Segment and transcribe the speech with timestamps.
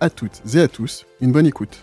[0.00, 1.78] à toutes et à tous une bonne écoute.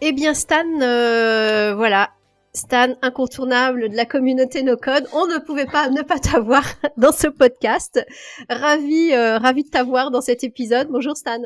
[0.00, 2.10] Eh bien Stan, euh, voilà,
[2.54, 6.64] Stan incontournable de la communauté No Code, on ne pouvait pas ne pas t'avoir
[6.96, 8.04] dans ce podcast.
[8.48, 10.88] Ravi, euh, ravi de t'avoir dans cet épisode.
[10.90, 11.40] Bonjour Stan.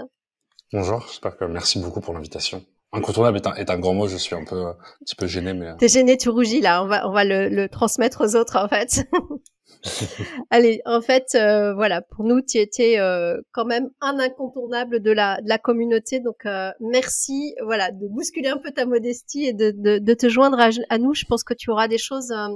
[0.73, 2.65] Bonjour, j'espère que merci beaucoup pour l'invitation.
[2.93, 5.53] Incontournable est un, est un grand mot, je suis un peu, un petit peu gêné,
[5.53, 6.83] mais euh, T'es gêné, tu rougis là.
[6.83, 9.07] On va, on va le, le transmettre aux autres en fait.
[10.51, 15.11] Allez, en fait, euh, voilà, pour nous, tu étais euh, quand même un incontournable de
[15.11, 16.21] la, de la communauté.
[16.21, 20.29] Donc, euh, merci, voilà, de bousculer un peu ta modestie et de, de, de te
[20.29, 21.15] joindre à, à nous.
[21.15, 22.49] Je pense que tu auras des choses euh,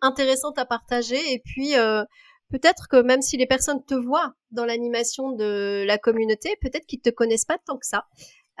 [0.00, 1.18] intéressantes à partager.
[1.32, 2.04] Et puis, euh,
[2.50, 7.00] peut-être que même si les personnes te voient dans l'animation de la communauté, peut-être qu'ils
[7.00, 8.04] te connaissent pas tant que ça.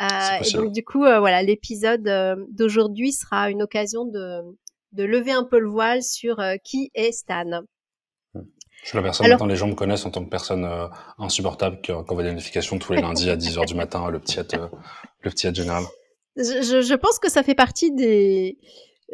[0.00, 2.02] Euh, et donc, du coup, euh, voilà, l'épisode
[2.50, 4.40] d'aujourd'hui sera une occasion de,
[4.92, 7.62] de lever un peu le voile sur qui est Stan.
[8.84, 10.86] Je suis la personne, Alors- maintenant les gens me connaissent en tant que personne euh,
[11.18, 14.54] insupportable qui envoie des notifications tous les lundis à 10h du matin, le petit être,
[14.54, 14.68] euh,
[15.20, 15.84] le petit être général.
[16.36, 18.58] je, je- je pense que ça fait partie des,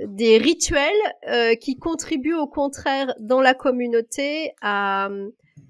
[0.07, 0.91] des rituels
[1.29, 5.09] euh, qui contribuent au contraire dans la communauté à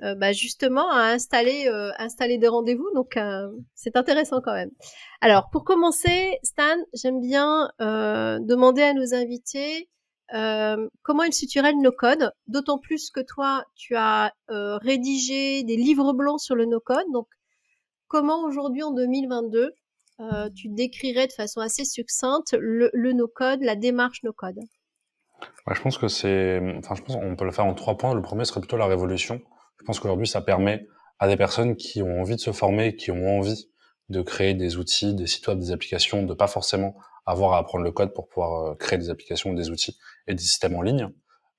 [0.02, 2.88] euh, bah, justement à installer, euh, installer des rendez-vous.
[2.94, 4.70] Donc euh, c'est intéressant quand même.
[5.20, 6.62] Alors pour commencer, Stan,
[6.94, 9.90] j'aime bien euh, demander à nos invités
[10.30, 16.40] comment ils situeraient le no-code, d'autant plus que toi, tu as rédigé des livres blancs
[16.40, 17.06] sur le no-code.
[17.12, 17.26] Donc
[18.08, 19.72] comment aujourd'hui en 2022
[20.20, 24.58] euh, tu décrirais de façon assez succincte le, le no-code, la démarche no-code?
[25.66, 28.12] Ouais, je pense que c'est, enfin, je pense qu'on peut le faire en trois points.
[28.14, 29.40] Le premier serait plutôt la révolution.
[29.78, 30.86] Je pense qu'aujourd'hui, ça permet
[31.18, 33.70] à des personnes qui ont envie de se former, qui ont envie
[34.10, 37.84] de créer des outils, des sites web, des applications, de pas forcément avoir à apprendre
[37.84, 41.08] le code pour pouvoir euh, créer des applications, des outils et des systèmes en ligne.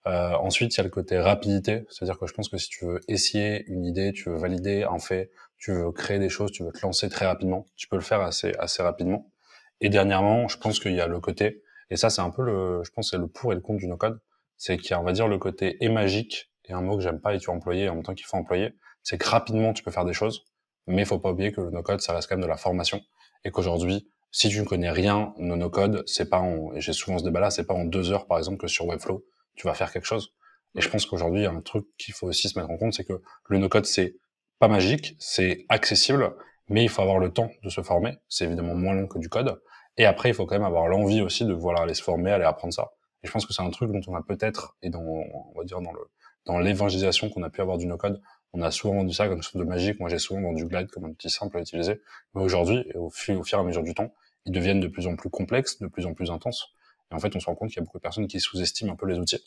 [0.08, 2.86] Euh, ensuite, il y a le côté rapidité, c'est-à-dire que je pense que si tu
[2.86, 6.64] veux essayer une idée, tu veux valider un fait, tu veux créer des choses, tu
[6.64, 9.32] veux te lancer très rapidement, tu peux le faire assez assez rapidement.
[9.80, 12.84] Et dernièrement, je pense qu'il y a le côté et ça, c'est un peu le,
[12.84, 14.20] je pense, c'est le pour et le contre du no-code.
[14.58, 17.04] C'est qu'il y a, on va dire, le côté est magique, et un mot que
[17.04, 18.74] j'aime pas et tu employer en même temps qu'il faut employer.
[19.04, 20.46] C'est que rapidement, tu peux faire des choses,
[20.88, 23.02] mais il faut pas oublier que le no-code, ça reste quand même de la formation.
[23.44, 27.18] Et qu'aujourd'hui, si tu ne connais rien au no-code, c'est pas en, et j'ai souvent
[27.18, 29.26] ce débat-là, c'est pas en deux heures, par exemple, que sur Webflow,
[29.56, 30.34] tu vas faire quelque chose.
[30.76, 32.78] Et je pense qu'aujourd'hui, il y a un truc qu'il faut aussi se mettre en
[32.78, 34.16] compte, c'est que le no-code, c'est
[34.60, 36.34] pas magique, c'est accessible,
[36.70, 38.18] mais il faut avoir le temps de se former.
[38.30, 39.62] C'est évidemment moins long que du code.
[39.98, 42.46] Et après, il faut quand même avoir l'envie aussi de vouloir aller se former, aller
[42.46, 42.92] apprendre ça.
[43.24, 45.64] Et je pense que c'est un truc dont on a peut-être, et dans, on va
[45.66, 46.00] dire dans le,
[46.46, 48.22] dans l'évangélisation qu'on a pu avoir du no-code,
[48.54, 50.00] on a souvent vendu ça comme chose de magique.
[50.00, 52.02] Moi, j'ai souvent vendu Glide comme un outil simple à utiliser.
[52.34, 54.14] Mais aujourd'hui, au, fur, au fur et à mesure du temps,
[54.46, 56.74] ils deviennent de plus en plus complexes, de plus en plus intenses.
[57.12, 58.94] Et en fait, on se rend compte qu'il y a beaucoup de personnes qui sous-estiment
[58.94, 59.42] un peu les outils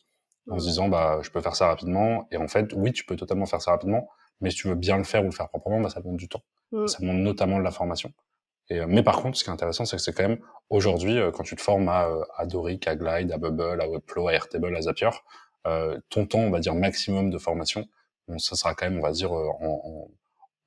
[0.51, 2.29] en se disant, bah, je peux faire ça rapidement.
[2.31, 4.09] Et en fait, oui, tu peux totalement faire ça rapidement.
[4.41, 6.29] Mais si tu veux bien le faire ou le faire proprement, bah, ça demande du
[6.29, 6.43] temps.
[6.73, 6.87] Mm.
[6.87, 8.13] Ça demande notamment de la formation.
[8.71, 10.39] Et, euh, mais par contre, ce qui est intéressant, c'est que c'est quand même
[10.71, 13.89] aujourd'hui, euh, quand tu te formes à, euh, à Doric, à Glide, à Bubble, à
[13.89, 15.11] Webflow, à Airtable, à Zapier,
[15.67, 17.87] euh, ton temps, on va dire maximum de formation,
[18.29, 20.09] bon, ça sera quand même, on va dire, euh, en,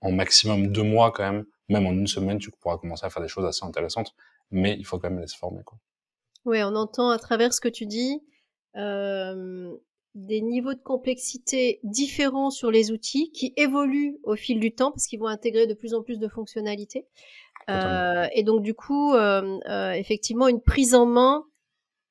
[0.01, 3.09] en, en maximum deux mois quand même, même en une semaine, tu pourras commencer à
[3.09, 4.13] faire des choses assez intéressantes,
[4.51, 5.63] mais il faut quand même se former.
[5.63, 5.77] Quoi.
[6.45, 8.21] Oui, on entend à travers ce que tu dis
[8.77, 9.75] euh,
[10.15, 15.07] des niveaux de complexité différents sur les outils qui évoluent au fil du temps parce
[15.07, 17.05] qu'ils vont intégrer de plus en plus de fonctionnalités.
[17.69, 21.45] Euh, et donc du coup, euh, effectivement, une prise en main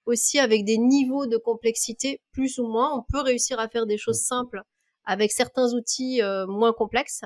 [0.04, 2.96] aussi avec des niveaux de complexité plus ou moins.
[2.96, 4.62] On peut réussir à faire des choses simples
[5.06, 7.22] avec certains outils euh, moins complexes,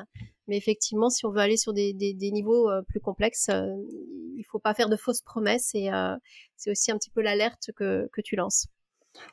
[0.51, 3.73] mais effectivement, si on veut aller sur des, niveaux euh, plus complexes, euh,
[4.37, 6.17] il faut pas faire de fausses promesses et euh,
[6.57, 8.67] c'est aussi un petit peu l'alerte que, tu lances.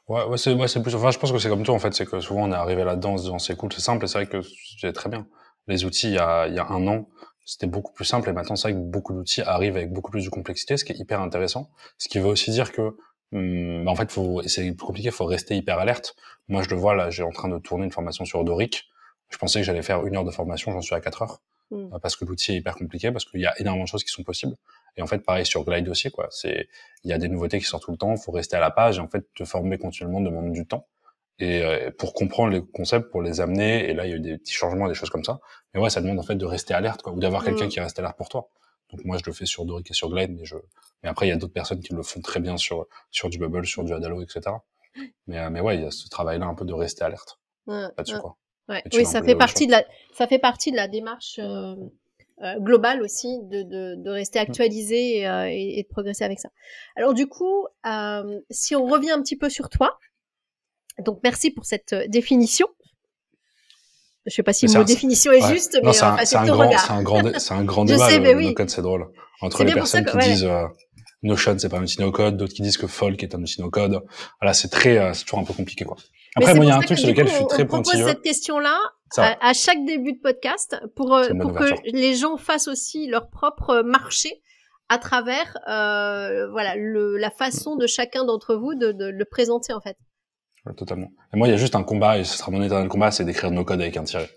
[0.08, 2.44] Ouais, c'est, plus, enfin, je pense que c'est comme tout, en fait, c'est que souvent
[2.48, 4.42] on est arrivé là-dedans en se disant c'est cool, c'est simple, et c'est vrai que
[4.80, 5.28] c'est très bien.
[5.66, 7.10] Les outils, il y a un an,
[7.46, 10.24] c'était beaucoup plus simple, et maintenant c'est vrai que beaucoup d'outils arrivent avec beaucoup plus
[10.24, 11.72] de complexité, ce qui est hyper intéressant.
[11.98, 12.96] Ce qui veut aussi dire que,
[13.34, 14.12] hum, bah, en fait,
[14.48, 16.16] c'est compliqué, faut rester hyper alerte.
[16.48, 18.88] Moi, je le vois, là, j'ai en train de tourner une formation sur Doric.
[19.30, 21.42] Je pensais que j'allais faire une heure de formation, j'en suis à quatre heures.
[21.72, 21.94] Mm.
[21.94, 24.12] Euh, Parce que l'outil est hyper compliqué, parce qu'il y a énormément de choses qui
[24.12, 24.56] sont possibles.
[24.96, 26.28] Et en fait, pareil sur Glide aussi, quoi.
[26.32, 26.70] C'est,
[27.04, 28.98] il y a des nouveautés qui sortent tout le temps, faut rester à la page,
[28.98, 30.88] et en fait, te former continuellement demande du temps.
[31.40, 33.90] et euh, pour comprendre les concepts, pour les amener.
[33.90, 35.40] Et là, il y a eu des petits changements, des choses comme ça.
[35.74, 37.70] Mais ouais, ça demande en fait de rester alerte, quoi, ou d'avoir quelqu'un Mm.
[37.70, 38.50] qui reste alerte pour toi.
[38.92, 40.56] Donc moi, je le fais sur Doric et sur Glide, mais je.
[41.04, 43.38] Mais après, il y a d'autres personnes qui le font très bien sur sur du
[43.38, 44.42] Bubble, sur du Adalo, etc.
[45.28, 47.82] Mais euh, mais ouais, il y a ce travail-là un peu de rester alerte Ouais,
[47.98, 48.22] là-dessus, ouais.
[48.22, 48.38] quoi.
[48.70, 48.84] Ouais.
[48.94, 51.76] Oui, ça fait partie de la, ça fait partie de la démarche euh,
[52.44, 54.14] euh, globale aussi de, de, de Mmh.
[54.14, 56.50] rester actualisé et, euh, et, et de progresser avec ça.
[56.96, 59.98] Alors du coup, euh, si on revient un petit peu sur toi,
[61.00, 62.68] donc merci pour cette euh, définition.
[64.28, 65.54] Je sais pas si un- définition est Ouais.
[65.54, 67.94] juste, Non, mais c'est un, c'est un grand, c'est un grand, c'est un grand Je
[67.94, 68.10] débat.
[68.10, 68.56] sais, le, mais le oui.
[68.68, 69.08] c'est drôle.
[69.42, 70.24] Entre les personnes que- qui ouais.
[70.24, 70.64] disent euh,
[71.24, 74.04] Notion, c'est pas un outil no-code, d'autres qui disent que Folk est un outil no-code.
[74.40, 75.98] Voilà, c'est très, euh, c'est toujours un peu compliqué, quoi.
[76.36, 77.86] Après, moi, il y a un truc sur lequel je suis on- très on propose
[77.88, 78.08] pointilleux.
[78.08, 78.78] cette question-là
[79.18, 83.30] à, à chaque début de podcast pour, euh, pour que les gens fassent aussi leur
[83.30, 84.42] propre marché
[84.90, 89.74] à travers euh, voilà le, la façon de chacun d'entre vous de, de le présenter
[89.74, 89.98] en fait.
[90.68, 91.12] Ouais, totalement.
[91.34, 93.24] Et moi, il y a juste un combat, et ce sera mon éternel combat, c'est
[93.26, 94.30] d'écrire no code avec un tiret.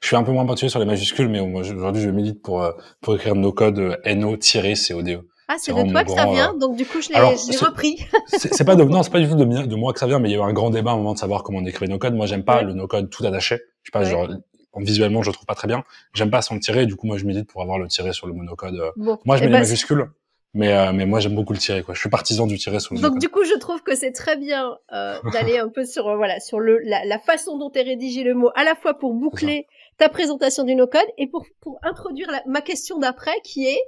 [0.00, 2.72] Je suis un peu moins pointilleux sur les majuscules, mais aujourd'hui, je milite pour, euh,
[3.00, 5.22] pour écrire no code euh, NO-CODE.
[5.48, 8.04] Ah, C'est de toi que ça vient, euh, donc du coup je l'ai repris.
[8.26, 10.32] C'est pas de, non, c'est pas du tout de, moi que ça vient, mais il
[10.32, 11.98] y a eu un grand débat à un moment de savoir comment on écrivait no
[11.98, 12.14] code.
[12.14, 12.64] Moi, j'aime pas Ouais.
[12.64, 13.58] le no code tout attaché.
[13.84, 14.10] Je sais pas, Ouais.
[14.10, 14.28] genre,
[14.72, 15.84] en- visuellement, je le trouve pas très bien.
[16.14, 18.26] J'aime pas sans le tirer, du coup, moi, je milite pour avoir le tiret sur
[18.26, 18.76] le monocode.
[18.96, 19.18] Bon.
[19.24, 20.06] Moi, je Eh mets ben, les majuscules,
[20.54, 21.94] mais, euh, mais moi, j'aime beaucoup le tirer, quoi.
[21.94, 24.36] Je suis partisan du tiret sur le Donc du coup, je trouve que c'est très
[24.36, 27.82] bien euh, d'aller un peu sur euh, voilà sur le la, la façon dont est
[27.82, 29.66] rédigé le mot, à la fois pour boucler
[29.98, 33.80] ta présentation du no-code et pour pour introduire la- ma question d'après qui est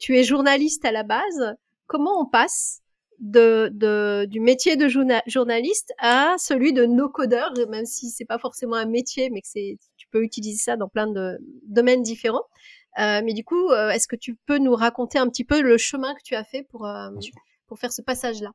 [0.00, 1.54] tu es journaliste à la base,
[1.86, 2.80] comment on passe
[3.20, 8.38] de, de du métier de journa- journaliste à celui de no-codeur, même si c'est pas
[8.38, 12.44] forcément un métier, mais que c'est tu peux utiliser ça dans plein de domaines différents.
[12.98, 15.76] Euh, mais du coup, euh, est-ce que tu peux nous raconter un petit peu le
[15.78, 17.10] chemin que tu as fait pour, euh,
[17.66, 18.50] pour faire ce passage-là?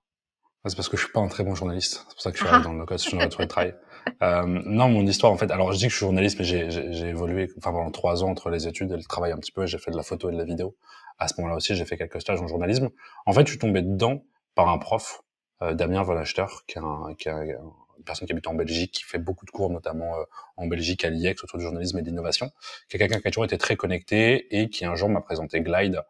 [0.66, 2.06] Ah, C'est parce que je suis pas un très bon journaliste.
[2.08, 2.56] C'est pour ça que je suis Ah.
[2.56, 3.76] arrivé dans le no-code, je suis dans le travail.
[4.22, 6.70] Euh, non, mon histoire, en fait, alors je dis que je suis journaliste, mais j'ai-
[6.70, 9.54] j'ai j'ai évolué, enfin pendant trois ans entre les études et le travail un petit
[9.54, 10.76] peu, j'ai fait de la photo et de la vidéo.
[11.20, 12.90] À ce moment-là aussi, j'ai fait quelques stages en journalisme.
[13.26, 14.26] En fait, je suis tombé dedans
[14.56, 15.22] par un prof,
[15.62, 17.62] euh, Damien Von Achter, qui est, un, qui est un-
[18.04, 20.24] une personne qui habite en Belgique, qui fait beaucoup de cours, notamment euh,
[20.58, 22.52] en Belgique à l'IEX, autour du journalisme et de l'innovation,
[22.90, 25.62] qui est quelqu'un qui a toujours été très connecté et qui un jour m'a présenté
[25.62, 26.02] Glide.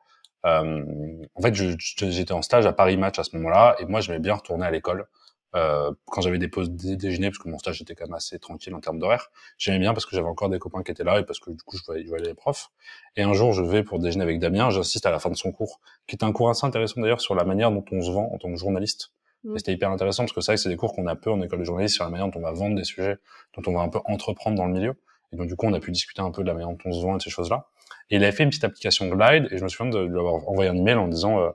[0.46, 0.84] Euh,
[1.36, 4.34] en fait, j'étais en stage à Paris Match à ce moment-là, et moi, j'aimais bien
[4.34, 5.08] retourner à l'école
[5.56, 8.40] euh, quand j'avais des pauses dé- déjeuner, parce que mon stage était quand même assez
[8.40, 9.30] tranquille en termes d'horaire.
[9.60, 11.62] J'aimais bien parce que j'avais encore des copains qui étaient là et parce que du
[11.62, 12.72] coup, je voyais, je voyais les profs.
[13.16, 15.52] Et un jour, je vais pour déjeuner avec Damien, j'insiste à la fin de son
[15.52, 18.32] cours, qui était un cours assez intéressant d'ailleurs sur la manière dont on se vend
[18.34, 19.12] en tant que journaliste.
[19.44, 19.56] Mm.
[19.56, 21.60] Et c'était hyper intéressant parce que que c'est des cours qu'on a peu en école
[21.60, 23.18] de journalisme sur la manière dont on va vendre des sujets,
[23.56, 24.96] dont on va un peu entreprendre dans le milieu.
[25.32, 26.92] Et donc, du coup, on a pu discuter un peu de la manière dont on
[26.92, 27.68] se vend et de ces choses-là.
[28.10, 30.36] Et il avait fait une petite application Glide et je me souviens de lui avoir
[30.48, 31.50] envoyé un email en disant, euh,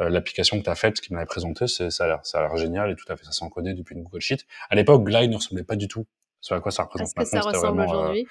[0.00, 2.38] euh, l'application que tu as faite, ce qu'il m'avait présenté, c'est, ça a l'air, ça
[2.38, 4.46] a l'air génial et tout à fait, ça s'est encodé depuis une Google Sheet.
[4.70, 6.06] À l'époque, Glide ne ressemblait pas du tout
[6.40, 8.26] ce à quoi ça représente Est-ce que ça ressemble euh, aujourd'hui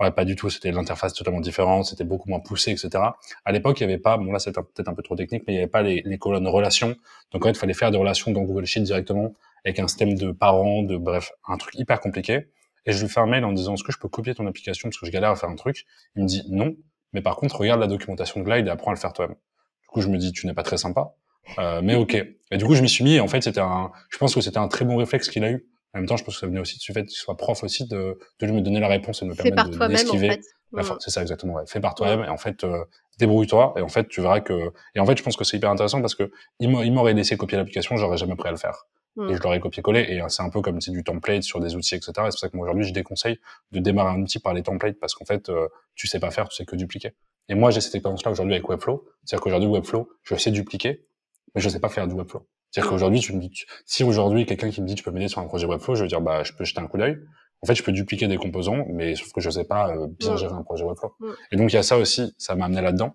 [0.00, 0.48] Ouais, pas du tout.
[0.48, 1.86] C'était l'interface totalement différente.
[1.86, 3.16] C'était beaucoup moins poussé, etc.
[3.44, 5.54] À l'époque, il y avait pas, bon là, un- peut-être un peu trop technique, mais
[5.54, 6.94] il y avait pas les, les colonnes relations.
[7.32, 9.34] Donc, en fait, il fallait faire des relations dans Google Sheet directement
[9.64, 12.46] avec un système de parents, de bref, un truc hyper compliqué.
[12.86, 14.88] Et je lui fais un mail en disant, est-ce que je peux copier ton application
[14.88, 15.84] parce que je galère à faire un truc?
[16.16, 16.76] Il me dit non.
[17.12, 19.36] Mais par contre, regarde la documentation de Glide et apprends à le faire toi-même.
[19.82, 21.14] Du coup, je me dis, tu n'es pas très sympa.
[21.58, 22.14] Euh, mais ok.
[22.50, 23.14] Et du coup, je m'y suis mis.
[23.14, 25.50] Et en fait, c'était un, je pense que c'était un très bon réflexe qu'il a
[25.50, 25.66] eu.
[25.94, 27.86] En même temps, je pense que ça venait aussi du fait qu'il soit prof aussi
[27.88, 30.28] de, de lui me donner la réponse et de me permettre de toi-même en d'esquiver.
[30.30, 30.40] fait.
[30.72, 30.82] Mm.
[31.00, 31.54] C'est ça exactement.
[31.54, 31.62] Ouais.
[31.66, 32.84] Fais par toi-même et en fait euh,
[33.18, 35.70] débrouille-toi et en fait tu verras que et en fait je pense que c'est hyper
[35.70, 38.58] intéressant parce que il m'a- il m'aurait laissé copier l'application, j'aurais jamais pris à le
[38.58, 38.84] faire
[39.16, 39.30] Mm.
[39.30, 41.74] et je l'aurais copié-collé et euh, c'est un peu comme c'est du template sur des
[41.74, 42.12] outils etc.
[42.12, 43.38] Et c'est pour ça que moi aujourd'hui je déconseille
[43.72, 46.48] de démarrer un outil par les templates parce qu'en fait euh, tu sais pas faire,
[46.50, 47.14] tu sais que dupliquer.
[47.48, 51.06] Et moi j'ai cette expérience-là aujourd'hui avec Webflow, c'est-à-dire qu'aujourd'hui Webflow je sais dupliquer
[51.54, 52.46] mais je sais pas faire du Webflow.
[52.70, 52.94] C'est-à-dire Mm.
[52.94, 55.46] qu'aujourd'hui tu me dis si aujourd'hui quelqu'un qui me dit tu peux m'aider sur un
[55.46, 57.18] projet Webflow, je vais dire bah je peux jeter un coup d'œil.
[57.60, 60.34] En fait, je peux dupliquer des composants, mais sauf que je sais pas euh, bien
[60.34, 60.38] Mm.
[60.38, 61.12] gérer un projet Webflow.
[61.18, 61.26] Mm.
[61.52, 63.14] Et donc il y a ça aussi, ça m'a amené là-dedans.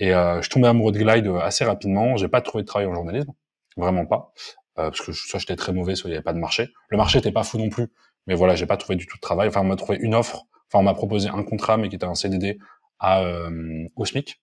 [0.00, 2.16] Et euh, je tombais amoureux de Glide euh, assez rapidement.
[2.16, 3.32] J'ai pas trouvé de travail en journalisme,
[3.76, 4.32] vraiment pas,
[4.78, 6.70] euh, parce que soit j'étais très mauvais, soit il y avait pas de marché.
[6.88, 7.86] Le marché était pas fou non plus,
[8.26, 9.48] mais voilà, j'ai pas trouvé du tout de travail.
[9.48, 12.06] Enfin, on m'a trouvé une offre, enfin on m'a proposé un contrat, mais qui était
[12.06, 12.58] un CDD
[12.98, 14.40] à euh, au SMIC.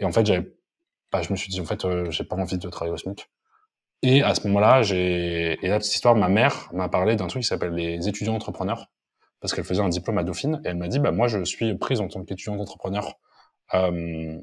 [0.00, 0.52] Et en fait, j'avais,
[1.10, 3.26] bah, je me suis dit en fait, euh, j'ai pas envie de travailler au SMIC.
[4.02, 7.42] Et à ce moment-là, j'ai et là petite histoire, ma mère m'a parlé d'un truc
[7.42, 8.88] qui s'appelle les étudiants entrepreneurs
[9.40, 11.76] parce qu'elle faisait un diplôme à Dauphine et elle m'a dit bah moi je suis
[11.76, 13.18] prise en tant qu'étudiante entrepreneur
[13.74, 14.38] euh,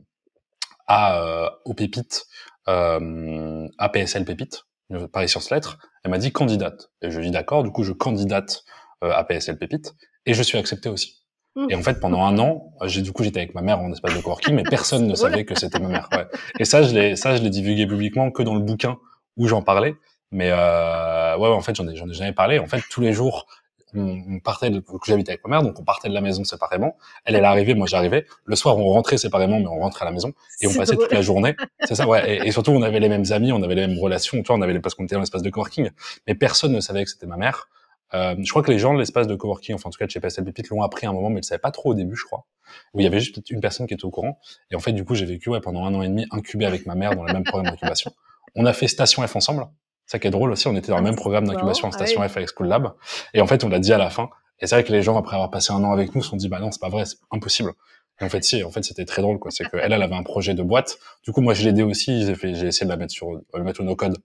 [0.87, 2.25] à euh, au Pépite
[2.67, 4.65] euh, à PSL Pépite
[5.13, 7.83] Paris Sciences Lettres elle m'a dit candidate et je lui ai dit d'accord du coup
[7.83, 8.65] je candidate
[9.03, 11.19] euh, à PSL Pépite et je suis accepté aussi
[11.55, 11.65] Mmh.
[11.71, 14.15] et en fait pendant un an j'ai du coup j'étais avec ma mère en espace
[14.15, 16.27] de coworking mais personne ne savait que c'était ma mère ouais.
[16.59, 18.99] et ça je l'ai ça je l'ai divulgué publiquement que dans le bouquin
[19.39, 19.95] où j'en parlais
[20.31, 22.59] Mais euh, ouais, en fait, j'en ai, j'en ai jamais parlé.
[22.59, 23.47] En fait, tous les jours,
[23.95, 26.95] on, partait, de, j'habitais avec ma mère, donc on partait de la maison séparément.
[27.25, 28.25] Elle, elle arrivait, moi j'arrivais.
[28.45, 31.11] Le soir, on rentrait séparément, mais on rentrait à la maison et on passait toute
[31.11, 31.55] la journée.
[31.85, 32.45] C'est ça, ouais.
[32.45, 34.43] Et, surtout, on avait les mêmes amis, on avait les mêmes relations.
[34.49, 35.89] On avait les, parce qu'on était dans l'espace de coworking,
[36.27, 37.67] mais personne ne savait que c'était ma mère.
[38.15, 40.11] Euh, je crois que les gens de l'espace de coworking, enfin en tout cas de
[40.11, 41.93] chez PSL Pépite, l'ont appris à un moment, mais ils ne savaient pas trop au
[41.93, 42.45] début, je crois.
[42.93, 44.39] Où il y avait juste une personne qui était au courant.
[44.71, 46.85] Et en fait, du coup, j'ai vécu ouais, pendant un an et demi incubé avec
[46.85, 48.11] ma mère dans le même programme d'incubation.
[48.55, 49.67] On a fait Station F ensemble.
[50.05, 51.93] Ça qui est drôle aussi, on était dans le ah, même programme d'incubation en ah
[51.93, 52.93] Station F avec School Lab.
[53.35, 54.29] Et en fait, on l'a dit à la fin.
[54.59, 56.35] Et c'est vrai que les gens, après avoir passé un an avec nous, se sont
[56.35, 57.73] dit, bah non, c'est pas vrai, c'est impossible.
[58.19, 59.51] Et en fait, si, en fait, c'était très drôle, quoi.
[59.51, 60.97] C'est qu'elle, elle avait un projet de boîte.
[61.23, 62.25] Du coup, moi, je l'ai aidé aussi.
[62.25, 64.17] J'ai fait, j'ai essayé de la mettre sur, le mettre au no-code.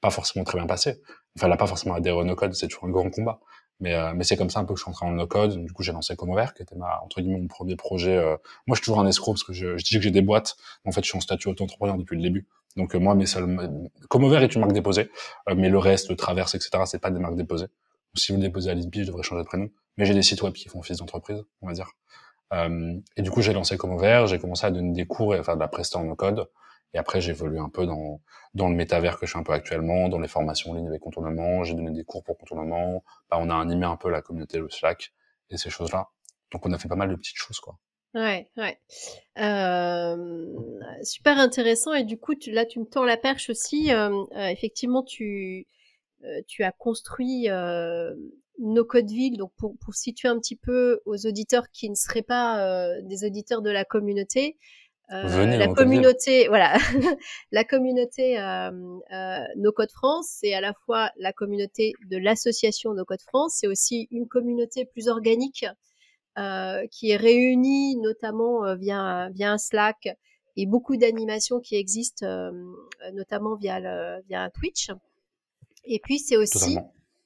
[0.00, 1.00] Pas forcément très bien passé.
[1.36, 2.54] Enfin, elle a pas forcément adhéré au no-code.
[2.54, 3.38] C'est toujours un grand combat.
[3.80, 5.64] Mais, euh, mais c'est comme ça un peu que je suis entré en no-code.
[5.64, 8.16] Du coup, j'ai lancé Comover, qui était ma, entre guillemets, mon premier projet.
[8.16, 8.36] Euh.
[8.66, 10.56] Moi, je suis toujours un escroc parce que je, je dis que j'ai des boîtes.
[10.84, 12.48] En fait, je suis en statut auto-entrepreneur depuis le début.
[12.76, 13.58] Donc, euh, moi, mes seuls,
[14.08, 15.10] Comover est une marque déposée.
[15.56, 17.66] mais le reste, traverse, etc., c'est pas des marques déposées.
[18.14, 19.68] Si vous le déposez à l'INPI, je devrais changer de prénom.
[19.96, 21.90] Mais j'ai des sites web qui font office d'entreprise, on va dire.
[22.52, 24.24] et du coup, j'ai lancé Comover.
[24.26, 26.48] J'ai commencé à donner des cours et à faire de la prestation en no-code.
[26.94, 28.20] Et après, j'ai évolué un peu dans,
[28.54, 31.00] dans le métavers que je fais un peu actuellement, dans les formations en ligne avec
[31.00, 31.64] contournement.
[31.64, 33.04] J'ai donné des cours pour contournement.
[33.30, 35.12] Bah, on a animé un peu la communauté, le Slack
[35.50, 36.08] et ces choses-là.
[36.52, 37.78] Donc, on a fait pas mal de petites choses, quoi.
[38.18, 38.76] Ouais, ouais.
[39.38, 40.44] Euh,
[41.04, 41.94] super intéressant.
[41.94, 43.92] Et du coup, tu, là, tu me tends la perche aussi.
[43.92, 45.68] Euh, euh, effectivement, tu,
[46.24, 48.12] euh, tu as construit euh,
[48.58, 49.36] nos Codeville.
[49.36, 53.62] Donc, pour, pour situer un petit peu aux auditeurs qui ne seraient pas des auditeurs
[53.62, 54.56] de la communauté,
[55.12, 55.22] euh,
[55.56, 56.76] la communauté, voilà,
[57.52, 58.36] la communauté
[59.54, 63.68] No Code France, c'est à la fois la communauté de l'association No Code France, c'est
[63.68, 65.64] aussi une communauté plus organique
[66.90, 70.08] qui est réunie notamment euh, via via un Slack
[70.56, 72.50] et beaucoup d'animations qui existent euh,
[73.14, 74.90] notamment via le, via un Twitch.
[75.84, 76.78] Et puis c'est aussi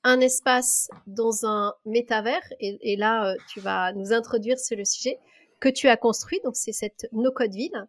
[0.04, 5.18] un espace dans un métavers et, et là tu vas nous introduire sur le sujet
[5.62, 6.40] que tu as construit.
[6.44, 7.86] Donc, c'est cette no-code-ville,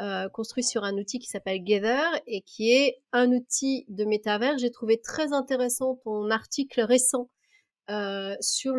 [0.00, 4.58] euh, construit sur un outil qui s'appelle Gather et qui est un outil de métavers.
[4.58, 7.28] J'ai trouvé très intéressant ton article récent
[7.90, 8.74] euh, sur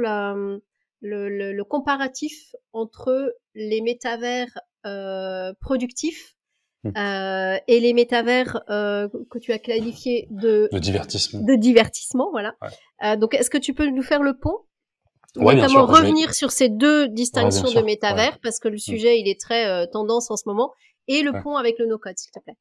[1.04, 6.36] le, le, le, comparatif entre les métavers euh, productifs
[6.84, 6.90] mmh.
[6.98, 11.42] euh, et les métavers euh, que tu as qualifiés de, de divertissement.
[11.42, 12.56] De divertissement, voilà.
[12.62, 13.18] Ouais.
[13.18, 14.58] donc, est-ce que tu peux nous faire le pont?
[15.36, 18.80] Ouais, notamment revenir sur ces deux distinctions de métavers parce que le mm.
[18.80, 20.72] sujet il est très euh, tendance en ce moment
[21.08, 22.56] et le pont avec le no-code s'il te plaît.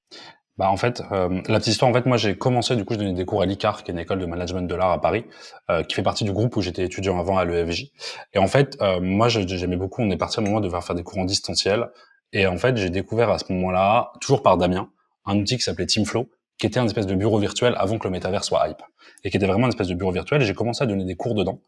[0.58, 2.98] Bah en fait, euh, la petite histoire, en fait, moi j'ai commencé, du coup, je
[2.98, 5.24] donnais des cours à l'ICAR, qui est une école de management de l'art à Paris,
[5.70, 7.90] euh, qui fait partie du groupe où j'étais étudiant avant à l'EFJ.
[8.34, 10.94] Et en fait, euh, moi j'aimais beaucoup, on est parti à un moment de faire
[10.94, 11.88] des cours en distanciel.
[12.34, 14.90] Et en fait, j'ai découvert à ce moment-là, toujours par Damien,
[15.24, 16.28] un outil qui s'appelait Teamflow,
[16.58, 18.82] qui était un espèce de bureau virtuel avant que le métavers soit hype.
[19.24, 20.42] Et qui était vraiment un espèce de bureau virtuel.
[20.42, 21.60] Et j'ai commencé à donner des cours dedans.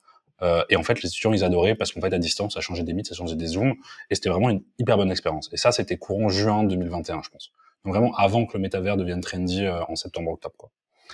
[0.43, 2.83] Euh, et en fait, les étudiants, ils adoraient parce qu'en fait, à distance, ça changeait
[2.83, 3.75] des mythes, ça changeait des zooms,
[4.11, 5.49] et c'était vraiment une hyper bonne expérience.
[5.53, 7.53] Et ça, c'était courant juin 2021, je pense.
[7.85, 10.71] Vraiment avant que le métavers devienne trendy euh, en septembre-octobre, quoi.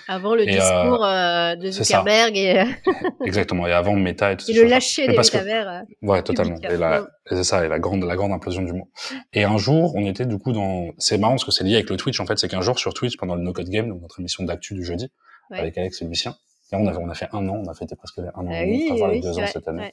[0.07, 2.63] Avant le discours euh, de Zuckerberg et
[3.25, 5.83] exactement et avant Meta et tout et le lâcher des métavers.
[6.01, 6.57] ouais, totalement.
[6.57, 7.07] Et, la...
[7.27, 8.89] c'est ça, et la grande la grande implosion du mot.
[9.33, 10.91] Et un jour, on était du coup dans.
[10.97, 12.19] C'est marrant parce que c'est lié avec le Twitch.
[12.19, 14.43] En fait, c'est qu'un jour sur Twitch pendant le No Code Game, donc notre émission
[14.43, 15.11] d'actu du jeudi,
[15.51, 16.35] avec Alex et Lucien,
[16.71, 18.89] on, avait, on a fait un an, on a fêté presque un an, ah oui,
[18.91, 19.91] on va les deux ans cette année.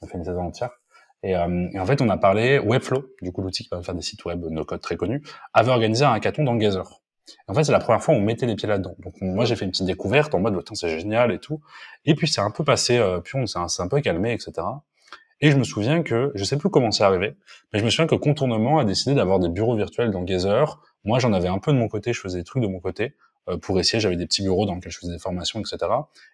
[0.00, 0.70] On a fait une saison entière.
[1.22, 4.02] Et, euh, en fait, on a parlé Webflow, du coup l'outil qui va faire des
[4.02, 5.22] sites web no code très connus,
[5.52, 7.00] avait organisé un hackathon dans Gazer.
[7.46, 8.96] en fait, c'est la première fois où on mettait les pieds là-dedans.
[9.00, 11.60] Donc moi, j'ai fait une petite découverte en mode, c'est génial et tout.
[12.04, 14.66] Et puis c'est un peu passé, euh, puis on s'est un, un, peu calmé, etc.
[15.42, 17.36] Et je me souviens que, je sais plus comment c'est arrivé,
[17.72, 20.80] mais je me souviens que Contournement a décidé d'avoir des bureaux virtuels dans Gazer.
[21.04, 23.14] Moi, j'en avais un peu de mon côté, je faisais des trucs de mon côté.
[23.48, 24.00] Euh, pour essayer.
[24.00, 25.78] J'avais des petits bureaux dans lesquels je faisais des formations, etc.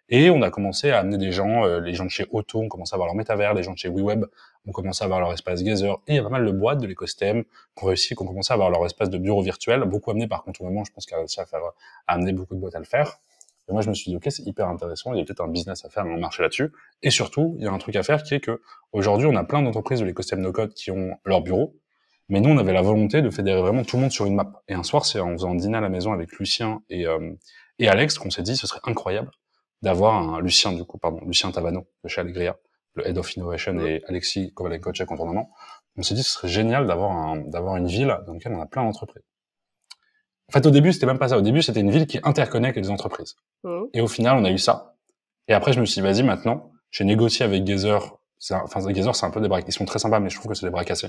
[0.08, 2.68] Et on a commencé à amener des gens, euh, les gens de chez Auto ont
[2.68, 4.24] commencé à avoir leur métavers, les gens de chez WeWeb
[4.66, 6.80] ont commencé à avoir leur espace Gazer, et il y a pas mal de boîtes
[6.80, 9.84] de l'écosystème qui ont réussi, qui ont commencé à avoir leur espace de bureau virtuel,
[9.84, 11.60] beaucoup amené par contournement, je pense qu'il a réussi à faire,
[12.08, 13.20] à amener beaucoup de boîtes à le faire.
[13.68, 15.48] Et moi, je me suis dit, OK, c'est hyper intéressant, il y a peut-être un
[15.48, 16.72] business à faire, un marché là-dessus.
[17.02, 18.60] Et surtout, il y a un truc à faire qui est que
[18.92, 21.76] aujourd'hui, on a plein d'entreprises de l'écosystème no-code qui ont leur bureau,
[22.28, 24.62] mais nous, on avait la volonté de fédérer vraiment tout le monde sur une map.
[24.68, 27.32] Et un soir, c'est en faisant un dîner à la maison avec Lucien et, euh,
[27.78, 29.30] et Alex qu'on s'est dit ce serait incroyable
[29.82, 32.56] d'avoir un Lucien du coup pardon Lucien Tavano de chez Allegria,
[32.94, 35.50] le head of innovation et Alexis Kovalenko chez Contournement.
[35.96, 38.66] On s'est dit ce serait génial d'avoir un d'avoir une ville dans laquelle on a
[38.66, 39.22] plein d'entreprises.
[40.48, 41.38] En fait, au début, c'était même pas ça.
[41.38, 43.34] Au début, c'était une ville qui interconnecte les entreprises.
[43.64, 43.84] Mmh.
[43.94, 44.94] Et au final, on a eu ça.
[45.48, 48.16] Et après, je me suis dit, vas-y, maintenant, j'ai négocié avec Gazer.
[48.50, 49.60] Enfin, Gazer, c'est un peu des bras.
[49.60, 51.08] Ils sont très sympas, mais je trouve que c'est des bras cassés.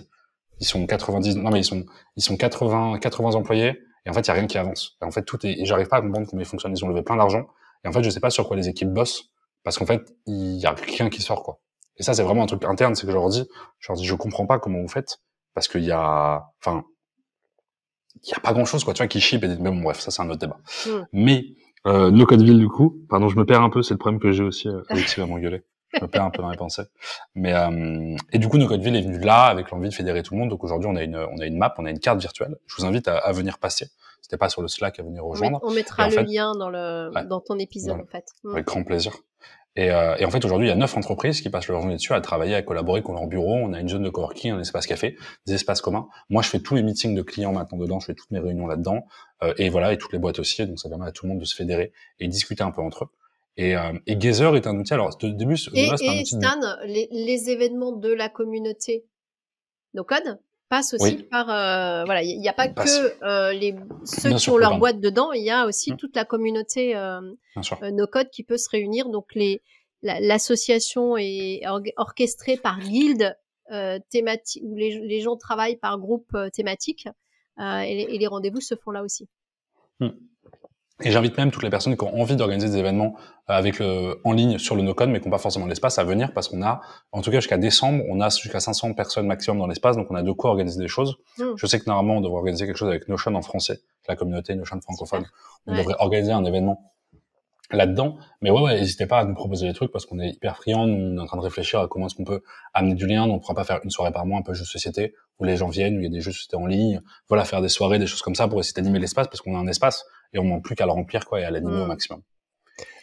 [0.60, 1.86] Ils sont 90, non, mais ils sont,
[2.16, 3.80] ils sont 80, 80 employés.
[4.06, 4.98] Et en fait, il y a rien qui avance.
[5.02, 6.76] Et en fait, tout est, et j'arrive pas à comprendre comment ils fonctionnent.
[6.76, 7.46] Ils ont levé plein d'argent,
[7.84, 9.32] Et en fait, je sais pas sur quoi les équipes bossent
[9.68, 11.60] parce qu'en fait, il y a rien qui sort quoi.
[11.98, 13.46] Et ça, c'est vraiment un truc interne, c'est que je leur dis,
[13.80, 15.18] je leur dis, je comprends pas comment vous faites
[15.54, 16.86] parce qu'il y a, enfin,
[18.24, 20.00] il y a pas grand chose quoi, tu vois, qui chip et mais bon, bref,
[20.00, 20.60] ça c'est un autre débat.
[20.86, 20.90] Mm.
[21.12, 21.44] Mais
[21.86, 24.22] euh, No Code Ville du coup, pardon, je me perds un peu, c'est le problème
[24.22, 24.70] que j'ai aussi.
[24.70, 25.64] Euh, Alexis va m'engueuler.
[25.94, 26.84] Je me perds un peu dans les pensées.
[27.36, 30.22] Mais euh, et du coup, No Code Ville est venu là avec l'envie de fédérer
[30.24, 30.50] tout le monde.
[30.50, 32.56] Donc aujourd'hui, on a une on a une map, on a une carte virtuelle.
[32.68, 33.88] Je vous invite à, à venir passer.
[34.22, 35.60] C'était pas sur le Slack à venir On, met- rejoindre.
[35.64, 37.26] on mettra le fait- lien dans le Ouais.
[37.26, 38.26] dans ton épisode en fait.
[38.44, 38.52] Mm.
[38.52, 39.14] Avec grand plaisir.
[39.80, 41.96] Et, euh, et en fait, aujourd'hui, il y a neuf entreprises qui passent leur journée
[41.98, 43.54] dessus à travailler, à collaborer avec leur bureau.
[43.54, 45.16] On a une zone de coworking, un espace café,
[45.46, 46.08] des espaces communs.
[46.32, 48.66] Moi, je fais tous les meetings de clients maintenant dedans, je fais toutes mes réunions
[48.66, 49.06] là-dedans.
[49.44, 50.66] Euh, et voilà, et toutes les boîtes aussi.
[50.66, 53.04] Donc, ça permet à tout le monde de se fédérer et discuter un peu entre
[53.04, 53.08] eux.
[53.58, 54.94] Et, euh, et Gazer est un outil.
[54.94, 58.12] Alors, au début, Et, base, c'est un et outil de- Stan, les, les événements de
[58.14, 59.06] la communauté
[59.94, 61.24] No Code passent aussi Oui.
[61.24, 63.00] par euh, voilà, il n'y a pas Passe.
[63.00, 63.74] que euh, les
[64.04, 65.98] ceux Bien qui ont leur boîte dedans, il y a aussi Mm.
[65.98, 67.22] toute la communauté euh,
[67.92, 69.10] No Code qui peut se réunir.
[69.10, 69.62] Donc les
[70.04, 71.62] la- l'association est
[71.96, 73.36] orchestrée par guilde
[74.10, 77.08] thématique où les, les gens travaillent par groupe thématique
[77.60, 77.62] et,
[77.96, 79.28] les- et les rendez-vous se font là aussi.
[81.04, 83.16] Et j'invite même toutes les personnes qui ont envie d'organiser des événements
[83.50, 86.04] euh, avec le, en ligne sur le no-code, mais qui n'ont pas forcément l'espace à
[86.04, 89.60] venir parce qu'on a, en tout cas jusqu'à décembre, on a jusqu'à 500 personnes maximum
[89.60, 91.18] dans l'espace, donc on a de quoi organiser des choses.
[91.38, 91.44] Mm.
[91.56, 94.56] Je sais que normalement, on devrait organiser quelque chose avec Notion en français, la communauté
[94.56, 95.26] Notion francophone.
[95.68, 95.78] On Ouais.
[95.78, 96.92] devrait organiser un événement
[97.70, 98.18] là-dedans.
[98.42, 100.88] Mais ouais, ouais, n'hésitez pas à nous proposer des trucs parce qu'on est hyper friands.
[100.88, 102.42] On est en train de réfléchir à comment est-ce qu'on peut
[102.74, 103.28] amener du lien.
[103.28, 105.44] Donc, on pourra pas faire une soirée par mois, un peu jeu de société, où
[105.44, 107.02] les gens viennent, où il y a des jeux de société en ligne.
[107.28, 109.60] Voilà, faire des soirées, des choses comme ça pour essayer d'animer l'espace parce qu'on a
[109.60, 111.82] un espace et on manque plus qu'à le remplir, quoi, et à l'animer Mm.
[111.82, 112.22] au maximum.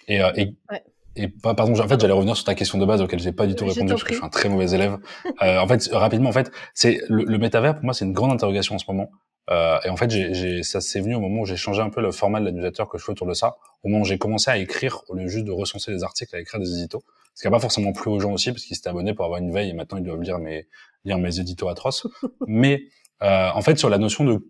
[0.08, 0.82] Et, euh, et, Ouais.
[1.16, 3.54] et pardon, en fait, j'allais revenir sur ta question de base auquel j'ai pas du
[3.54, 4.98] tout répondu parce que je suis un très mauvais élève.
[5.42, 8.32] Euh, en fait, rapidement, en fait, c'est le, le métavers pour moi, c'est une grande
[8.32, 9.10] interrogation en ce moment.
[9.50, 12.00] Euh, et en fait, j'ai, ça s'est venu au moment où j'ai changé un peu
[12.00, 14.50] le format de l'annusateur que je fais autour de ça, au moment où j'ai commencé
[14.50, 17.02] à écrire au lieu juste de recenser des articles, à écrire des éditos.
[17.34, 19.40] Ce qui n'a pas forcément plu aux gens aussi parce qu'ils s'étaient abonnés pour avoir
[19.40, 20.66] une veille et maintenant ils doivent lire mes
[21.04, 22.06] lire mes éditos atroces.
[22.46, 22.84] Mais
[23.22, 24.46] euh, en fait, sur la notion de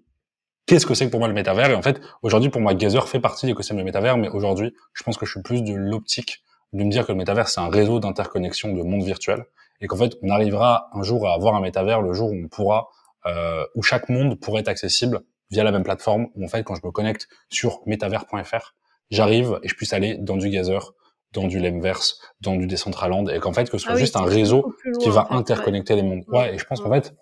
[0.67, 1.71] qu'est-ce que c'est que pour moi le métavers?
[1.71, 4.75] Et en fait aujourd'hui pour moi Gazer fait partie de l'écosystème du métavers, mais aujourd'hui
[4.93, 7.61] je pense que je suis plus de l'optique de me dire que le métavers c'est
[7.61, 9.45] un réseau d'interconnexion de monde virtuel
[9.81, 12.49] et qu'en fait on arrivera un jour à avoir un métavers le jour où on
[12.49, 12.89] pourra
[13.27, 16.75] euh, où chaque monde pourrait être accessible via la même plateforme où en fait quand
[16.75, 18.75] je me connecte sur métavers.fr
[19.11, 20.95] j'arrive et je puisse aller dans du Gazer
[21.33, 24.17] dans du Lemverse dans du Decentraland et qu'en fait que ce soit Ah oui, juste
[24.17, 25.39] un réseau qui va en fait, ouais.
[25.41, 26.25] interconnecter les mondes.
[26.29, 27.15] Ouais, et je pense qu'en fait,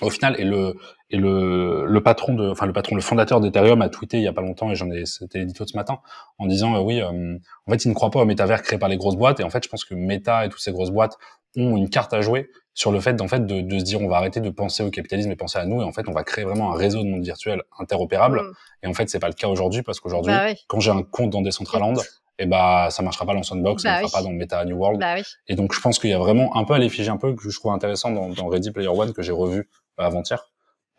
[0.00, 0.76] au final, et le
[1.10, 4.28] et le le patron de, enfin le patron, le fondateur d'Ethereum a tweeté il y
[4.28, 5.98] a pas longtemps et j'en ai, c'était l'édito de ce matin,
[6.38, 8.88] en disant euh, oui, euh, en fait, il ne croit pas au métavers créé par
[8.88, 11.16] les grosses boîtes et en fait, je pense que Meta et toutes ces grosses boîtes
[11.56, 14.08] ont une carte à jouer sur le fait, en fait, de, de se dire on
[14.08, 16.22] va arrêter de penser au capitalisme et penser à nous et en fait, on va
[16.22, 18.40] créer vraiment un réseau de monde virtuel interopérable.
[18.42, 18.52] Mm.
[18.84, 20.56] Et en fait, c'est pas le cas aujourd'hui parce qu'aujourd'hui, Bah ouais.
[20.68, 21.94] quand j'ai un compte dans Decentraland,
[22.40, 24.10] et bah ça marchera pas dans Sandbox, ça Bah ne oui.
[24.10, 25.00] fera pas dans Meta New World.
[25.00, 25.22] Bah oui.
[25.48, 27.50] Et donc, je pense qu'il y a vraiment un peu à l'effigie un peu que
[27.50, 29.68] je trouve intéressant dans, dans Ready Player One que j'ai revu
[30.04, 30.50] avant-hier.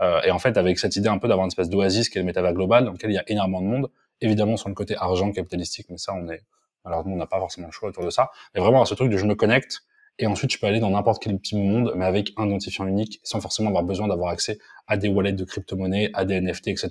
[0.01, 2.21] Euh, et en fait, avec cette idée un peu d'avoir une espèce d'oasis qui est
[2.21, 4.95] le métavers global, dans lequel il y a énormément de monde, évidemment sur le côté
[4.97, 6.43] argent capitalistique, mais ça, on est,
[6.85, 8.31] alors nous, on n'a pas forcément le choix autour de ça.
[8.55, 9.81] Mais vraiment, ce truc de je me connecte,
[10.21, 13.21] et ensuite, je peux aller dans n'importe quel petit monde, mais avec un identifiant unique,
[13.23, 16.89] sans forcément avoir besoin d'avoir accès à des wallets de crypto-monnaies, à des NFT, etc.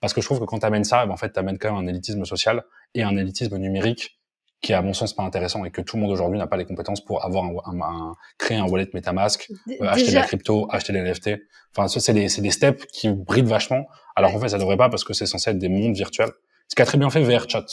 [0.00, 1.56] Parce que je trouve que quand tu amènes ça, eh ben, en fait, tu amènes
[1.56, 2.64] quand même un élitisme social
[2.94, 4.20] et un élitisme numérique
[4.62, 6.56] qui est à mon sens pas intéressant et que tout le monde aujourd'hui n'a pas
[6.56, 10.22] les compétences pour avoir un, un- un- créer un wallet MetaMask, euh, acheter de la
[10.22, 11.30] crypto, acheter des NFT.
[11.76, 13.86] Enfin, ça, c'est des, c'est des steps qui brident vachement.
[14.16, 16.30] Alors qu'en fait, ça devrait pas parce que c'est censé être des mondes virtuels.
[16.68, 17.66] Ce qu'a très bien fait VRChat.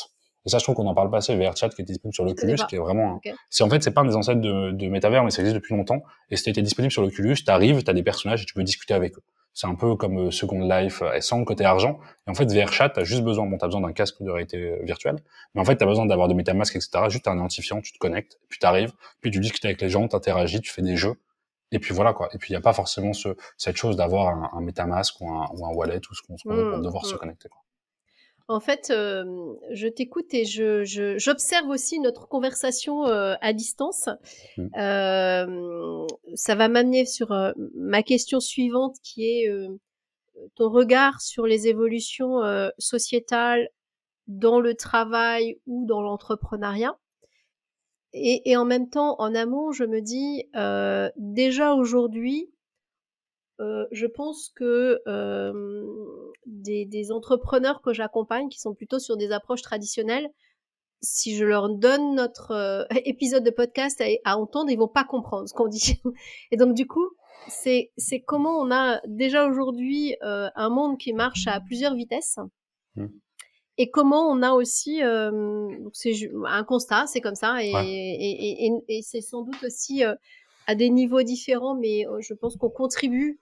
[0.45, 1.33] Et ça, je trouve qu'on en parle pas assez.
[1.37, 3.33] VRChat qui est disponible sur l'Oculus, qui est vraiment, un- Ok.
[3.49, 5.73] c'est en fait, c'est pas un des ancêtres de, de Metaverse, mais ça existe depuis
[5.73, 6.01] longtemps.
[6.29, 7.37] Et c'était disponible sur l'Oculus.
[7.45, 9.23] T'arrives, t'as des personnages et tu peux discuter avec eux.
[9.53, 11.99] C'est un peu comme euh, Second Life, euh, sans le côté argent.
[12.27, 14.79] Et en fait, VRChat, t'as juste besoin, bon, t'as besoin d'un casque de réalité euh,
[14.83, 15.17] virtuelle.
[15.53, 17.05] Mais en fait, t'as besoin d'avoir de MetaMask, etc.
[17.09, 20.61] Juste un identifiant, tu te connectes, puis t'arrives, puis tu discutes avec les gens, t'interagis,
[20.61, 21.15] tu fais des jeux.
[21.71, 22.29] Et puis voilà, quoi.
[22.33, 25.29] Et puis il n'y a pas forcément ce, cette chose d'avoir un, un MetaMask ou
[25.29, 27.17] un, ou un wallet ou ce qu'on ce qu'on veut pour Mm, devoir se mm.
[27.19, 27.61] connecter, quoi.
[28.49, 29.23] En fait, euh,
[29.71, 34.09] je t'écoute et je, je- j'observe aussi notre conversation euh, à distance.
[34.57, 34.67] Mm.
[34.77, 39.69] Euh, ça va m'amener sur euh, ma question suivante qui est euh,
[40.55, 43.69] ton regard sur les évolutions euh, sociétales
[44.27, 46.97] dans le travail ou dans l'entrepreneuriat.
[48.13, 52.51] Et, et en même temps, en amont, je me dis, euh, déjà aujourd'hui,
[53.59, 55.93] euh, je pense que euh,
[56.45, 60.29] des, des entrepreneurs que j'accompagne, qui sont plutôt sur des approches traditionnelles,
[61.01, 65.03] si je leur donne notre euh, épisode de podcast à, à entendre, ils vont pas
[65.03, 66.01] comprendre ce qu'on dit.
[66.51, 67.09] Et donc du coup,
[67.49, 72.39] c'est c'est comment on a déjà aujourd'hui euh, un monde qui marche à plusieurs vitesses
[72.95, 73.07] Mm.
[73.77, 75.01] et comment on a aussi,
[75.93, 80.03] c'est un constat, c'est comme ça, et, et, et, et c'est sans doute aussi
[80.67, 83.39] à des niveaux différents, mais je pense qu'on contribue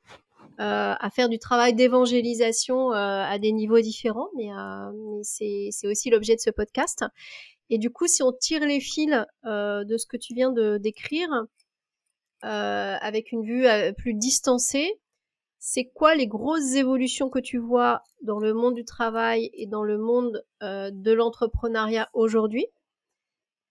[0.64, 4.50] à faire du travail d'évangélisation à des niveaux différents, mais,
[4.94, 7.04] mais c'est aussi l'objet de ce podcast.
[7.70, 9.12] Et du coup, si on tire les fils
[9.44, 11.30] de ce que tu viens de décrire,
[12.42, 13.66] avec une vue
[13.98, 15.00] plus distancée,
[15.60, 19.84] c'est quoi les grosses évolutions que tu vois dans le monde du travail et dans
[19.84, 22.68] le monde de l'entrepreneuriat aujourd'hui?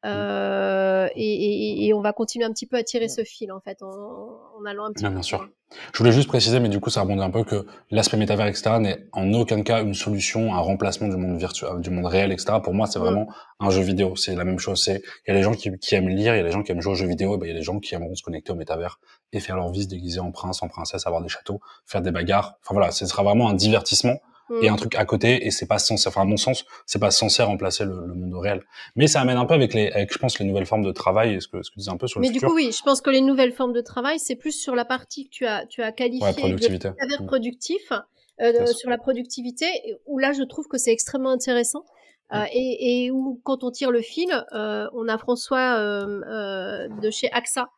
[0.07, 3.61] Euh, et, et, et, on va continuer un petit peu à tirer ce fil en
[3.61, 3.83] fait.
[3.83, 5.15] En, en allant un petit bien, peu.
[5.15, 5.49] Bien sûr.
[5.93, 8.79] Je voulais juste préciser, mais du coup ça rebondit un peu que l'aspect métavers etc
[8.81, 12.59] n'est en aucun cas une solution, un remplacement du monde virtuel, du monde réel etc.
[12.63, 13.03] Pour moi c'est mm.
[13.03, 13.29] vraiment
[13.61, 14.17] un jeu vidéo.
[14.17, 14.83] C'est la même chose.
[14.83, 16.63] C'est il y a les gens qui, qui, aiment lire, il y a les gens
[16.63, 18.23] qui aiment jouer aux jeux vidéo, ben, il y a les gens qui aimeront se
[18.23, 18.99] connecter au métavers
[19.33, 22.11] et faire leur vie se déguiser en prince, en princesse, avoir des châteaux, faire des
[22.11, 22.55] bagarres.
[22.63, 24.17] Enfin voilà, ce sera vraiment un divertissement
[24.63, 27.11] et un truc à côté et c'est pas censé enfin à mon sens c'est pas
[27.11, 28.63] censé remplacer le, le, monde réel.
[28.97, 31.35] Mais ça amène un peu avec les avec je pense les nouvelles formes de travail
[31.35, 32.71] et ce que ce que tu disais un peu sur le mais du coup oui
[32.77, 35.47] je pense que les nouvelles formes de travail c'est plus sur la partie que tu
[35.47, 36.89] as tu as qualifiée ouais, productivité.
[36.89, 37.93] de productif
[38.41, 39.67] euh, sur la productivité
[40.07, 41.85] où là je trouve que c'est extrêmement intéressant
[42.33, 42.47] euh, mm.
[42.53, 47.11] et, et, où quand on tire le fil, euh, on a François euh, euh de
[47.11, 47.71] chez AXA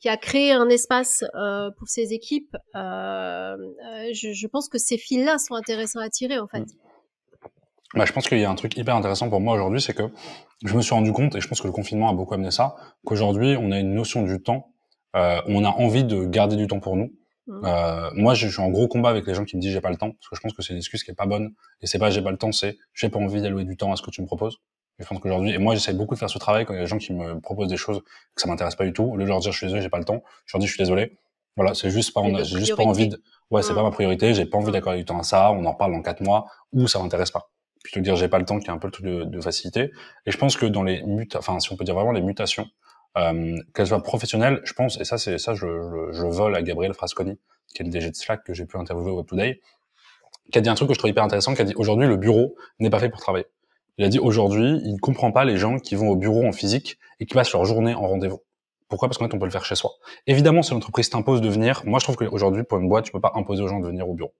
[0.00, 3.56] qui a créé un espace euh, pour ses équipes, euh, euh,
[4.12, 6.64] je, je, pense que ces fils-là sont intéressants à tirer en fait.
[7.94, 10.04] Bah, je pense qu'il y a un truc hyper intéressant pour moi aujourd'hui, c'est que
[10.64, 12.76] je me suis rendu compte, et je pense que le confinement a beaucoup amené ça,
[13.04, 14.72] qu'aujourd'hui on a une notion du temps,
[15.16, 17.12] euh, on a envie de garder du temps pour nous.
[17.46, 17.64] Mmh.
[17.64, 19.90] Euh, moi, je suis en gros combat avec les gens qui me disent j'ai pas
[19.90, 21.54] le temps, parce que je pense que c'est une excuse qui est pas bonne.
[21.80, 23.96] Et c'est pas j'ai pas le temps, c'est j'ai pas envie d'allouer du temps à
[23.96, 24.58] ce que tu me proposes.
[24.98, 26.82] Je pense qu'aujourd'hui, et moi j'essaie beaucoup de faire ce travail quand il y a
[26.82, 28.00] des gens qui me proposent des choses
[28.34, 29.04] que ça m'intéresse pas du tout.
[29.04, 30.66] Au lieu de leur dire je suis désolé, j'ai pas le temps, je leur dis
[30.66, 31.18] je suis désolé.
[31.56, 34.46] Voilà, c'est juste pas, j'ai juste pas envie de, ouais, c'est pas ma priorité, j'ai
[34.46, 37.00] pas envie d'accorder du temps à ça, on en parle dans quatre mois, ou ça
[37.00, 37.50] m'intéresse pas.
[37.82, 39.40] Plutôt que dire j'ai pas le temps, qui est un peu le truc de, de,
[39.40, 39.90] facilité.
[40.26, 42.66] Et je pense que dans les mut, enfin, si on peut dire vraiment les mutations,
[43.16, 46.62] euh, qu'elles soient professionnelles, je pense, et ça, c'est ça, je, je, je, vole à
[46.62, 47.40] Gabriel Frasconi,
[47.74, 49.60] qui est le DG de Slack que j'ai pu interviewer au Web Today,
[50.52, 52.16] qui a dit un truc que je trouve hyper intéressant, qui a dit aujourd'hui le
[52.16, 53.46] bureau n'est pas fait pour travailler.
[53.98, 56.52] Il a dit aujourd'hui, il ne comprend pas les gens qui vont au bureau en
[56.52, 58.40] physique et qui passent leur journée en rendez-vous.
[58.88, 59.08] Pourquoi?
[59.08, 59.90] Parce qu'en fait, on peut le faire chez soi.
[60.26, 63.20] Évidemment, si l'entreprise t'impose de venir, moi je trouve qu'aujourd'hui, pour une boîte, tu peux
[63.20, 64.32] pas imposer aux gens de venir au bureau.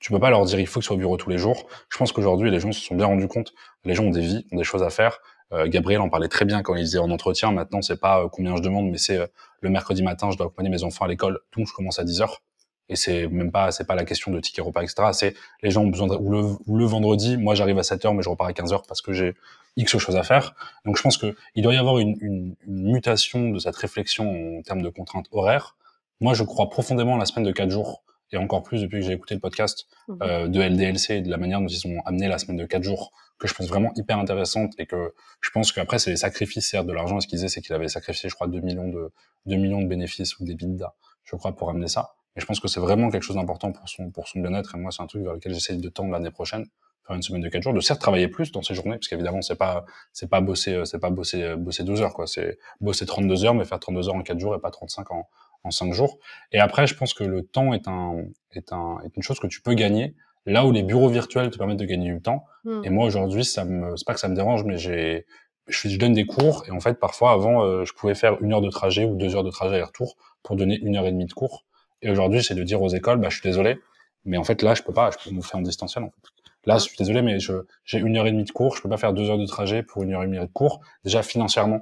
[0.00, 1.66] Tu peux pas leur dire il faut que soit au bureau tous les jours.
[1.90, 3.52] Je pense qu'aujourd'hui, les gens se sont bien rendus compte.
[3.84, 5.18] Les gens ont des vies, ont des choses à faire.
[5.52, 7.52] Euh, Gabriel en parlait très bien quand il disait en entretien.
[7.52, 9.26] Maintenant, c'est pas euh, combien je demande, mais c'est euh,
[9.60, 12.22] le mercredi matin, je dois accompagner mes enfants à l'école, donc je commence à 10
[12.22, 12.42] heures
[12.88, 15.08] et c'est même pas c'est pas la question de ticket repas etc.
[15.12, 18.04] C'est les gens ont besoin de, ou le, ou le vendredi moi j'arrive à 7
[18.04, 19.34] heures mais je repars à 15 heures parce que j'ai
[19.76, 20.54] x choses à faire.
[20.84, 24.58] Donc je pense que il doit y avoir une, une, une, mutation de cette réflexion
[24.58, 25.76] en termes de contraintes horaires.
[26.20, 29.06] Moi je crois profondément à la semaine de 4 jours et encore plus depuis que
[29.06, 30.14] j'ai écouté le podcast mmh.
[30.22, 32.82] euh, de LDLC et de la manière dont ils ont amené la semaine de 4
[32.82, 36.68] jours que je pense vraiment hyper intéressante et que je pense qu'après c'est les sacrifices
[36.68, 37.18] certes de l'argent.
[37.18, 39.10] Et ce qu'il disait c'est qu'il avait sacrifié je crois 2 millions de
[39.46, 40.92] 2 millions de bénéfices ou des bidas
[41.24, 43.88] je crois pour amener ça et je pense que c'est vraiment quelque chose d'important pour
[43.88, 44.74] son, pour son bien-être.
[44.74, 46.66] Et moi, c'est un truc vers lequel j'essaie de tendre l'année prochaine,
[47.06, 49.42] faire une semaine de quatre jours, de certes travailler plus dans ces journées, parce qu'évidemment,
[49.42, 52.26] c'est pas, c'est pas bosser, euh, c'est pas bosser, euh, bosser 12 heures, quoi.
[52.26, 55.28] C'est bosser 32 heures, mais faire 32 heures en quatre jours et pas 35 en,
[55.62, 56.18] en 5 jours.
[56.50, 58.16] Et après, je pense que le temps est un,
[58.52, 60.14] est un, est une chose que tu peux gagner
[60.46, 62.44] là où les bureaux virtuels te permettent de gagner du temps.
[62.64, 62.82] Hmm.
[62.84, 65.26] Et moi, aujourd'hui, ça me, c'est pas que ça me dérange, mais j'ai,
[65.68, 68.52] je, je, donne des cours et en fait, parfois, avant, euh, je pouvais faire une
[68.52, 71.26] heure de trajet ou deux heures de trajet aller-retour pour donner une heure et demie
[71.26, 71.64] de cours.
[72.04, 73.78] Et aujourd'hui, c'est de dire aux écoles, bah, je suis désolé,
[74.24, 76.04] mais en fait, là, je peux pas, je peux me faire en distanciel.
[76.04, 76.28] En fait.
[76.66, 78.98] Là, je suis désolé, mais j'ai une heure et demie de cours, je peux pas
[78.98, 80.80] faire deux heures de trajet pour une heure et demie de cours.
[81.02, 81.80] Déjà, financièrement,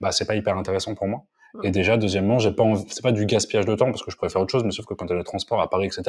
[0.00, 1.24] bah, c'est pas hyper intéressant pour moi.
[1.62, 4.40] Et déjà, deuxièmement, j'ai pas c'est pas du gaspillage de temps parce que je préfère
[4.40, 6.02] autre chose, mais sauf que quand tu as le transport à Paris, etc.,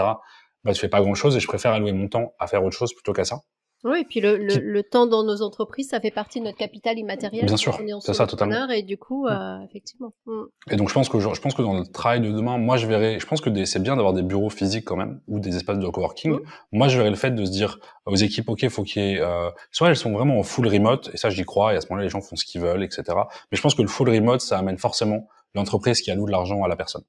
[0.63, 2.77] bah, tu fais pas grand chose et je préfère allouer mon temps à faire autre
[2.77, 3.41] chose plutôt qu'à ça.
[3.83, 6.57] Oui, et puis le, le, le, temps dans nos entreprises, ça fait partie de notre
[6.57, 7.45] capital immatériel.
[7.45, 8.69] Bien sûr, c'est ça totalement.
[8.69, 10.13] Et du coup, euh, effectivement.
[10.25, 10.43] Mm.
[10.71, 12.77] Et donc je pense que je, je, pense que dans le travail de demain, moi
[12.77, 15.55] je verrais, je pense que c'est bien d'avoir des bureaux physiques quand même ou des
[15.55, 16.31] espaces de coworking.
[16.33, 16.41] Mm.
[16.71, 19.19] Moi je verrais le fait de se dire aux équipes, ok, faut qu'il y ait,
[19.19, 21.87] euh, soit elles sont vraiment en full remote et ça j'y crois et à ce
[21.87, 23.03] moment-là les gens font ce qu'ils veulent, etc.
[23.51, 26.63] Mais je pense que le full remote ça amène forcément l'entreprise qui alloue de l'argent
[26.63, 27.03] à la personne.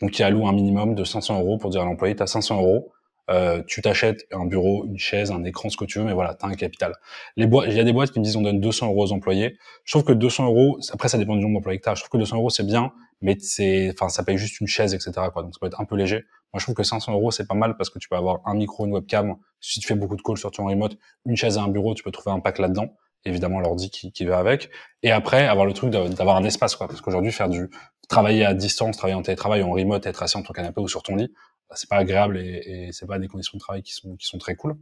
[0.00, 2.92] Donc qui alloue un minimum de 500 euros pour dire à l'employé, t'as 500 euros
[3.30, 6.34] euh, tu t'achètes un bureau, une chaise, un écran, ce que tu veux, mais voilà,
[6.34, 6.94] tu as un capital.
[7.36, 9.12] Les boîtes, il y a des boîtes qui me disent on donne 200 euros aux
[9.12, 9.58] employés.
[9.84, 11.94] Je trouve que 200 euros, après ça dépend du nombre d'employés que tu.
[11.94, 14.94] Je trouve que 200 euros c'est bien, mais c'est, enfin ça paye juste une chaise,
[14.94, 15.12] etc.
[15.32, 15.42] Quoi.
[15.42, 16.24] Donc ça peut être un peu léger.
[16.52, 18.54] Moi je trouve que 500 euros c'est pas mal parce que tu peux avoir un
[18.54, 19.36] micro, une webcam.
[19.60, 22.02] Si tu fais beaucoup de calls sur ton remote, une chaise et un bureau, tu
[22.02, 22.94] peux trouver un pack là-dedans.
[23.24, 24.70] Évidemment l'ordi qui, qui va avec.
[25.02, 27.68] Et après avoir le truc d'avoir un espace quoi, parce qu'aujourd'hui faire du
[28.08, 31.02] travailler à distance, travailler en télétravail, en remote, être assis en ton canapé ou sur
[31.02, 31.32] ton lit,
[31.74, 34.38] c'est pas agréable et, et c'est pas des conditions de travail qui sont qui sont
[34.38, 34.76] très cool.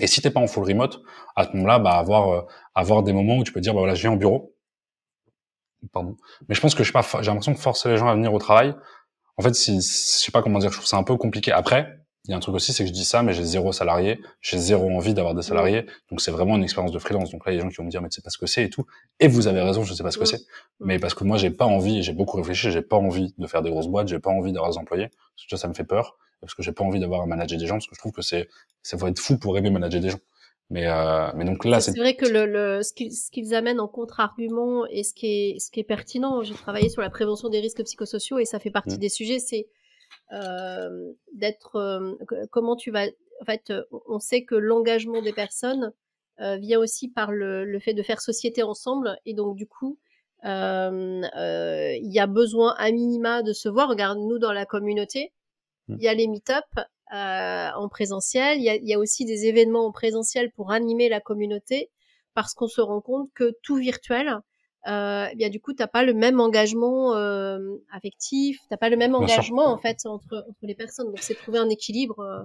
[0.00, 1.02] Et si t'es pas en full remote,
[1.36, 2.42] à ce moment-là, bah, avoir, euh,
[2.74, 4.54] avoir des moments où tu peux dire, bah voilà, je viens au bureau.
[5.92, 6.16] Pardon.
[6.48, 8.32] Mais je pense que je sais pas, j'ai l'impression que forcer les gens à venir
[8.32, 8.74] au travail,
[9.36, 11.52] en fait, si, je sais pas comment dire, je trouve ça un peu compliqué.
[11.52, 13.70] Après, il y a un truc aussi, c'est que je dis ça, mais j'ai zéro
[13.72, 17.30] salarié, j'ai zéro envie d'avoir des salariés, donc c'est vraiment une expérience de freelance.
[17.30, 18.30] Donc là, il y a des gens qui vont me dire, mais tu sais pas
[18.30, 18.86] ce que c'est et tout.
[19.20, 20.40] Et vous avez raison, je sais pas ce que c'est.
[20.80, 23.60] Mais parce que moi, j'ai pas envie, j'ai beaucoup réfléchi, j'ai pas envie de faire
[23.60, 25.08] des grosses boîtes, j'ai pas envie d'avoir des employés.
[25.36, 27.66] Parce que ça, me fait peur, parce que j'ai pas envie d'avoir à manager des
[27.66, 28.48] gens, parce que je trouve que c'est,
[28.82, 30.20] ça faut être fou pour aimer manager des gens.
[30.70, 32.94] Mais, euh, mais donc là, c'est vrai que le, le ce
[33.30, 37.02] qu'ils amènent en contre-argument et ce qui est, ce qui est pertinent, j'ai travaillé sur
[37.02, 38.98] la prévention des risques psychosociaux et ça fait partie mmh.
[38.98, 39.66] des sujets, c'est
[41.32, 42.14] d'être euh,
[42.50, 43.06] comment tu vas
[43.40, 43.72] en fait
[44.08, 45.92] on sait que l'engagement des personnes
[46.40, 49.98] euh, vient aussi par le, le, fait de faire société ensemble et donc du coup
[50.42, 55.32] il y a besoin à minima de se voir regarde nous dans la communauté
[55.88, 55.96] mmh.
[55.98, 56.64] il y a les meet-up
[57.12, 58.58] euh, en présentiel.
[58.58, 61.90] Il y, a, il y, a, aussi des événements en présentiel pour animer la communauté
[62.32, 64.40] parce qu'on se rend compte que tout virtuel,
[64.86, 67.58] euh, eh bien du coup t'as pas le même engagement euh,
[67.92, 71.06] affectif, t'as pas le même engagement en fait entre, entre les personnes.
[71.06, 72.20] Donc c'est trouver un équilibre.
[72.20, 72.42] Euh,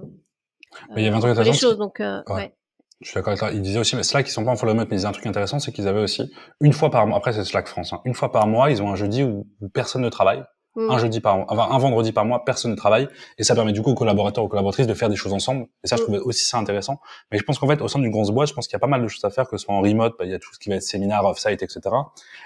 [0.96, 1.60] mais il y avait un truc intéressant.
[1.60, 2.54] Choses, donc, euh, ouais.
[3.02, 3.52] Je suis d'accord avec toi.
[3.52, 5.26] Il disait aussi, mais Slack, ils sont pas en remote, mais ils disaient un truc
[5.26, 8.14] intéressant, c'est qu'ils avaient aussi, une fois par mois, après c'est Slack France, hein, une
[8.14, 10.44] fois par mois, ils ont un jeudi où, personne ne travaille.
[10.76, 11.00] Un mm.
[11.00, 13.82] jeudi par mois, enfin, un vendredi par mois, personne ne travaille, et ça permet du
[13.82, 15.68] coup aux collaborateurs, aux collaboratrices de faire des choses ensemble.
[15.84, 16.06] Et ça, je mm.
[16.06, 17.00] trouvais aussi ça intéressant.
[17.32, 18.80] Mais je pense qu'en fait, au sein d'une grosse boîte, je pense qu'il y a
[18.80, 20.40] pas mal de choses à faire, que ce soit en remote, bah, il y a
[20.40, 21.82] tout ce qui va être séminaire, off-site, etc.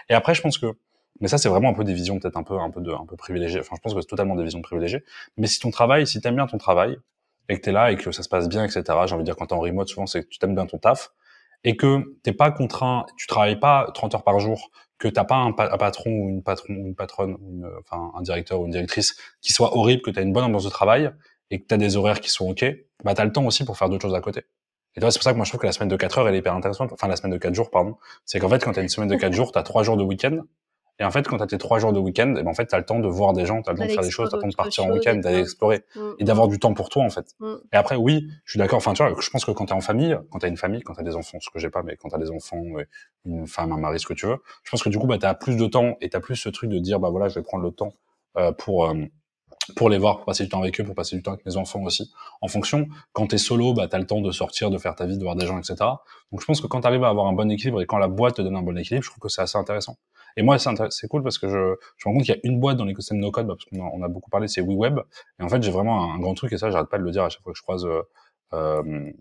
[0.09, 0.67] Et après, je pense que,
[1.19, 3.05] mais ça, c'est vraiment un peu des visions peut-être un peu, un peu de, un
[3.05, 3.59] peu privilégiées.
[3.59, 5.03] Enfin, je pense que c'est totalement des visions privilégiées.
[5.37, 6.97] Mais si ton travail, si t'aimes bien ton travail,
[7.49, 8.83] et que t'es là et que ça se passe bien, etc.
[9.05, 10.77] J'ai envie de dire quand t'es en remote, souvent c'est que tu t'aimes bien ton
[10.77, 11.11] taf
[11.63, 14.69] et que t'es pas contraint, tu travailles pas 30 heures par jour,
[15.03, 17.35] que t'as pas un, patron ou une patron une patronne,
[17.79, 20.63] enfin un directeur ou une directrice qui soit horrible, que tu as une bonne ambiance
[20.63, 21.11] de travail
[21.51, 22.65] et que tu as des horaires qui sont ok,
[23.03, 24.43] bah t'as le temps aussi pour faire d'autres choses à côté.
[24.95, 26.29] Et toi, c'est pour ça que moi je trouve que la semaine de 4 heures
[26.29, 28.71] elle est hyper intéressante, enfin la semaine de 4 jours pardon, c'est qu'en fait quand
[28.71, 30.39] tu as une semaine de 4 jours, tu as 3 jours de week-end
[30.99, 32.67] et en fait, quand tu as tes trois jours de week-end, eh ben, en fait,
[32.67, 34.11] tu as le temps de voir des gens, tu as le temps de faire des
[34.11, 36.59] choses, tu as le temps de partir en week-end, d'aller explorer mmh, et d'avoir du
[36.59, 37.33] temps pour toi, en fait.
[37.39, 37.53] Mmh.
[37.73, 38.77] Et après, oui, je suis d'accord.
[38.77, 40.57] Enfin, tu vois, je pense que quand tu es en famille, quand tu as une
[40.57, 42.29] famille, quand tu as des enfants, ce que j'ai pas, mais quand tu as des
[42.29, 42.61] enfants,
[43.25, 45.25] une femme, un mari, ce que tu veux, je pense que du coup, bah, tu
[45.25, 47.35] as plus de temps et tu as plus ce truc de dire, bah voilà, je
[47.35, 47.93] vais prendre le temps
[48.37, 48.85] euh, pour.
[48.85, 48.93] Euh,
[49.75, 51.57] pour les voir, pour passer du temps avec eux, pour passer du temps avec mes
[51.57, 52.11] enfants aussi.
[52.41, 54.95] En fonction, quand tu es solo, bah, tu as le temps de sortir, de faire
[54.95, 55.75] ta vie, de voir des gens, etc.
[56.31, 58.07] Donc je pense que quand tu arrives à avoir un bon équilibre et quand la
[58.07, 59.97] boîte te donne un bon équilibre, je trouve que c'est assez intéressant.
[60.37, 62.59] Et moi, c'est cool parce que je, je me rends compte qu'il y a une
[62.59, 64.99] boîte dans l'écosystème no code, bah, parce qu'on a, on a beaucoup parlé, c'est WeWeb.
[65.39, 67.23] Et en fait, j'ai vraiment un, grand truc, et ça, j'arrête pas de le dire
[67.23, 68.01] à chaque fois que je croise euh,
[68.53, 69.11] euh,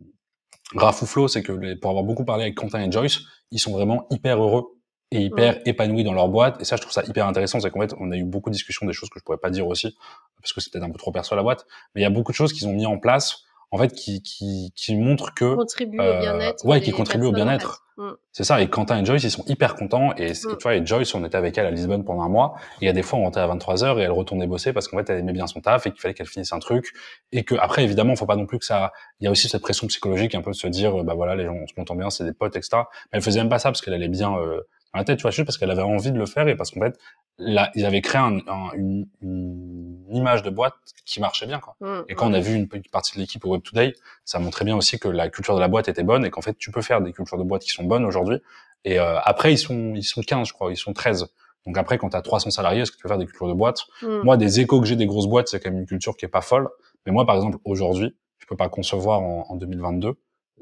[0.75, 3.21] Raph ou Flo, c'est que les, pour avoir beaucoup parlé avec Quentin et Joyce,
[3.51, 4.65] ils sont vraiment hyper heureux
[5.11, 6.61] et hyper épanouis dans leur boîte.
[6.61, 7.61] Et ça, je trouve ça hyper intéressant.
[7.61, 9.51] C'est qu'en fait, on a eu beaucoup de discussions, des choses que je pourrais pas
[9.51, 9.95] dire aussi,
[10.41, 11.67] parce que c'est peut-être un peu trop perso à la boîte.
[11.95, 14.23] Mais il y a beaucoup de choses qu'ils ont mis en place en fait, qui,
[14.23, 15.55] qui, qui montre que...
[15.55, 16.65] Contribue au bien-être.
[16.65, 17.82] Ouais, qui contribue au bien-être.
[17.97, 18.11] Mm.
[18.33, 18.61] C'est ça.
[18.61, 20.15] Et Quentin et Joyce, ils sont hyper contents.
[20.17, 20.35] Et mm.
[20.35, 22.55] tu vois, et Joyce, on était avec elle à Lisbonne pendant un mois.
[22.81, 24.73] Et il y a des fois, on rentrait à 23 heures et elle retournait bosser
[24.73, 26.93] parce qu'en fait, elle aimait bien son taf et qu'il fallait qu'elle finisse un truc.
[27.33, 29.63] Et que après, évidemment, faut pas non plus que ça, il y a aussi cette
[29.63, 32.11] pression psychologique un peu de se dire, bah voilà, les gens, on se entend bien,
[32.11, 32.83] c'est des potes, etc.
[33.13, 34.61] Mais elle faisait même pas ça parce qu'elle allait bien, euh,
[34.93, 36.71] dans la tête, tu vois, juste parce qu'elle avait envie de le faire et parce
[36.71, 36.99] qu'en fait,
[37.39, 38.39] là, ils avaient créé un,
[38.75, 40.75] une, une, image de boîte
[41.07, 41.59] qui marchait bien.
[41.59, 41.75] Quoi.
[41.81, 43.95] Mmh, et quand on a vu une petite partie de l'équipe au Web Today,
[44.27, 46.59] ça montrait bien aussi que la culture de la boîte était bonne et qu'en fait,
[46.59, 48.39] tu peux faire des cultures de boîte qui sont bonnes aujourd'hui.
[48.85, 51.29] Et euh, après, ils sont, ils sont 15, je crois, ils sont 13.
[51.65, 53.55] Donc après, quand tu as 300 salariés, est-ce que tu peux faire des cultures de
[53.55, 53.87] boîte?
[54.03, 54.19] Mmh.
[54.25, 56.29] Moi, des échos que j'ai des grosses boîtes, c'est quand même une culture qui est
[56.29, 56.69] pas folle.
[57.07, 60.15] Mais moi, par exemple, aujourd'hui, je peux pas concevoir en, en 2022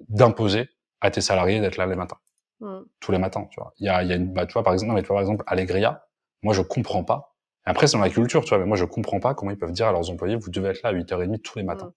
[0.08, 0.68] d'imposer
[1.00, 2.18] à tes salariés d'être là les matins.
[2.60, 2.80] Mmh.
[3.00, 3.72] Tous les matins, tu vois.
[3.78, 5.22] Il y a, y a une, bah, tu vois, par exemple, mais tu vois, par
[5.22, 6.06] exemple, Allegria,
[6.42, 7.36] moi, je comprends pas.
[7.64, 9.72] Après, c'est dans la culture, tu vois, mais moi, je comprends pas comment ils peuvent
[9.72, 11.86] dire à leurs employés, vous devez être là à 8h30 tous les matins.
[11.86, 11.92] Mmh.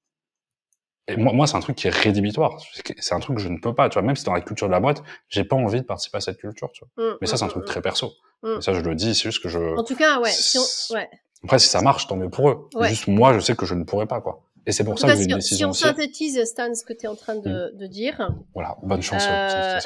[1.10, 2.58] Et moi, moi c'est un truc qui est rédhibitoire.
[3.00, 4.04] C'est un truc que je ne peux pas, tu vois.
[4.04, 6.38] Même si dans la culture de la boîte, j'ai pas envie de participer à cette
[6.38, 7.06] culture, tu vois.
[7.06, 8.14] Mmh, mais ça, c'est un truc très perso.
[8.46, 9.78] Et ça, je le dis, c'est juste que je.
[9.78, 10.30] En tout cas, ouais.
[10.30, 10.58] Si
[10.94, 11.10] ouais.
[11.44, 12.70] Après, si ça marche, tant mieux pour eux.
[12.84, 14.44] Juste moi, je sais que je ne pourrais pas, quoi.
[14.66, 15.74] Et c'est pour ça que j'ai une décision.
[15.74, 17.78] Si on synthétise, Stan, ce que tu es en train de, mmh.
[17.78, 18.32] de dire.
[18.54, 19.26] Voilà, bonne chance.
[19.28, 19.80] Euh...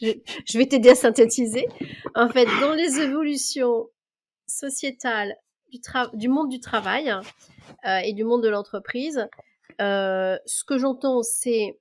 [0.46, 1.66] je vais t'aider à synthétiser.
[2.14, 3.88] En fait, dans les évolutions
[4.46, 5.34] sociétales
[5.72, 5.80] du,
[6.14, 7.12] du monde du travail
[7.86, 9.26] euh, et du monde de l'entreprise,
[9.80, 11.78] euh, ce que j'entends, c'est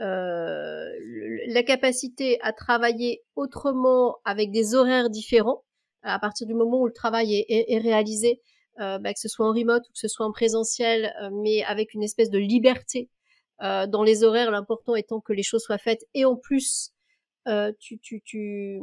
[0.00, 5.62] la capacité à travailler autrement avec des horaires différents
[6.02, 8.40] à partir du moment où le travail est, est, est réalisé
[8.78, 11.94] bah, que ce soit en remote ou que ce soit en présentiel, euh, mais avec
[11.94, 13.08] une espèce de liberté
[13.62, 16.04] euh, dans les horaires, l'important étant que les choses soient faites.
[16.14, 16.90] Et en plus,
[17.78, 18.80] tu, tu, tu,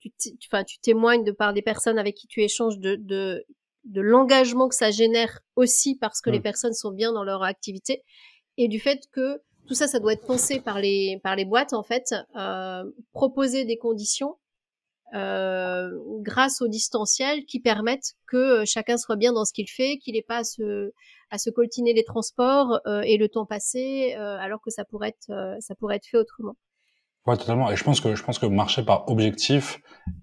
[0.00, 0.10] tu,
[0.46, 3.44] enfin, tu témoignes de par des personnes avec qui tu échanges de, de,
[3.84, 6.42] de l'engagement que ça génère aussi parce que les mmh.
[6.42, 8.02] personnes sont bien dans leur activité
[8.56, 11.74] et du fait que tout ça, ça doit être pensé par les par les boîtes
[11.74, 12.14] en fait.
[13.12, 14.38] proposer des conditions
[15.14, 20.14] euh, grâce au distanciel qui permettent que chacun soit bien dans ce qu'il fait, qu'il
[20.14, 20.92] n'ait pas à se,
[21.30, 25.08] à se coltiner les transports euh, et le temps passé, euh, alors que ça pourrait
[25.08, 26.54] être, ça pourrait être fait autrement.
[27.26, 27.70] Ouais, totalement.
[27.70, 29.80] Et je pense que je pense que marcher par objectif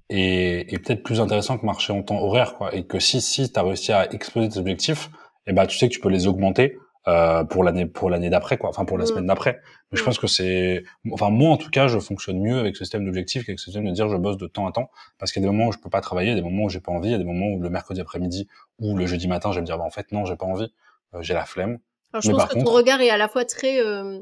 [0.09, 2.73] est, est peut-être plus intéressant que marcher en temps horaire, quoi.
[2.73, 5.09] Et que si si as réussi à exploser tes objectifs,
[5.45, 8.57] eh ben tu sais que tu peux les augmenter euh, pour l'année pour l'année d'après
[8.57, 8.69] quoi.
[8.69, 9.07] Enfin pour la mm.
[9.07, 9.61] semaine d'après.
[9.91, 10.05] Mais je mm.
[10.05, 13.45] pense que c'est enfin moi en tout cas je fonctionne mieux avec ce système d'objectifs
[13.45, 14.89] qu'avec ce système de dire je bosse de temps à temps.
[15.17, 16.81] Parce qu'il y a des moments où je peux pas travailler des moments où j'ai
[16.81, 18.47] pas envie il y a des moments où le mercredi après-midi
[18.79, 20.71] ou le jeudi matin je vais me dire bah, en fait non j'ai pas envie.
[21.13, 21.79] Euh, j'ai la flemme.
[22.11, 24.19] Alors, je pense que ton regard est à la fois très euh,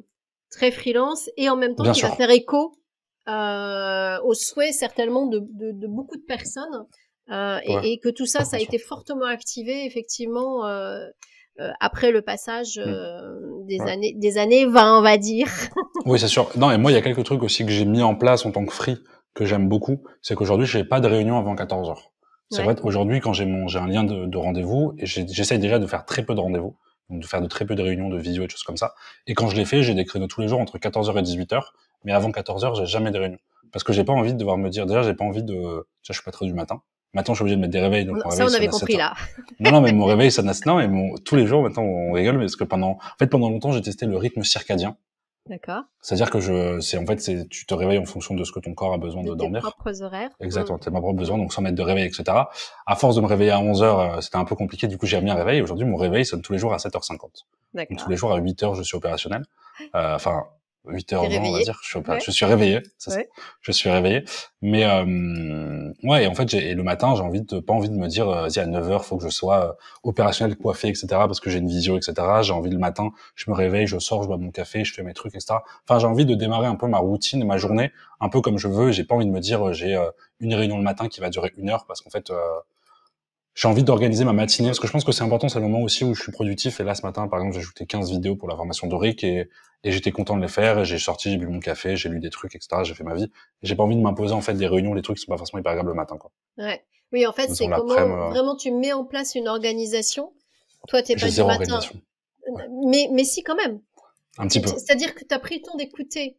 [0.52, 2.74] très freelance et en même temps qui va faire écho
[3.28, 6.86] euh, aux souhaits certainement de, de, de beaucoup de personnes.
[7.32, 10.64] Euh, et, et, que tout ça, ça a été fortement activé effectivement
[11.60, 12.82] euh, après le passage mm.
[12.82, 15.48] euh, des années des années 20 on va dire.
[16.06, 16.50] oui c'est sûr.
[16.58, 18.52] Non et moi il y a quelques trucs aussi que j'ai mis en place en
[18.52, 18.98] tant que free
[19.34, 22.12] que j'aime beaucoup, c'est qu'aujourd'hui j'ai pas de réunion avant 14 heures.
[22.52, 25.80] C'est vrai qu'aujourd'hui quand j'ai mon j'ai un lien de, de rendez-vous et j'essaye déjà
[25.80, 26.78] de faire très peu de rendez-vous,
[27.10, 28.94] donc de faire de très peu de réunions de visio et de choses comme ça.
[29.28, 31.62] Et quand je l'ai fait, j'ai des créneaux tous les jours entre 14h et 18h,
[32.04, 33.40] mais avant 14h, j'ai jamais de réunion
[33.76, 35.86] parce que j'ai pas envie de devoir me dire déjà j'ai pas envie de déjà
[36.10, 36.82] je suis pas très du matin
[37.16, 38.06] Maintenant, je suis obligé de mettre des réveils.
[38.06, 39.14] Donc ça, on avait compris là.
[39.62, 42.12] non, non, mais mon réveil, ça n'a non, mais mon, tous les jours, maintenant, on
[42.12, 44.98] rigole, parce que pendant, en fait, pendant longtemps, j'ai testé le rythme circadien.
[45.48, 45.84] D'accord.
[46.02, 48.60] C'est-à-dire que je, c'est en fait, c'est, tu te réveilles en fonction de ce que
[48.60, 49.62] ton corps a besoin de, dormir.
[49.62, 50.32] Tes propres horaires.
[50.42, 52.24] Exactement, tes propres besoins, donc sans mettre de réveil, etc.
[52.86, 54.88] À force de me réveiller à 11 heures, euh, c'était un peu compliqué.
[54.88, 55.62] Du coup, j'ai mis un réveil.
[55.62, 57.46] Aujourd'hui, mon réveil sonne tous les jours à 7h50.
[57.76, 57.98] D'accord.
[57.98, 59.44] tous les jours à 8 heures, je suis opérationnel.
[59.94, 60.46] Euh, enfin,
[60.88, 61.80] 8 heures avant, on va dire.
[61.82, 62.82] Je suis, je suis réveillé.
[63.62, 64.24] Je suis réveillé.
[64.62, 67.96] Mais euh, ouais, et en fait, et le matin, j'ai envie de pas envie de
[67.96, 71.08] me dire, vas-y à 9 heures, faut que je sois euh, opérationnel, coiffé, etc.
[71.10, 72.14] Parce que j'ai une visio, etc.
[72.42, 75.04] J'ai envie le matin, je me réveille, je sors, je bois mon café, je fais
[75.04, 75.60] mes trucs, etc.
[75.88, 78.68] Enfin, j'ai envie de démarrer un peu ma routine, ma journée, un peu comme je
[78.68, 78.92] veux.
[78.92, 81.52] J'ai pas envie de me dire, j'ai euh, une réunion le matin qui va durer
[81.58, 82.38] une heure, parce qu'en fait, euh,
[83.56, 85.82] j'ai envie d'organiser ma matinée parce que je pense que c'est important, c'est le moment
[85.82, 86.82] aussi où je suis productif.
[86.82, 89.50] Et là, ce matin, par exemple, j'ai ajouté 15 vidéos pour la formation d'Oric et,
[89.86, 90.84] et j'étais content de les faire.
[90.84, 92.82] J'ai sorti, j'ai bu mon café, j'ai lu des trucs, etc.
[92.84, 93.32] J'ai fait ma vie.
[93.64, 95.62] J'ai pas envie de m'imposer en fait des réunions, des trucs qui sont pas forcément
[95.62, 96.32] hyper agréables le matin, quoi.
[96.58, 96.84] Ouais.
[97.14, 100.34] Oui, en fait, c'est comment euh, vraiment tu mets en place une organisation.
[100.90, 101.80] Toi, t'es pas du matin.
[102.86, 103.80] Mais, mais si quand même.
[104.38, 104.68] Un petit peu.
[104.68, 106.38] C'est-à-dire que tu as pris le temps d'écouter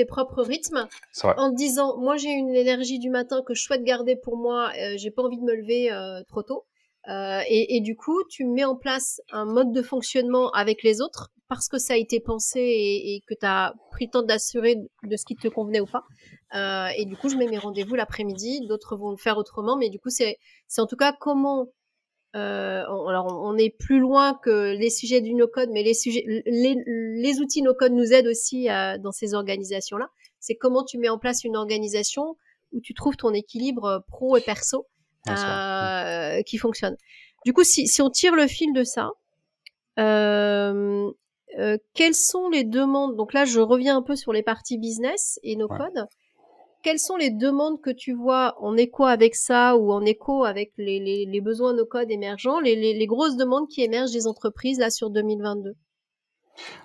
[0.00, 0.88] tes propres rythmes
[1.22, 4.70] en te disant moi j'ai une énergie du matin que je souhaite garder pour moi
[4.80, 6.64] euh, j'ai pas envie de me lever euh, trop tôt.
[7.08, 11.00] Euh, et, et, du coup tu mets en place un mode de fonctionnement avec les
[11.00, 14.22] autres parce que ça a été pensé et, et que tu as pris le temps
[14.22, 16.04] d'assurer de ce qui te convenait ou pas.
[16.54, 19.88] Euh, et du coup je mets mes rendez-vous l'après-midi d'autres vont le faire autrement mais
[19.88, 20.36] du coup c'est
[20.66, 21.68] c'est en tout cas comment
[22.36, 26.76] euh, alors on est plus loin que les sujets du no-code, mais les sujets, les,
[26.86, 30.08] les outils no-code nous aident aussi euh, dans ces organisations-là.
[30.38, 32.36] C'est comment tu mets en place une organisation
[32.72, 34.86] où tu trouves ton équilibre pro et perso
[35.28, 36.96] euh, qui fonctionne.
[37.44, 39.10] Du coup, si, si on tire le fil de ça,
[39.98, 41.10] euh,
[41.58, 43.16] euh, quelles sont les demandes?
[43.16, 46.06] Donc là, je reviens un peu sur les parties business et no-code
[46.82, 50.72] quelles sont les demandes que tu vois en écho avec ça ou en écho avec
[50.78, 55.74] les, besoins nos codes émergents, les, grosses demandes qui émergent des entreprises là sur 2022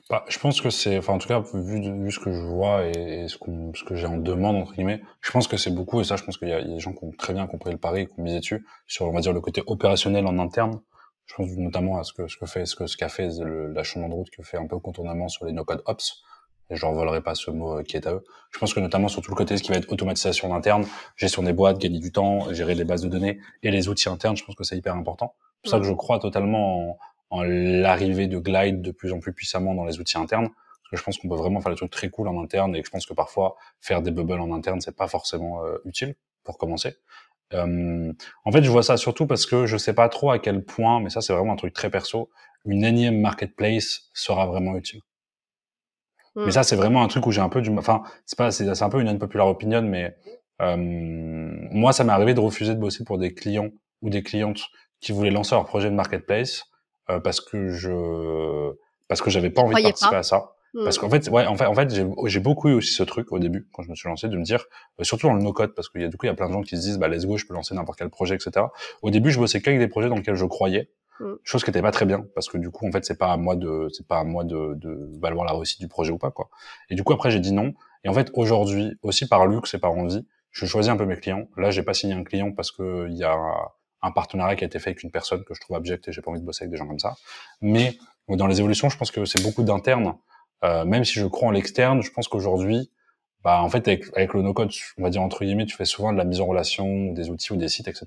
[0.10, 3.27] bah, je pense que c'est, enfin en tout cas vu, ce que je vois et,
[3.27, 3.38] ce,
[3.84, 6.38] que j'ai en demande entre guillemets, je pense que c'est beaucoup et ça je pense
[6.38, 8.39] qu'il y, a des gens qui ont très bien compris le pari qui ont misé
[8.39, 10.79] dessus sur on va dire le côté opérationnel en interne.
[11.25, 14.43] Je pense notamment à ce que fait ce qu'a fait la chemin de route qui
[14.43, 16.23] fait un peu contournement sur les no code ops
[16.69, 18.23] et je volerai pas ce mot euh, qui est à eux.
[18.51, 21.43] Je pense que notamment sur tout le côté ce qui va être automatisation interne, gestion
[21.43, 24.43] des boîtes, gagner du temps, gérer les bases de données et les outils internes, je
[24.43, 25.36] pense que c'est hyper important.
[25.39, 26.97] C'est pour ça que je crois totalement en,
[27.30, 30.49] en l'arrivée de Glide de plus en plus puissamment dans les outils internes.
[30.49, 32.82] Parce que je pense qu'on peut vraiment faire des trucs très cool en interne et
[32.82, 36.15] que je pense que parfois faire des bubbles en interne c'est pas forcément euh, utile
[36.43, 36.95] pour commencer.
[37.54, 38.12] Euh,
[38.43, 40.99] en fait, je vois ça surtout parce que je sais pas trop à quel point,
[40.99, 42.30] mais ça c'est vraiment un truc très perso,
[42.65, 45.01] une énième marketplace sera vraiment utile.
[46.36, 46.52] Mais mm.
[46.52, 48.89] ça, c'est vraiment un truc où j'ai un peu du, enfin, c'est pas, c'est un
[48.89, 50.15] peu une unpopular opinion, mais
[50.62, 53.70] euh, moi, ça m'est arrivé de refuser de bosser pour des clients
[54.01, 54.62] ou des clientes
[54.99, 56.64] qui voulaient lancer leur projet de marketplace
[57.09, 58.72] euh, parce que je,
[59.07, 60.55] parce que j'avais pas envie de participer à ça.
[60.74, 60.84] Mm.
[60.84, 61.93] Parce qu'en fait, ouais, en fait, en fait,
[62.26, 64.43] j'ai beaucoup eu aussi ce truc au début quand je me suis lancé de me
[64.43, 64.66] dire,
[64.99, 66.47] euh, surtout dans le no-code, parce qu'il y a du coup il y a plein
[66.47, 68.66] de gens qui se disent, bah let's go, je peux lancer n'importe quel projet, etc.
[69.01, 70.89] Au début, je bossais qu'avec des projets dans lesquels je croyais,
[71.20, 71.34] Mm.
[71.43, 73.38] Chose qui n'était pas très bien parce que du coup en fait c'est pas à
[73.38, 76.32] moi de c'est pas à moi de, de valoir la réussite du projet ou pas
[76.32, 76.49] quoi.
[76.89, 77.74] Et du coup après j'ai dit non.
[78.03, 81.18] Et en fait aujourd'hui aussi par luxe et par envie, je choisis un peu mes
[81.18, 81.47] clients.
[81.57, 83.36] Là j'ai pas signé un client parce que il y a
[84.01, 86.22] un partenariat qui a été fait avec une personne que je trouve abjecte et j'ai
[86.22, 87.16] pas envie de bosser avec des gens comme ça.
[87.61, 87.97] Mais
[88.28, 90.13] dans les évolutions je pense que c'est beaucoup d'internes
[90.63, 92.89] Euh, même si je crois en l'externe, je pense qu'aujourd'hui,
[93.43, 96.11] bah, en fait, avec, avec le no-code, on va dire entre guillemets, tu fais souvent
[96.13, 98.05] de la mise en relation des outils ou des sites, etc.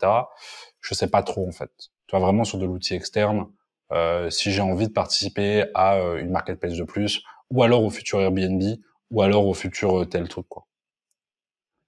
[0.81, 1.71] Je sais pas trop, en fait.
[2.07, 3.47] Tu vois, vraiment sur de l'outil externe,
[3.93, 7.91] euh, si j'ai envie de participer à euh, une marketplace de plus, ou alors au
[7.91, 8.63] futur Airbnb,
[9.11, 10.67] ou alors au futur euh, tel truc, quoi.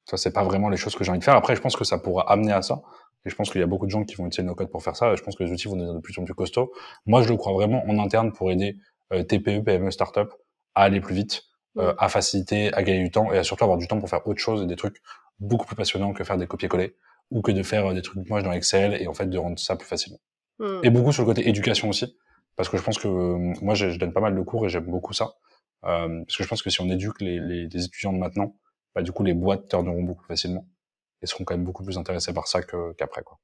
[0.07, 1.36] Ça, c'est pas vraiment les choses que j'ai envie de faire.
[1.36, 2.82] Après, je pense que ça pourra amener à ça.
[3.24, 4.82] Et je pense qu'il y a beaucoup de gens qui vont utiliser nos codes pour
[4.82, 5.12] faire ça.
[5.12, 6.72] Et je pense que les outils vont devenir de plus en plus costauds.
[7.07, 8.76] Moi, je le crois vraiment en interne pour aider
[9.12, 10.32] euh, TPE, PME, startup
[10.74, 11.43] à aller plus vite,
[11.78, 14.26] euh, à faciliter, à gagner du temps et à surtout avoir du temps pour faire
[14.26, 14.97] autre chose et des trucs
[15.38, 16.97] beaucoup plus passionnants que faire des copier-coller
[17.31, 19.59] ou que de faire euh, des trucs moches dans Excel et en fait de rendre
[19.59, 20.20] ça plus facilement.
[20.59, 20.81] Hmm.
[20.83, 22.16] Et beaucoup sur le côté éducation aussi,
[22.57, 24.68] parce que je pense que euh, moi je, je donne pas mal de cours et
[24.68, 25.35] j'aime beaucoup ça,
[25.85, 28.57] euh, parce que je pense que si on éduque les, les, les étudiants de maintenant,
[28.95, 30.66] bah, du coup les boîtes tourneront beaucoup plus facilement
[31.22, 33.39] et seront quand même beaucoup plus intéressés par ça qu'après quoi.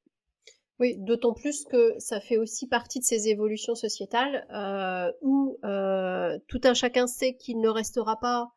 [0.78, 6.38] Oui, d'autant plus que ça fait aussi partie de ces évolutions sociétales euh, où euh,
[6.48, 8.50] tout un chacun sait qu'il ne restera pas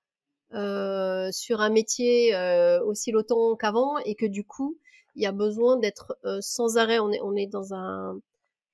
[0.53, 2.35] euh, sur un métier
[2.83, 4.77] aussi longtemps qu'avant et que du coup,
[5.19, 6.99] il y a besoin d'être euh, sans arrêt.
[6.99, 8.17] On est, on est dans un,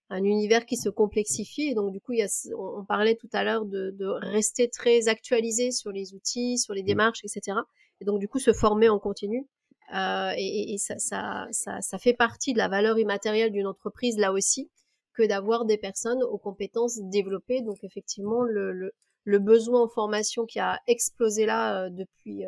[0.10, 3.16] un univers qui se complexifie et donc du coup, il y a, on, on parlait
[3.16, 7.58] tout à l'heure de, de rester très actualisé sur les outils, sur les démarches, etc.
[8.00, 9.48] Et donc du coup, se former en continu.
[9.96, 14.32] Euh, et, ça, ça, ça, ça fait partie de la valeur immatérielle d'une entreprise là
[14.32, 14.70] aussi
[15.14, 17.62] que d'avoir des personnes aux compétences développées.
[17.62, 18.91] Donc effectivement, le, le,
[19.24, 22.46] le besoin en formation qui a explosé là euh, depuis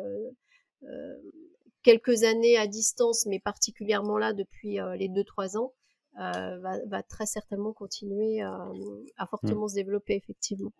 [1.82, 5.72] quelques années à distance, mais particulièrement là depuis euh, les deux trois ans,
[6.20, 8.48] euh, va, va très certainement continuer euh,
[9.16, 10.72] à fortement se développer effectivement.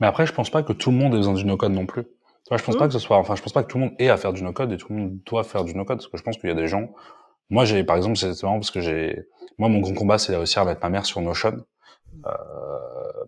[0.00, 2.04] Mais après, je pense pas que tout le monde ait besoin du no-code non plus.
[2.50, 2.78] Je pense Mhm.
[2.78, 4.32] pas que ce soit, enfin, je pense pas que tout le monde ait à faire
[4.32, 6.48] du no-code et tout le monde doit faire du no-code parce que je pense qu'il
[6.48, 6.92] y a des gens.
[7.50, 9.26] Moi, j'ai, par exemple, c'est marrant parce que j'ai,
[9.58, 11.64] moi, mon grand combat, c'est de réussir à mettre ma mère sur Notion.
[12.26, 12.30] Euh,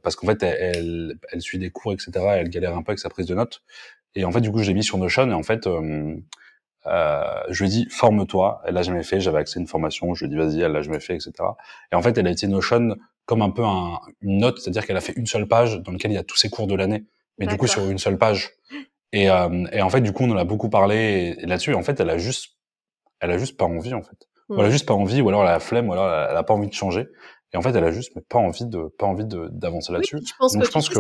[0.03, 2.11] parce qu'en fait, elle, elle, elle suit des cours, etc.
[2.15, 3.63] et elle galère un peu avec sa prise de notes.
[4.15, 6.17] Et en fait, du coup, je l'ai mis sur Notion et en fait, euh,
[6.89, 8.63] euh, je lui ai dit, forme-toi.
[8.65, 9.21] Elle l'a jamais fait.
[9.21, 10.15] J'avais accès à une formation.
[10.15, 11.33] Je lui ai dit, vas-y, elle l'a jamais fait, etc.
[11.93, 14.97] Et en fait, elle a été Notion comme un peu un, une note, c'est-à-dire qu'elle
[14.97, 17.05] a fait une seule page dans laquelle il y a tous ses cours de l'année,
[17.39, 18.51] mais du coup sur une seule page.
[19.13, 21.75] Et, euh, et en fait, du coup, on en a beaucoup parlé et- là-dessus.
[21.75, 22.57] En fait, elle a juste,
[23.21, 24.29] elle a juste pas envie, en fait.
[24.49, 24.71] Ou elle a Mm.
[24.71, 26.43] juste pas envie, ou alors elle a la flemme, ou alors elle a, elle a
[26.45, 27.09] pas envie de changer.
[27.53, 30.17] Et en fait, elle a juste mais pas envie de, pas envie d'avancer Oui, là-dessus.
[30.19, 30.99] puis je pense Donc, que, je pense que-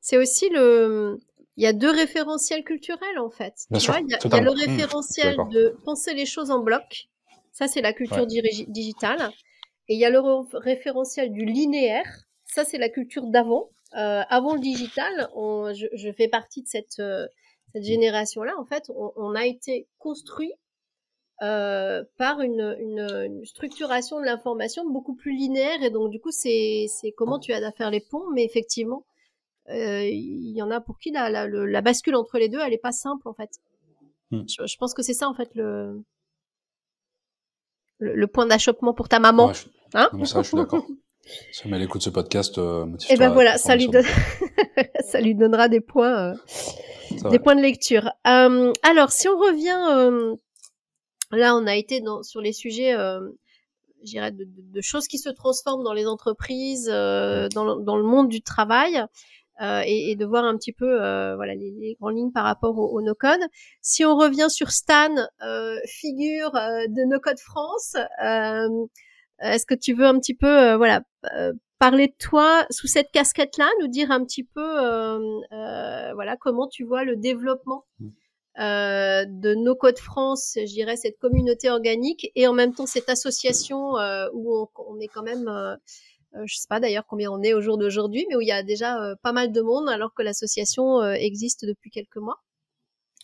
[0.00, 1.18] c'est aussi le.
[1.56, 3.54] Il y a deux référentiels culturels en fait.
[3.70, 4.42] Bien Tu sûr, vois, il y a, il y a totalement.
[4.42, 7.08] le Mmh, référentiel de penser les choses en bloc.
[7.52, 8.26] Ça, c'est la culture Ouais.
[8.26, 9.34] digitale.
[9.88, 12.06] Et il y a le re- référentiel du linéaire.
[12.46, 13.70] Ça, c'est la culture d'avant.
[13.96, 17.26] Euh, avant le digital, on- je, je fais partie de cette, euh,
[17.74, 18.54] cette génération-là.
[18.58, 20.52] En fait, on, on a été construit
[21.42, 25.82] euh, par une, une, une structuration de l'information beaucoup plus linéaire.
[25.82, 26.86] Et donc, du coup, c'est
[27.16, 28.30] comment tu as à faire les ponts.
[28.34, 29.04] Mais effectivement,
[29.68, 32.72] il y en a pour qui la, la, le- la bascule entre les deux, elle
[32.72, 33.50] est pas simple en fait.
[34.30, 34.42] Hmm.
[34.48, 36.02] Je, je pense que c'est ça en fait le,
[37.98, 39.48] le, le point d'achoppement pour ta maman.
[39.48, 40.84] Ouais, je, Hein non, ça, je suis d'accord.
[41.52, 43.88] Si elle écoute ce podcast, euh, Et motive-toi ben voilà, ça lui,
[45.04, 48.10] ça lui donnera des points, euh, des points de lecture.
[48.26, 50.34] Euh, alors, si on revient, euh,
[51.30, 53.20] là, on a été dans, sur les sujets, euh,
[54.02, 57.84] je dirais, de, de- de choses qui se transforment dans les entreprises, euh, dans, le,
[57.84, 59.06] dans le monde du travail, euh,
[59.86, 62.78] et, et de voir un petit peu, euh, voilà, les, les grandes lignes par rapport
[62.78, 63.40] au, au no-code.
[63.80, 68.68] Si on revient sur Stan, euh, figure euh, de No-Code France, euh,
[69.40, 71.02] est-ce que tu veux un petit peu, euh, voilà,
[71.36, 75.18] euh, parler de toi sous cette casquette-là, nous dire un petit peu, euh,
[75.52, 77.84] euh, voilà, comment tu vois le développement
[78.60, 83.08] euh, de No Code France, je dirais cette communauté organique, et en même temps cette
[83.08, 85.76] association euh, où on, on est quand même, euh, euh,
[86.46, 88.62] je sais pas d'ailleurs combien on est au jour d'aujourd'hui, mais où il y a
[88.62, 92.42] déjà euh, pas mal de monde alors que l'association euh, existe depuis quelques mois.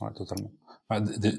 [0.00, 0.52] Ouais, totalement.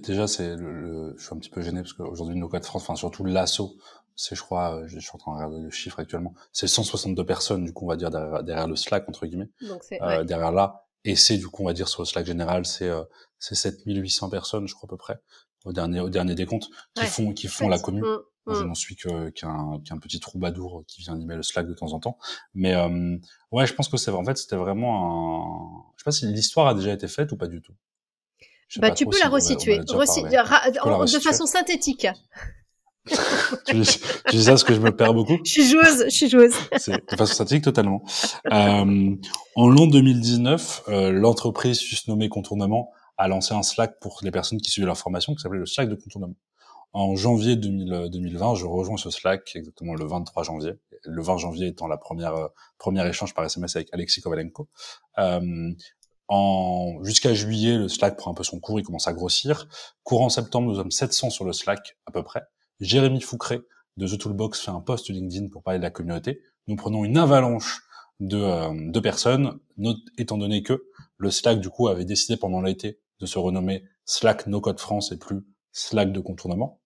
[0.02, 2.84] Déjà, c'est le, le- je suis un petit peu gêné parce qu'aujourd'hui, No Code France,
[2.84, 3.78] enfin surtout l'assaut,
[4.16, 7.26] c'est, je crois, euh, je suis en train de regarder le chiffre actuellement, c'est 162
[7.26, 10.08] personnes, du coup, on va dire derrière, derrière le Slack entre guillemets, Donc c'est euh,
[10.20, 10.26] ouais.
[10.26, 13.04] derrière là, et c'est du coup, on va dire sur le Slack général, c'est euh,
[13.40, 15.20] c'est 7800 personnes, je crois à peu près,
[15.64, 18.04] au dernier au dernier décompte, qui Ouais, font qui font la commune.
[18.54, 18.68] Je mm.
[18.68, 22.18] n'en suis qu'un petit troubadour qui vient animer le Slack de temps en temps.
[22.54, 23.18] Mais euh,
[23.52, 25.94] ouais, je pense que c'est en fait c'était vraiment un.
[25.98, 27.74] Je sais pas si l'histoire a déjà été faite ou pas du tout.
[28.78, 30.38] Bah, tu peux si la resituer, déjà Reci- parlé.
[30.38, 32.08] ra- peux la en- de façon synthétique.
[33.66, 35.40] tu, dis, tu dis ça parce que je me perds beaucoup.
[35.44, 36.54] Je suis joueuse, je suis joueuse.
[36.72, 38.04] De façon statique totalement.
[38.52, 39.16] Euh,
[39.56, 44.70] en l'an 2019, euh, l'entreprise susnommée Contournement a lancé un Slack pour les personnes qui
[44.70, 46.36] suivaient leur formation qui s'appelait le Slack de Contournement.
[46.92, 50.74] En janvier 2000, euh, 2020, je rejoins ce Slack exactement le 23 janvier.
[51.04, 54.68] Le 20 janvier étant la première euh, échange par SMS avec Alexis Kovalenko.
[55.20, 55.72] Euh,
[56.28, 59.68] En jusqu'à juillet, le Slack prend un peu son cours, il commence à grossir.
[60.04, 62.44] Courant septembre, nous sommes 700 sur le Slack à peu près.
[62.80, 63.62] Jérémy Foucré
[63.98, 66.42] de The Toolbox fait un post LinkedIn pour parler de la communauté.
[66.68, 67.82] Nous prenons une avalanche
[68.20, 69.60] de, euh, de personnes,
[70.18, 70.84] étant donné que
[71.18, 75.12] le Slack du coup avait décidé pendant l'été de se renommer Slack No Code France
[75.12, 76.80] et plus Slack de contournement.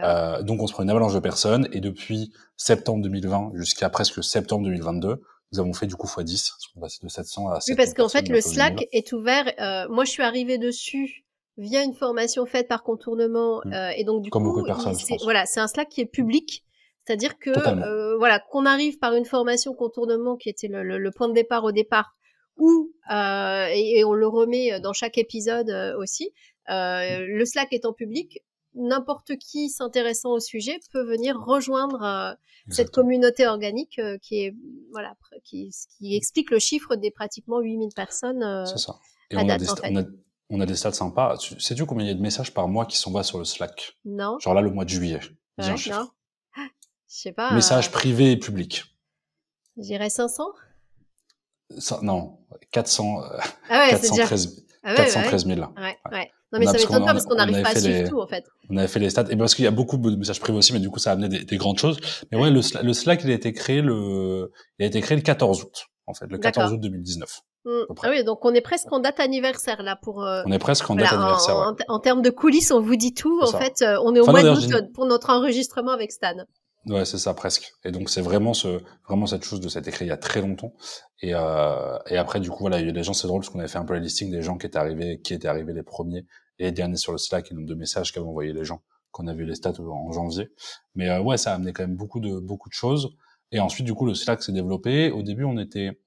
[0.00, 4.22] Euh, donc on se prend une avalanche de personnes et depuis septembre 2020 jusqu'à presque
[4.22, 5.22] septembre 2022,
[5.52, 7.72] nous avons fait du coup x10, on passé de 700 à 700.
[7.72, 9.50] Oui, parce qu'en fait le Slack est ouvert.
[9.58, 11.24] Euh, moi, je suis arrivée dessus
[11.56, 13.72] via une formation faite par contournement mmh.
[13.72, 16.06] euh, et donc du Comme coup, beaucoup de personnes, voilà, c'est un Slack qui est
[16.06, 16.64] public.
[17.10, 21.28] C'est-à-dire que euh, voilà, qu'on arrive par une formation contournement qui était le, le, point
[21.28, 22.14] de départ au départ,
[22.56, 26.30] ou euh, et, et, on le remet dans chaque épisode euh, aussi.
[26.70, 28.40] Euh, le Slack étant public,
[28.74, 32.32] n'importe qui s'intéressant au sujet peut venir rejoindre euh,
[32.68, 34.54] cette communauté organique euh, qui est
[34.92, 35.14] voilà
[35.44, 38.96] qui, qui, explique le chiffre des pratiquement 8000 personnes euh, C'est ça.
[39.30, 40.04] Et on, a des on, a,
[40.50, 41.36] on, a des stats sympas.
[41.58, 43.96] Sais-tu combien il y a de messages par mois qui sont bas sur le Slack?
[44.04, 44.38] Non.
[44.40, 45.20] Genre là, le mois de juillet.
[45.58, 45.76] Ouais, non.
[45.76, 45.92] Je
[47.06, 47.52] sais pas.
[47.52, 48.84] Messages privés et publics.
[49.76, 50.44] J'irais 500
[51.78, 52.38] ça, Non,
[52.72, 53.22] 400,
[53.68, 54.62] ah ouais, 413, déjà...
[54.82, 55.60] ah ouais, 413 000.
[55.60, 56.30] Ouais, ouais.
[56.52, 58.44] Non, mais ça m'étonne pas parce qu'on n'arrive pas à suivre tout, en fait.
[58.70, 59.26] On avait fait les stats.
[59.30, 61.12] Et parce qu'il y a beaucoup de messages privés aussi, mais du coup, ça a
[61.12, 61.98] amené des, des grandes choses.
[62.32, 65.22] Mais ouais, le, le, Slack, il a été créé le, il a été créé le
[65.22, 67.40] 14 août, en fait, le 14 août 2019.
[67.66, 67.70] Mmh.
[68.02, 70.24] Ah oui, donc on est presque en date anniversaire là pour.
[70.24, 71.56] Euh, on est presque en date anniversaire.
[71.56, 71.82] En, ouais.
[71.88, 73.38] en, en, termes de coulisses, on vous dit tout.
[73.42, 76.36] En fait, euh, on est au enfin, mois d'août pour notre enregistrement avec Stan.
[76.86, 77.74] Ouais, c'est ça presque.
[77.84, 80.40] Et donc c'est vraiment ce, vraiment cette chose de cet écrit il y a très
[80.40, 80.72] longtemps.
[81.20, 83.50] Et, euh, et après du coup voilà, il y a des gens, c'est drôle parce
[83.50, 85.74] qu'on avait fait un peu les listings des gens qui étaient arrivés, qui étaient arrivés
[85.74, 86.24] les premiers
[86.58, 88.82] et les derniers sur le Slack et le nombre de messages qu'avaient envoyé les gens
[89.10, 90.50] qu'on a vu les stats en janvier.
[90.94, 93.14] Mais euh, ouais, ça a amené quand même beaucoup de beaucoup de choses.
[93.52, 95.10] Et ensuite du coup le Slack s'est développé.
[95.10, 96.00] Au début on était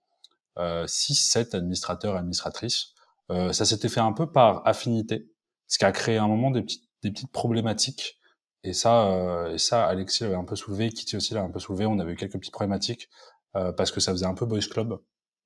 [0.58, 2.94] euh, 6-7 administrateurs administratrices.
[3.30, 5.30] Euh, ça s'était fait un peu par affinité,
[5.68, 8.18] ce qui a créé à un moment des petites des petites problématiques
[8.64, 11.60] et ça, euh, et ça, Alexis l'avait un peu soulevé, Kitty aussi l'a un peu
[11.60, 11.86] soulevé.
[11.86, 13.10] On avait eu quelques petites problématiques
[13.56, 15.00] euh, parce que ça faisait un peu boys club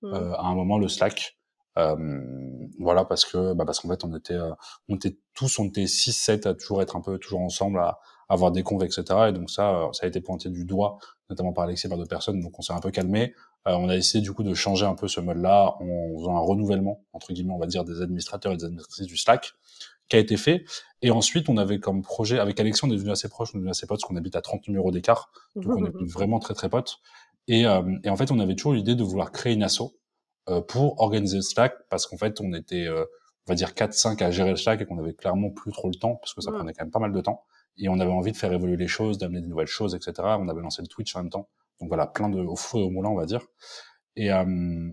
[0.04, 0.14] mmh.
[0.14, 1.38] euh, à un moment le Slack.
[2.80, 4.40] voilà parce que bah parce qu'en fait on était
[4.90, 8.00] on était tous on était 6 7 à toujours être un peu toujours ensemble à,
[8.30, 10.98] avoir des conves etc et donc ça ça a été pointé du doigt
[11.30, 13.96] notamment par Alexis et par d'autres personnes donc on s'est un peu calmé on a
[13.96, 17.32] essayé du coup de changer un peu ce mode là en faisant un renouvellement entre
[17.32, 19.54] guillemets on va dire des administrateurs et des administratrices du Slack
[20.10, 20.66] qui a été fait.
[21.02, 23.60] Et ensuite, on avait comme projet, avec Alexis, on est devenu assez proche, on est
[23.60, 25.32] devenu assez potes, parce qu'on habite à 30 numéros d'écart.
[25.56, 26.98] Donc, on est vraiment très, très potes.
[27.48, 29.94] Et, euh, et, en fait, on avait toujours l'idée de vouloir créer une asso
[30.50, 33.06] euh, pour organiser le Slack, parce qu'en fait, on était, euh,
[33.48, 35.96] on va dire, 4-5 à gérer le Slack et qu'on avait clairement plus trop le
[35.96, 37.44] temps, parce que ça prenait quand même pas mal de temps.
[37.78, 40.14] Et on avait envie de faire évoluer les choses, d'amener des nouvelles choses, etc.
[40.40, 41.48] On avait lancé le Twitch en même temps.
[41.80, 43.46] Donc voilà, plein de, au feu et au moulin, on va dire.
[44.16, 44.90] Et, euh,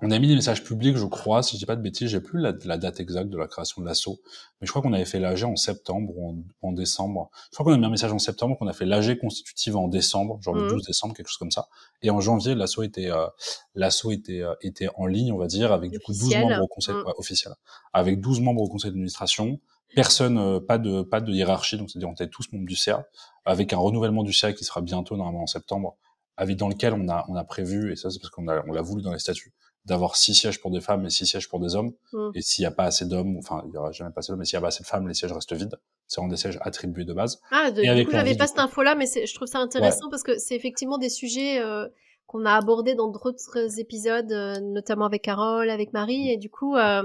[0.00, 2.20] on a mis des messages publics, je crois, si je dis pas de bêtises, j'ai
[2.20, 4.20] plus la, la, date exacte de la création de l'assaut,
[4.60, 7.30] mais je crois qu'on avait fait l'AG en septembre ou en, en décembre.
[7.50, 9.88] Je crois qu'on a mis un message en septembre, qu'on a fait l'AG constitutive en
[9.88, 10.86] décembre, genre le 12 mmh.
[10.86, 11.66] décembre, quelque chose comme ça.
[12.02, 13.26] Et en janvier, l'assaut était euh,
[13.74, 16.68] l'assaut était euh, était en ligne, on va dire, avec du coup 12 membres au
[16.68, 16.98] conseil mmh.
[16.98, 17.54] ouais, officiel,
[17.92, 19.58] avec 12 membres au conseil d'administration.
[19.96, 23.08] Personne, euh, pas de pas de hiérarchie, donc c'est-à-dire on était tous membres du CA,
[23.44, 25.96] avec un renouvellement du CA qui sera bientôt normalement en septembre,
[26.36, 28.72] avec dans lequel on a on a prévu et ça c'est parce qu'on a on
[28.72, 31.60] l'a voulu dans les statuts d'avoir six sièges pour des femmes et six sièges pour
[31.60, 31.92] des hommes.
[32.12, 32.30] Mm.
[32.34, 34.40] Et s'il n'y a pas assez d'hommes, enfin, il n'y aura jamais pas assez d'hommes,
[34.40, 35.78] mais s'il n'y a pas assez de femmes, les sièges restent vides.
[36.06, 37.40] C'est vraiment des sièges attribués de base.
[37.50, 40.38] Ah, de, du coup, j'avais pas cette info-là, mais je trouve ça intéressant parce que
[40.38, 41.86] c'est effectivement des sujets euh,
[42.26, 46.76] qu'on a abordés dans d'autres épisodes, euh, notamment avec Carole, avec Marie, et du coup,
[46.76, 47.02] euh,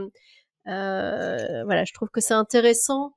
[0.67, 3.13] euh voilà, je trouve que c'est intéressant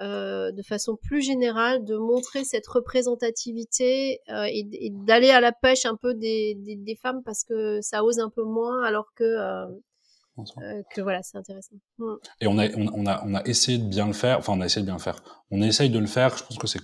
[0.00, 5.52] euh, de façon plus générale, de montrer cette représentativité euh, et, et d'aller à la
[5.52, 9.12] pêche un peu des, des, des, femmes parce que ça ose un peu moins, alors
[9.14, 11.74] que euh, que voilà, c'est intéressant.
[11.98, 12.14] Mm.
[12.40, 14.38] Et on a, on, a, on a essayé de bien le faire.
[14.38, 15.22] Enfin, on a essayé de bien le faire.
[15.50, 16.36] On essaye de le faire.
[16.36, 16.78] Je pense que c'est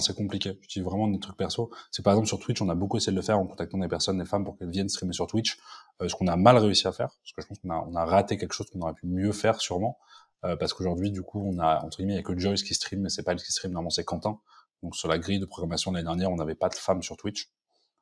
[0.00, 0.58] c'est compliqué.
[0.62, 1.70] Je dis vraiment des trucs perso.
[1.90, 3.88] C'est par exemple sur Twitch, on a beaucoup essayé de le faire en contactant des
[3.88, 5.58] personnes, des femmes, pour qu'elles viennent streamer sur Twitch.
[6.06, 8.04] Ce qu'on a mal réussi à faire, parce que je pense qu'on a, on a
[8.04, 9.98] raté quelque chose qu'on aurait pu mieux faire sûrement.
[10.44, 12.74] Euh, parce qu'aujourd'hui, du coup, on a, entre guillemets, il n'y a que Joyce qui
[12.74, 14.38] stream, mais c'est pas elle qui stream, normalement c'est Quentin.
[14.82, 17.16] Donc sur la grille de programmation de l'année dernière, on n'avait pas de femmes sur
[17.16, 17.50] Twitch.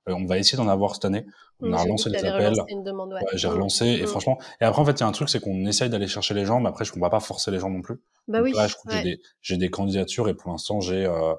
[0.09, 1.27] Euh, on va essayer d'en avoir cette année.
[1.61, 2.55] On a relancé les appels.
[2.59, 3.21] Ouais.
[3.35, 4.07] j'ai relancé et mmh.
[4.07, 4.39] franchement.
[4.61, 6.45] Et après en fait, il y a un truc, c'est qu'on essaye d'aller chercher les
[6.45, 8.01] gens, mais après, je ne va pas forcer les gens non plus.
[8.29, 8.53] Bah oui.
[8.53, 8.99] Là, je crois que
[9.41, 11.35] j'ai des, des candidatures et pour l'instant, j'ai, euh,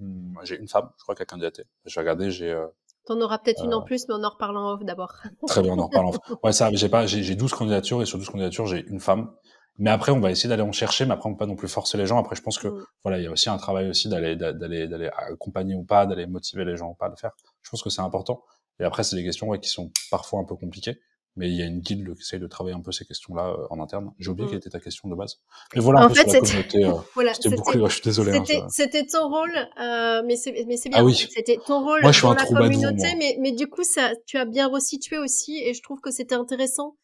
[0.00, 1.64] hmm, j'ai une femme, je crois, qui a candidaté.
[1.84, 2.50] Je vais regarder, j'ai.
[2.50, 2.66] Euh,
[3.04, 5.14] T'en auras peut-être une en plus, mais on en reparle en off d'abord.
[5.46, 6.18] Très bien, on en reparle en off.
[6.42, 9.30] Ouais, ça, j'ai pas, j'ai 12 candidatures et sur 12 candidatures, j'ai une femme.
[9.78, 11.68] Mais après, on va essayer d'aller en chercher, mais après, on peut pas non plus
[11.68, 12.18] forcer les gens.
[12.18, 12.84] Après, je pense que, mm.
[13.04, 16.26] voilà, il y a aussi un travail aussi d'aller, d'aller, d'aller accompagner ou pas, d'aller
[16.26, 17.30] motiver les gens ou pas à le faire.
[17.62, 18.42] Je pense que c'est important.
[18.80, 20.98] Et après, c'est des questions ouais, qui sont parfois un peu compliquées.
[21.36, 23.66] mais il y a une guilde qui essaye de travailler un peu ces questions-là euh,
[23.70, 24.10] en interne.
[24.18, 24.50] J'ai oublié Mm.
[24.50, 25.36] quelle était ta question de base.
[25.76, 26.84] Mais voilà un En peu fait, sur la c'était- communauté.
[26.84, 28.32] euh, Voilà, C'était beaucoup, je suis désolé.
[28.36, 30.98] hein, C'était, c'était ton rôle, euh, mais c'est, mais c'est bien.
[30.98, 31.14] Ah oui.
[31.14, 34.10] C'était ton rôle Moi, je suis dans un la communauté, mais, mais du coup, ça,
[34.26, 36.96] tu as bien resitué aussi, et je trouve que c'était intéressant.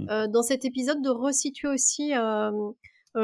[0.00, 2.50] Euh, dans cet épisode de resituer aussi, euh,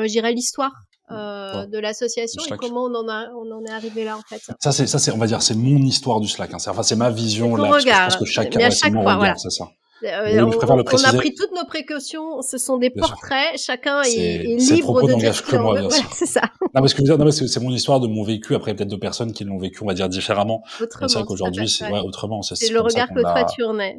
[0.06, 0.72] dirais l'histoire
[1.10, 1.66] euh, Ouais.
[1.68, 4.42] de l'association et comment on en a, on en est arrivé là en fait.
[4.60, 6.52] Ça, c'est, ça, c'est, on va dire, c'est mon histoire du Slack.
[6.52, 6.58] Hein.
[6.58, 7.62] C'est, enfin, c'est ma vision là.
[7.70, 9.36] parce que je regard, pense que chacun, à ouais, c'est chaque fois, regard, voilà.
[9.36, 9.64] c'est ça.
[10.04, 13.14] Euh, mais on, a pris toutes nos précautions, ce sont des Bien sûr.
[13.14, 17.02] portraits, chacun est, est libre de dire que moi, Voilà, c'est ça, Non, parce que
[17.02, 18.54] mais c'est, c'est mon histoire de mon vécu.
[18.54, 20.62] Après, peut-être d'autres personnes qui l'ont vécu, on va dire différemment.
[20.78, 21.08] Mais autrement.
[21.08, 22.00] c'est qu'aujourd'hui, c'est ouais.
[22.00, 22.42] autrement.
[22.42, 23.98] C'est, le regard que toi tu en es.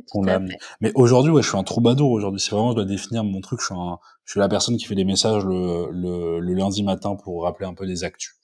[0.79, 2.39] Mais aujourd'hui, ouais, je suis un troubadour aujourd'hui.
[2.39, 3.59] C'est vraiment, je dois définir mon truc.
[3.59, 3.97] Je suis un,
[4.29, 7.65] je suis la personne qui fait des messages le, le, le lundi matin pour rappeler
[7.65, 8.35] un peu des actus,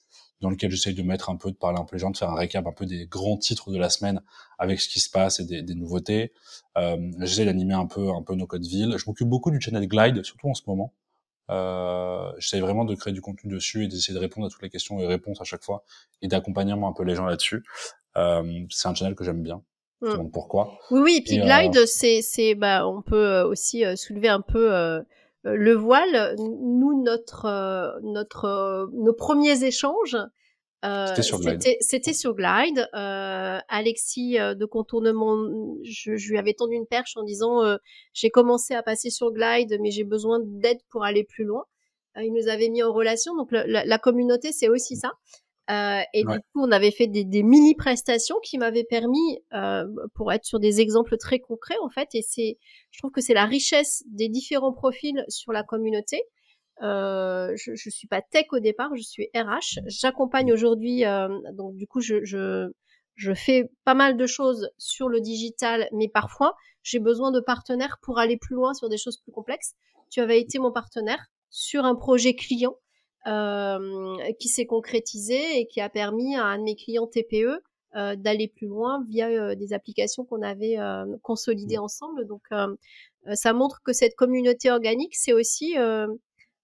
[0.41, 2.29] dans lequel j'essaye de mettre un peu, de parler un peu les gens, de faire
[2.29, 4.21] un récap un peu des grands titres de la semaine
[4.59, 6.33] avec ce qui se passe et des, des nouveautés.
[6.77, 8.95] Euh, j'essaie d'animer un peu, un peu nos codes villes.
[8.97, 10.93] Je m'occupe beaucoup du channel Glide, surtout en ce moment.
[11.51, 14.69] Euh, j'essaie vraiment de créer du contenu dessus et d'essayer de répondre à toutes les
[14.69, 15.83] questions et réponses à chaque fois
[16.21, 17.63] et d'accompagner un peu les gens là-dessus.
[18.17, 19.61] Euh, c'est un channel que j'aime bien.
[20.01, 20.11] Je Mm.
[20.13, 20.77] demande pourquoi.
[20.91, 23.95] Oui, oui, et puis Et, euh, Glide, c'est, c'est, bah, on peut euh, aussi euh,
[23.95, 24.69] soulever un peu
[25.53, 26.35] le voile.
[26.39, 30.17] Nous, notre, euh, notre, euh, nos premiers échanges,
[30.83, 31.61] euh, C'était sur Glide.
[31.79, 32.87] c'était, sur Glide.
[32.93, 35.35] Euh, Alexis euh, de contournement,
[35.83, 37.77] je, je lui avais tendu une perche en disant, euh,
[38.13, 41.63] j'ai commencé à passer sur Glide, mais j'ai besoin d'aide pour aller plus loin.
[42.17, 45.11] Euh, il nous avait mis en relation, donc le- la, la communauté, c'est aussi ça.
[45.71, 46.33] Euh, et Ouais.
[46.35, 50.45] du coup, on avait fait des, des mini prestations qui m'avaient permis, euh, pour être
[50.45, 52.09] sur des exemples très concrets en fait.
[52.13, 52.57] Et c'est,
[52.91, 56.21] je trouve que c'est la richesse des différents profils sur la communauté.
[56.83, 59.79] Euh, je, je suis pas tech au départ, je suis RH.
[59.87, 62.67] J'accompagne aujourd'hui, euh, donc du coup, je, je
[63.15, 66.53] je fais pas mal de choses sur le digital, mais parfois
[66.83, 69.73] j'ai besoin de partenaires pour aller plus loin sur des choses plus complexes.
[70.11, 72.75] Tu avais été mon partenaire sur un projet client
[74.39, 77.61] qui s'est concrétisé et qui a permis à un de mes clients TPE
[77.95, 82.27] euh, d'aller plus loin via euh, des applications qu'on avait euh, consolidées ensemble.
[82.27, 82.75] Donc, euh,
[83.27, 86.07] euh, ça montre que cette communauté organique, c'est aussi euh,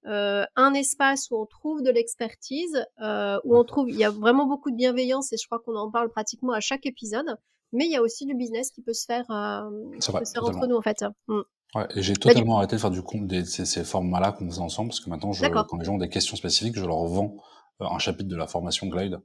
[0.08, 4.10] euh, un espace où on trouve de l'expertise, euh, où on trouve, il y a
[4.10, 7.38] vraiment beaucoup de bienveillance et je crois qu'on en parle pratiquement à chaque épisode.
[7.72, 9.70] Mais il y a aussi du business qui peut se faire, euh,
[10.02, 11.06] qui vrai, peut se faire entre nous en fait.
[11.30, 11.40] Mm.
[11.76, 14.46] Ouais, et j'ai Bah, totalement arrêté de faire du compte des ces, ces formats-là qu'on
[14.50, 17.04] faisait ensemble parce que maintenant, je, quand les gens ont des questions spécifiques, je leur
[17.06, 17.36] vends
[17.82, 19.20] euh, un chapitre de la formation Glide.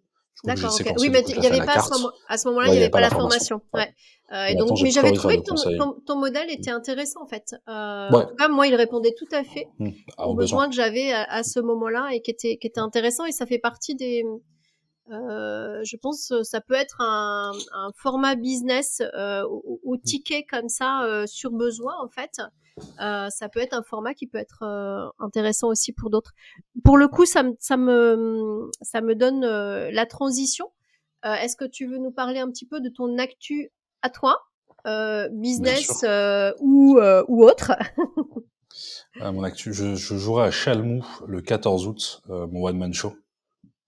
[0.45, 0.77] D'accord, ok.
[0.77, 2.77] séquencé, Oui, mais il n'y avait pas à ce moment, à ce moment-là, Ouais, il
[2.77, 3.63] n'y avait pas la formation.
[3.75, 3.81] Ouais.
[3.81, 3.95] Ouais.
[4.33, 7.55] Euh, Et donc, mais j'avais trouvé que ton, ton, ton modèle était intéressant en fait.
[7.69, 8.17] Euh, Ouais.
[8.25, 9.67] En tout cas, moi, il répondait tout à fait
[10.19, 10.69] à- aux besoins.
[10.69, 13.25] que j'avais à, à ce moment-là et qui était, qui était intéressant.
[13.25, 14.25] Et ça fait partie des,
[15.13, 20.45] euh, je pense, euh, ça peut être un, un format business euh, au, au ticket
[20.45, 22.41] comme ça euh, sur besoin en fait.
[23.01, 26.33] Euh, ça peut être un format qui peut être euh, intéressant aussi pour d'autres.
[26.85, 30.71] Pour le coup, ça me, ça me, ça me donne euh, la transition.
[31.25, 33.71] Euh, Est-ce que tu veux nous parler un petit peu de ton actu
[34.03, 34.39] à toi,
[34.87, 37.73] euh, business euh, ou, euh, ou autre?
[39.23, 42.93] Euh, mon actu, je, je jouerai à Chalmou le 14 août, euh, mon one man
[42.93, 43.15] show.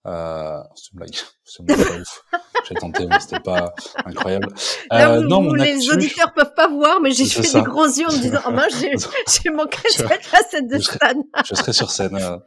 [0.06, 2.24] Euh, c'est une blague, c'est une blague ouf.
[2.68, 3.74] J'ai tenté, mais c'était pas
[4.04, 4.48] incroyable.
[4.90, 7.58] Là Euh, non, où les actu, auditeurs peuvent pas voir, mais j'ai fait ça.
[7.60, 11.14] des grands yeux en me disant oh mince, j'ai manqué cette facette de Stan.
[11.44, 12.14] je serai sur scène.
[12.16, 12.38] euh.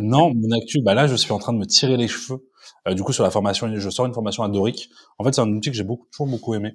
[0.00, 2.48] Non, mon actu, bah là, je suis en train de me tirer les cheveux.
[2.86, 4.90] Euh, du coup, sur la formation, je sors une formation à Doric.
[5.18, 6.74] En fait, c'est un outil que j'ai beaucoup, toujours beaucoup aimé.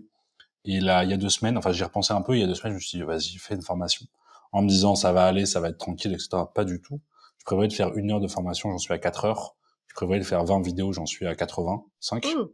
[0.65, 2.35] Et là, il y a deux semaines, enfin, j'y repensé un peu.
[2.35, 4.05] Il y a deux semaines, je me suis dit, vas-y, fais une formation.
[4.51, 6.29] En me disant, ça va aller, ça va être tranquille, etc.
[6.53, 7.01] Pas du tout.
[7.39, 9.55] Je prévoyais de faire une heure de formation, j'en suis à quatre heures.
[9.93, 12.25] Je prévoyais de faire 20 vidéos, j'en suis à 85.
[12.25, 12.47] Mmh.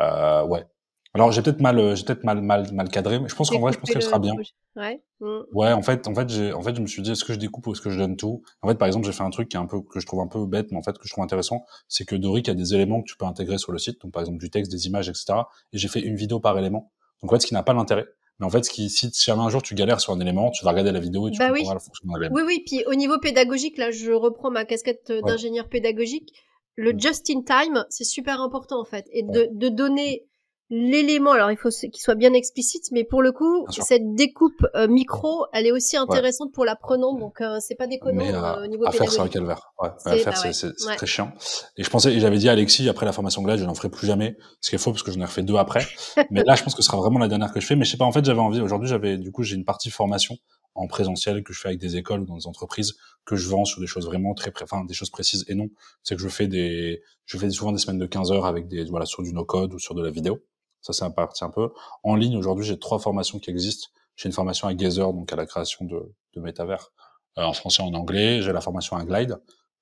[0.00, 0.64] Euh, ouais.
[1.12, 3.58] Alors, j'ai peut-être mal, euh, j'ai peut-être mal, mal, mal cadré, mais je pense qu'en
[3.60, 4.32] vrai, je pense qu'elle le sera bien.
[4.76, 5.02] Ouais.
[5.20, 5.26] mmh.
[5.52, 7.38] Ouais, en fait, en fait, j'ai, en fait, je me suis dit, est-ce que je
[7.38, 8.42] découpe ou est-ce que je donne tout?
[8.62, 10.20] En fait, par exemple, j'ai fait un truc qui est un peu que je trouve
[10.20, 12.74] un peu bête, mais en fait que je trouve intéressant, c'est que Doric a des
[12.74, 15.08] éléments que tu peux intégrer sur le site, donc par exemple du texte, des images,
[15.10, 15.34] etc.
[15.74, 16.92] Et j'ai fait une vidéo par élément.
[17.20, 18.06] Donc en fait, ce qui n'a pas d'intérêt.
[18.38, 20.64] Mais en fait, ce qui, si jamais un jour tu galères sur un élément, tu
[20.64, 21.58] vas regarder la vidéo et tu Bah oui.
[21.58, 22.28] comprendras le fonctionnement de.
[22.32, 22.62] Oui, oui.
[22.64, 25.22] Puis au niveau pédagogique, là, je reprends ma casquette euh, Ouais.
[25.32, 26.32] d'ingénieur pédagogique.
[26.76, 27.00] Le Mm.
[27.00, 30.26] just in time, c'est super important en fait, et de, de donner
[30.70, 31.32] l'élément.
[31.32, 35.46] Alors, il faut qu'il soit bien explicite, mais pour le coup, cette découpe euh, micro,
[35.52, 37.14] elle est aussi intéressante pour l'apprenant.
[37.14, 39.72] Donc, euh, c'est pas déconnant Mais euh, à, au niveau à faire, c'est un calvaire.
[39.80, 40.96] Ouais, à faire, bah c'est ouais.
[40.96, 41.32] très chiant.
[41.76, 43.90] Et je pensais, et j'avais dit à Alexis, après la formation Glide, je n'en ferai
[43.90, 44.36] plus jamais.
[44.60, 45.84] Ce qui est faux, parce que j'en ai refait deux après.
[46.30, 47.74] Mais là, je pense que ce sera vraiment la dernière que je fais.
[47.74, 49.90] Mais je sais pas, en fait, j'avais envie, aujourd'hui, j'avais, du coup, j'ai une partie
[49.90, 50.36] formation
[50.74, 53.64] en présentiel que je fais avec des écoles ou dans des entreprises que je vends
[53.64, 55.68] sur des choses vraiment très, enfin, des choses précises et non.
[56.02, 58.84] C'est que je fais des, je fais souvent des semaines de 15 heures avec des,
[58.84, 60.40] voilà, sur du no-code ou sur de la vidéo.
[60.80, 61.70] Ça, c'est un parti un peu.
[62.02, 63.88] En ligne, aujourd'hui, j'ai trois formations qui existent.
[64.16, 66.92] J'ai une formation à Gazer, donc à la création de, de métavers
[67.38, 68.42] euh, en français en anglais.
[68.42, 69.38] J'ai la formation à Glide,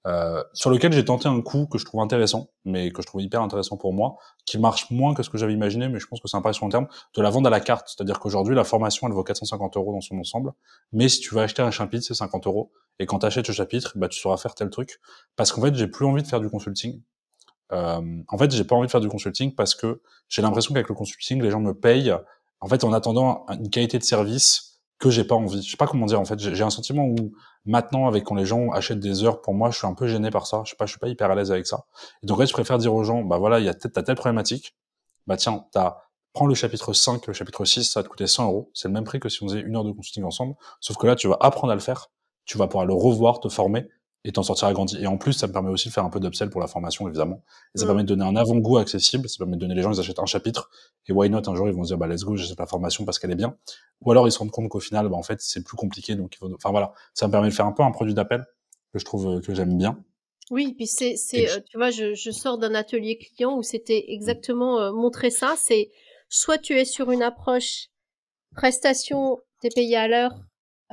[0.07, 3.21] euh, sur lequel j'ai tenté un coup que je trouve intéressant, mais que je trouve
[3.21, 6.21] hyper intéressant pour moi, qui marche moins que ce que j'avais imaginé, mais je pense
[6.21, 7.89] que c'est un pari sur long terme, de la vente à la carte.
[7.89, 10.53] C'est-à-dire qu'aujourd'hui, la formation, elle vaut 450 euros dans son ensemble,
[10.93, 12.73] mais si tu veux acheter un chapitre, c'est 50 euros.
[13.01, 15.01] Et quand tu achètes ce chapitre, bah, tu sauras faire tel truc.
[15.37, 17.01] Parce qu'en fait, j'ai plus envie de faire du consulting.
[17.73, 20.89] Euh, en fait, j'ai pas envie de faire du consulting parce que j'ai l'impression qu'avec
[20.89, 22.15] le consulting, les gens me payent,
[22.61, 24.69] en fait, en attendant une qualité de service
[24.99, 25.63] que j'ai pas envie.
[25.63, 26.39] Je sais pas comment dire en fait.
[26.39, 27.33] J'ai un sentiment où
[27.69, 30.31] maintenant, avec quand les gens achètent des heures, pour moi, je suis un peu gêné
[30.31, 30.63] par ça.
[30.65, 31.85] Je sais pas, je suis pas hyper à l'aise avec ça.
[32.23, 34.75] Et donc, je préfère dire aux gens, bah voilà, il y a peut-être telle problématique.
[35.27, 35.99] Bah tiens, t'as
[36.33, 38.71] prends le chapitre 5, le chapitre 6, ça va te coûter 100 euros.
[38.75, 40.55] C'est le même prix que si on faisait une heure de consulting ensemble.
[40.81, 42.11] Sauf que là, tu vas apprendre à le faire.
[42.45, 43.89] Tu vas pouvoir le revoir, te former
[44.25, 44.99] et t'en sortir agrandi.
[45.01, 47.07] Et en plus, ça me permet aussi de faire un peu d'upsell pour la formation,
[47.09, 47.43] évidemment.
[47.75, 47.89] Et ça Mm.
[47.89, 49.29] permet de donner un avant-goût accessible.
[49.29, 50.71] Ça permet de donner les gens, ils achètent un chapitre.
[51.07, 53.05] Et why not, un jour, ils vont se dire, bah, let's go, j'achète la formation
[53.05, 53.57] parce qu'elle est bien.
[54.03, 56.15] Ou alors, ils se rendent compte qu'au final, bah, en fait, c'est plus compliqué.
[56.17, 56.53] Donc, il faut...
[56.55, 56.93] enfin, voilà.
[57.15, 58.45] Ça me permet de faire un peu un produit d'appel
[58.93, 59.99] que je trouve euh, que j'aime bien.
[60.51, 64.07] Oui, puis c'est, c'est, euh, tu vois, je, je sors d'un atelier client où c'était
[64.09, 65.55] exactement euh, montrer ça.
[65.59, 65.91] C'est
[66.31, 67.89] soit tu es sur une approche
[68.55, 70.33] prestation, t'es payé à l'heure,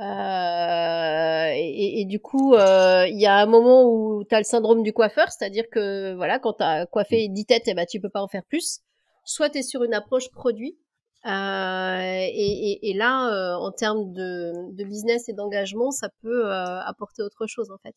[0.00, 4.44] euh, et, et- du coup, euh, il y a un moment où tu as le
[4.44, 8.00] syndrome du coiffeur, c'est-à-dire que voilà, quand tu as coiffé 10 têtes, eh ben, tu
[8.00, 8.80] peux pas en faire plus.
[9.24, 10.85] Soit tu es sur une approche produit, euh,
[11.28, 12.30] et,
[12.72, 17.22] et- et là, euh, en termes de, de business et d'engagement, ça peut euh, apporter
[17.22, 17.94] autre chose en fait.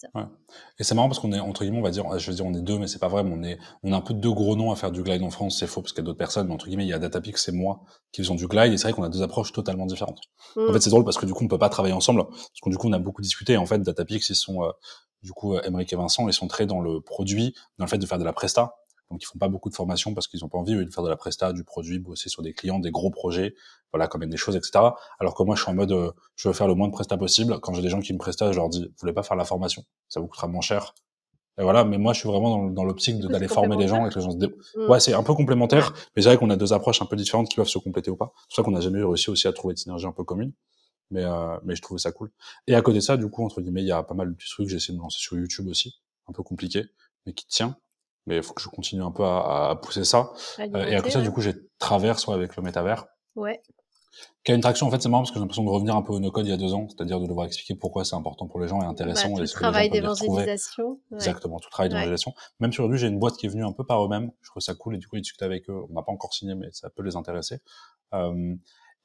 [0.80, 2.54] Et c'est marrant parce qu'on est, entre guillemets, on va dire, je veux dire, on
[2.54, 4.56] est deux, mais c'est pas vrai, mais on est, on a un peu deux gros
[4.56, 6.48] noms à faire du glide en France, c'est faux parce qu'il y a d'autres personnes,
[6.48, 8.84] mais entre guillemets, il y a Datapix et moi qui faisons du glide, et c'est
[8.88, 10.20] vrai qu'on a deux approches totalement différentes.
[10.58, 10.74] En Mm.
[10.74, 12.78] fait, c'est drôle parce que du coup, on peut pas travailler ensemble, parce que du
[12.78, 13.58] coup, on a beaucoup discuté.
[13.58, 14.72] En fait, Datapix, ils sont, euh,
[15.22, 17.98] du coup, euh, Emeric et Vincent, ils sont très dans le produit, dans le fait
[17.98, 18.76] de faire de la presta.
[19.10, 21.10] Donc, ils font pas beaucoup de formation parce qu'ils ont pas envie de faire de
[21.10, 23.56] la presta, du produit, bosser sur des clients, des gros projets,
[23.92, 24.80] voilà, comme des choses, etc.
[25.20, 27.18] Alors que moi, je suis en mode, euh, je veux faire le moins de presta
[27.18, 27.60] possible.
[27.60, 29.46] Quand j'ai des gens qui me prestent, je leur dis, vous voulez pas faire la
[29.46, 30.94] formation, ça vous coûtera moins cher.
[31.60, 34.10] Et voilà, mais moi, je suis vraiment dans, dans l'optique d'aller former les gens et
[34.10, 34.48] que les gens se dé...
[34.48, 34.90] Mm.
[34.90, 37.50] Ouais, c'est un peu complémentaire, mais c'est vrai qu'on a deux approches un peu différentes
[37.50, 38.32] qui peuvent se compléter ou pas.
[38.36, 40.54] C'est pour ça qu'on n'a jamais réussi aussi à trouver de synergie un peu commune.
[41.12, 42.32] Mais, euh, mais je trouvais ça cool.
[42.68, 44.36] Et à côté de ça, du coup, entre guillemets, il y a pas mal de
[44.36, 44.70] petits trucs.
[44.70, 46.00] J'ai essayé de me lancer sur YouTube aussi.
[46.28, 46.86] Un peu compliqué,
[47.26, 47.76] mais qui tient.
[48.30, 50.32] Mais il faut que je continue un peu à, à pousser ça.
[50.60, 51.26] Euh, et à Alimenter, côté de ça, ouais.
[51.26, 53.08] du coup, j'ai Traverse ouais, avec le métavers.
[53.36, 53.60] Ouais.
[54.44, 56.02] Qui a une traction, en fait, c'est marrant parce que j'ai l'impression de revenir un
[56.02, 56.88] peu au no-code il y a deux ans.
[56.90, 59.30] C'est-à-dire de devoir expliquer pourquoi c'est important pour les gens et intéressant.
[59.30, 61.00] Bah, tout et ce travail d'évangélisation.
[61.12, 61.18] ouais.
[61.18, 62.34] Exactement, tout travail d'évangélisation.
[62.60, 64.32] Même sur aujourd'hui, j'ai une boîte qui est venue un peu par eux-mêmes.
[64.42, 65.82] Je trouve ça cool et du coup, ils discutent avec eux.
[65.90, 67.62] On n'a pas encore signé, mais ça peut les intéresser.
[68.14, 68.56] Euh,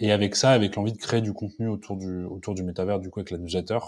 [0.00, 3.10] et avec ça, avec l'envie de créer du contenu autour du autour du métavers, du
[3.10, 3.78] coup, avec la newsletter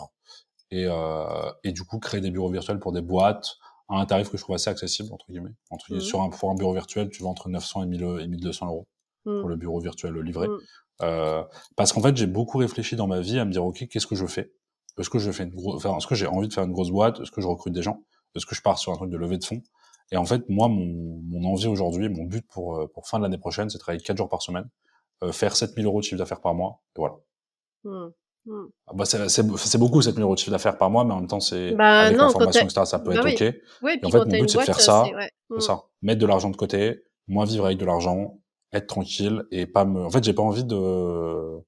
[0.71, 3.57] et euh, et du coup, créer des bureaux virtuels pour des boîtes
[3.89, 5.55] à un tarif que je trouve assez accessible entre guillemets.
[5.71, 6.07] Entre guillemets, Mhm.
[6.09, 8.87] sur un pour un bureau virtuel, tu vas entre 900 et 1000 et 1200 euros
[9.27, 9.41] Mm.
[9.41, 10.47] pour le bureau virtuel livré.
[10.49, 10.59] Mm.
[11.03, 11.43] Euh,
[11.77, 14.15] parce qu'en fait, j'ai beaucoup réfléchi dans ma vie à me dire, ok, qu'est-ce que
[14.15, 14.53] je fais?
[14.99, 16.91] Est-ce que je fais une grosse, enfin, est-ce que j'ai envie de faire une grosse
[16.91, 17.21] boîte?
[17.21, 18.03] Est-ce que je recrute des gens?
[18.35, 19.61] Est-ce que je pars sur un truc de levée de fonds?
[20.13, 23.25] Et en fait, moi, mon, mon envie aujourd'hui, mon but pour euh, pour fin de
[23.25, 24.69] l'année prochaine, c'est de travailler 4 jours par semaine,
[25.25, 27.17] euh, faire 7000 euros de chiffre d'affaires par mois, et voilà.
[28.47, 28.53] Mm.
[28.53, 28.69] Mm.
[28.87, 31.41] Ah Bah, c'est beaucoup 7000 euros de chiffre d'affaires par mois, mais en même temps,
[31.41, 32.83] c'est Bah, avec non, la quand formation, t'as- etc.
[32.87, 33.35] Ça peut bah être oui.
[33.49, 33.55] ok.
[33.83, 35.05] Ouais, Et en fait, mon but, c'est de faire ça.
[35.09, 35.29] c'est- ouais.
[35.51, 35.61] C'est Mm.
[35.61, 35.83] ça.
[36.03, 38.39] Mettre de l'argent de côté, moi vivre avec de l'argent,
[38.73, 40.05] être tranquille et pas me.
[40.05, 41.59] En fait, j'ai pas envie de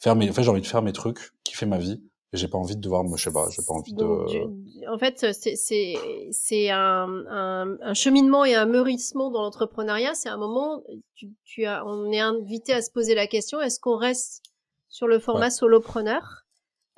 [0.00, 0.28] faire mes.
[0.30, 2.02] En fait, j'ai envie de faire mes trucs, kiffer ma vie.
[2.34, 3.16] Et j'ai pas envie de devoir me.
[3.16, 3.46] Je sais pas.
[3.50, 4.92] J'ai pas envie Donc, de.
[4.92, 5.94] en fait, c'est c'est
[6.30, 10.12] c'est un, un, un cheminement et un mûrissement dans l'entrepreneuriat.
[10.14, 10.82] C'est un moment,
[11.14, 14.42] tu, tu as, on est invité à se poser la question est-ce qu'on reste
[14.88, 15.50] sur le format Ouais.
[15.50, 16.44] solopreneur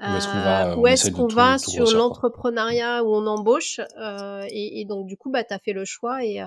[0.00, 3.26] Ou est-ce qu'on va, euh, on ou est-ce qu'on va tout sur l'entrepreneuriat où on
[3.26, 6.46] embauche euh, et, et donc du coup bah t'as fait le choix et euh,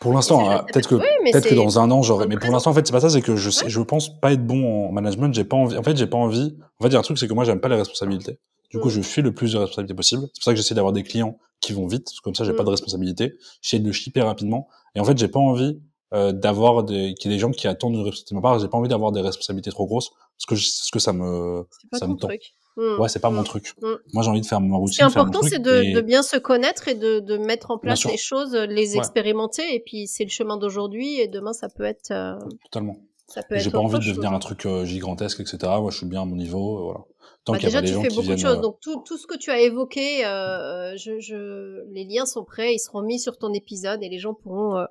[0.00, 1.02] Pour l'instant, hein, peut-être que oui,
[1.32, 2.26] peut-être que dans un an j'aurais.
[2.28, 3.10] Mais pour l'instant, en fait, c'est pas ça.
[3.10, 5.34] C'est que je sais, je pense pas être bon en management.
[5.34, 5.76] J'ai pas envie.
[5.76, 6.56] En fait, j'ai pas envie.
[6.78, 8.38] En fait, il y a un truc, c'est que moi, j'aime pas les responsabilités.
[8.70, 8.90] Du coup, Mm.
[8.92, 10.22] je fuis le plus de responsabilités possible.
[10.34, 12.04] C'est pour ça que j'essaie d'avoir des clients qui vont vite.
[12.04, 12.56] Parce que comme ça, j'ai Mm.
[12.56, 13.34] pas de responsabilité.
[13.60, 14.68] J'essaie de le shipper rapidement.
[14.94, 15.80] Et en fait, j'ai pas envie
[16.14, 18.58] euh, d'avoir des, qu'il y ait des gens qui attendent une responsabilité de ma part.
[18.58, 21.64] J'ai pas envie d'avoir des responsabilités trop grosses parce que je- ce que ça me,
[21.90, 22.28] pas ça ton me tend.
[22.28, 22.54] truc.
[22.76, 23.00] Mm.
[23.00, 23.44] Ouais, c'est pas mon Mm.
[23.44, 23.72] truc.
[23.82, 23.86] Mm.
[24.14, 25.82] Moi, j'ai envie de faire ma Ce routine, qui est faire mon important, c'est de,
[25.82, 28.98] et- de bien se connaître et de, de mettre en place les choses, les Ouais.
[28.98, 29.74] expérimenter.
[29.74, 31.18] Et puis, c'est le chemin d'aujourd'hui.
[31.20, 32.96] Et demain, ça peut être, euh, Totalement.
[33.26, 34.14] ça peut Et être J'ai pas envie de chose.
[34.14, 35.58] devenir un truc euh, gigantesque, etc.
[35.80, 37.00] Moi, je suis bien à mon niveau, euh, voilà.
[37.44, 38.60] Tant Bah, qu'il y a déjà, tu fais beaucoup de choses.
[38.60, 42.74] Donc, tout, tout ce que tu as évoqué, euh, je, je, les liens sont prêts.
[42.74, 44.84] Ils seront mis sur ton épisode et les gens pourront euh,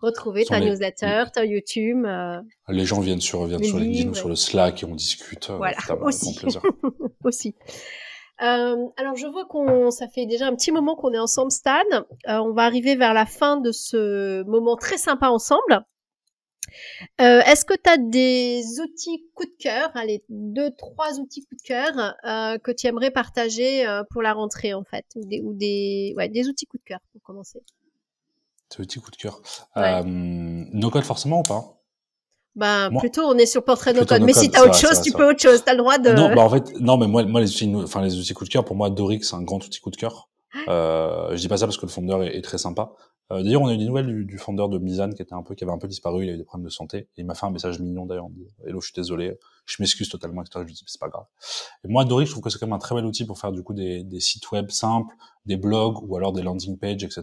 [0.00, 2.04] retrouver ta les- newsletter, ta YouTube.
[2.06, 5.50] euh, Les gens viennent sur, viennent sur LinkedIn ou sur le Slack et on discute.
[5.50, 6.38] euh, Voilà, aussi.
[7.24, 7.54] Aussi.
[8.40, 11.72] Euh, alors je vois qu'on, ça fait déjà un petit moment qu'on est ensemble, Stan.
[11.92, 12.02] Euh,
[12.38, 15.84] on va arriver vers la fin de ce moment très sympa ensemble.
[17.20, 21.56] Euh, Est-ce que tu as des outils coup de cœur, allez, deux, trois outils coup
[21.56, 25.40] de cœur euh, que tu aimerais partager euh, pour la rentrée en fait, ou des,
[25.40, 27.60] ou des, ouais, des outils coup de cœur pour commencer?
[28.76, 29.40] Des outils coup de cœur.
[29.76, 30.00] Ouais.
[30.00, 31.74] Euh, no code forcément ou pas?
[32.54, 34.20] Ben Moi- plutôt, on est sur portrait no code.
[34.20, 35.62] no Mais code, si t'as autre chose, tu peux autre chose.
[35.64, 36.10] T'as le droit de.
[36.10, 38.48] Non, bah en fait, non, mais moi, moi les outils, enfin les outils coup de
[38.50, 40.28] cœur, pour moi, Dorix, c'est un grand outil coup de cœur.
[40.68, 42.92] Euh, je dis pas ça parce que le fondeur est, très sympa.
[43.30, 45.42] Euh, d'ailleurs, on a eu des nouvelles du, du fondeur de Mizan qui était un
[45.42, 46.24] peu, qui avait un peu disparu.
[46.24, 46.98] Il a eu des problèmes de santé.
[46.98, 48.28] Et il m'a fait un message mignon d'ailleurs.
[48.64, 49.38] Hello, je suis désolé.
[49.66, 50.60] Je m'excuse totalement, etc.
[50.60, 51.26] Je lui dis, c'est pas grave.
[51.84, 53.52] Et moi, Dorix, je trouve que c'est quand même un très bel outil pour faire
[53.52, 57.22] du coup des, des sites web simples, des blogs ou alors des landing pages, etc.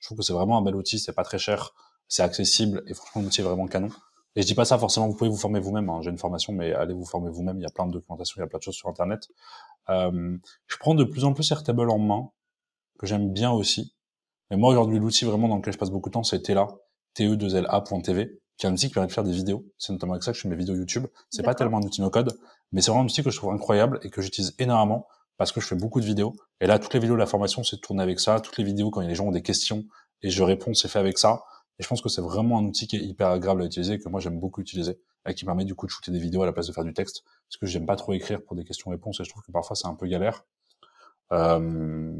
[0.00, 0.98] Je trouve que c'est vraiment un bel outil.
[0.98, 1.74] C'est pas très cher,
[2.08, 3.90] c'est accessible et franchement, l'outil est vraiment canon.
[4.34, 5.90] Et je dis pas ça forcément, vous pouvez vous former vous-même.
[5.90, 6.00] Hein.
[6.02, 7.58] J'ai une formation, mais allez vous former vous-même.
[7.58, 9.28] Il y a plein de documentation, il y a plein de choses sur Internet.
[9.90, 12.30] Euh, je prends de plus en plus Airtable en main,
[13.02, 13.94] que j'aime bien aussi.
[14.50, 16.68] Mais moi, aujourd'hui, l'outil vraiment dans lequel je passe beaucoup de temps, c'est Tela,
[17.16, 19.66] te2la.tv, qui est un outil qui permet de faire des vidéos.
[19.76, 21.06] C'est notamment avec ça que je fais mes vidéos YouTube.
[21.28, 22.38] C'est pas tellement un outil no-code,
[22.70, 25.60] mais c'est vraiment un outil que je trouve incroyable et que j'utilise énormément parce que
[25.60, 26.32] je fais beaucoup de vidéos.
[26.60, 28.40] Et là, toutes les vidéos de la formation, c'est tourné avec ça.
[28.40, 29.84] Toutes les vidéos, quand les gens ont des questions
[30.22, 31.42] et je réponds, c'est fait avec ça.
[31.78, 34.08] Et je pense que c'est vraiment un outil qui est hyper agréable à utiliser, que
[34.08, 36.52] moi j'aime beaucoup utiliser, et qui permet du coup de shooter des vidéos à la
[36.52, 39.24] place de faire du texte, parce que j'aime pas trop écrire pour des questions-réponses, et
[39.24, 40.44] je trouve que parfois c'est un peu galère.
[41.32, 42.12] Euh,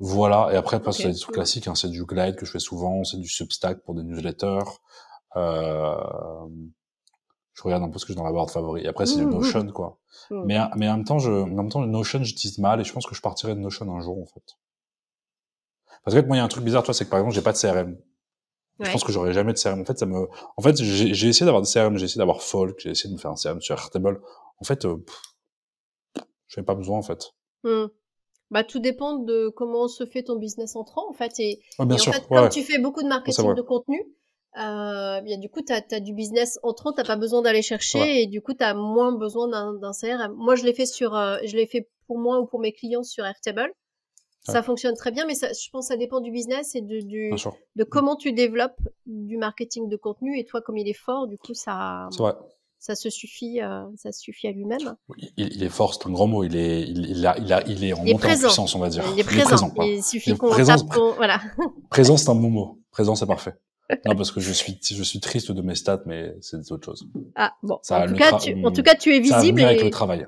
[0.00, 0.96] voilà, et après, après Ok.
[0.96, 3.82] c'est des trucs classiques, hein, c'est du Glide que je fais souvent, c'est du Substack
[3.82, 4.64] pour des newsletters.
[5.36, 5.96] Euh,
[7.54, 8.84] je regarde un peu ce que j'ai dans la barre de favoris.
[8.84, 9.34] Et après, c'est du Mmh, mmh.
[9.34, 9.98] Notion, quoi.
[10.30, 10.42] Mmh.
[10.46, 12.92] Mais, mais en même temps, je, en même temps, le Notion, j'utilise mal, et je
[12.92, 14.56] pense que je partirai de Notion un jour, en fait.
[16.04, 17.42] Parce que moi, il y a un truc bizarre, toi, c'est que par exemple, j'ai
[17.42, 17.96] pas de CRM.
[18.80, 19.80] Je pense que j'aurai jamais de CRM.
[19.80, 22.80] En fait, ça me, en fait, j'ai essayé d'avoir des CRM, j'ai essayé d'avoir Folk,
[22.80, 24.20] j'ai essayé de me faire un CRM sur Airtable.
[24.60, 25.04] En fait, euh,
[26.56, 27.34] ai pas besoin, en fait.
[28.50, 31.32] Bah, tout dépend de comment se fait ton business entrant, en fait.
[31.38, 32.10] Et, Ouais, bien et sûr.
[32.10, 32.48] en fait, ouais, comme ouais.
[32.50, 34.00] tu fais beaucoup de marketing de contenu,
[34.56, 38.26] euh, bien, du coup, tu as, du business entrant, tu pas besoin d'aller chercher et
[38.26, 40.32] du coup, tu as moins besoin d'un d'un CRM.
[40.36, 43.02] Moi, je l'ai fait sur, euh, je l'ai fait pour moi ou pour mes clients
[43.02, 43.72] sur Airtable.
[44.46, 47.00] Ça fonctionne très bien, mais ça, je pense que ça dépend du business et de,
[47.00, 47.32] du,
[47.76, 50.38] de comment tu développes du marketing de contenu.
[50.38, 52.34] Et toi, comme il est fort, du coup, ça, C'est vrai.
[52.84, 54.94] Ça se suffit, euh, ça suffit à lui-même.
[55.38, 56.44] Il, il est fort, c'est un grand mot.
[56.44, 58.48] Il est, il, il a, il a, il est en est montée en présent.
[58.48, 59.02] puissance, on va dire.
[59.10, 59.70] Il est présent.
[59.70, 59.86] quoi.
[59.86, 61.40] Il suffit Il est qu'on présent, tape voilà.
[61.90, 62.82] Présent, c'est un bon mot.
[62.90, 63.54] Présent, c'est parfait.
[64.04, 67.08] Non, parce que je suis, je suis triste de mes stats, mais c'est autre chose.
[67.36, 67.78] Ah, bon.
[67.80, 69.84] Ça, en, tout cas, tu, en tout cas, tu es Ça visible venir avec et
[69.84, 70.26] le travail.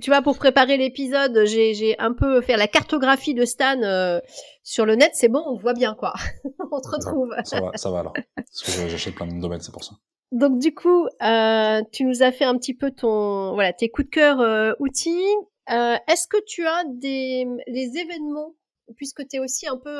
[0.00, 4.20] tu vois, pour préparer l'épisode, j'ai, j'ai un peu fait la cartographie de Stan euh,
[4.62, 5.10] sur le net.
[5.14, 6.12] C'est bon, on voit bien, quoi.
[6.70, 7.34] on te retrouve.
[7.42, 8.12] Ça va, ça va alors.
[8.36, 9.94] Parce que j'achète plein de domaines, c'est pour ça.
[10.32, 14.06] Donc du coup, euh, tu nous as fait un petit peu ton, voilà, tes coups
[14.06, 15.24] de cœur euh, outils.
[15.70, 18.54] Euh, Est-ce que tu as des les événements,
[18.96, 19.98] puisque tu es aussi un peu,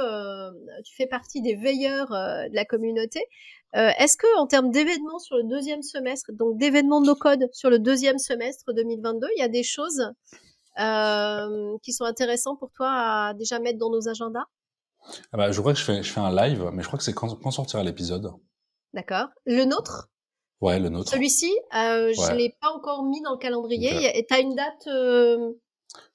[0.85, 3.21] tu fais partie des veilleurs de la communauté.
[3.75, 7.79] Est-ce que en termes d'événements sur le deuxième semestre, donc d'événements no code sur le
[7.79, 10.11] deuxième semestre 2022, il y a des choses
[11.83, 14.45] qui sont intéressantes pour toi à déjà mettre dans nos agendas?
[15.33, 17.05] Ah bah, je crois que je fais, je fais un live, mais je crois que
[17.05, 18.33] c'est quand, quand sortira l'épisode.
[18.95, 19.29] D'accord.
[19.45, 20.09] Le nôtre?
[20.61, 21.11] Ouais, le nôtre.
[21.11, 22.37] Celui-ci, euh, je Ouais.
[22.37, 23.93] l'ai pas encore mis dans le calendrier.
[23.97, 24.11] Ok.
[24.15, 25.53] Et t'as une date euh,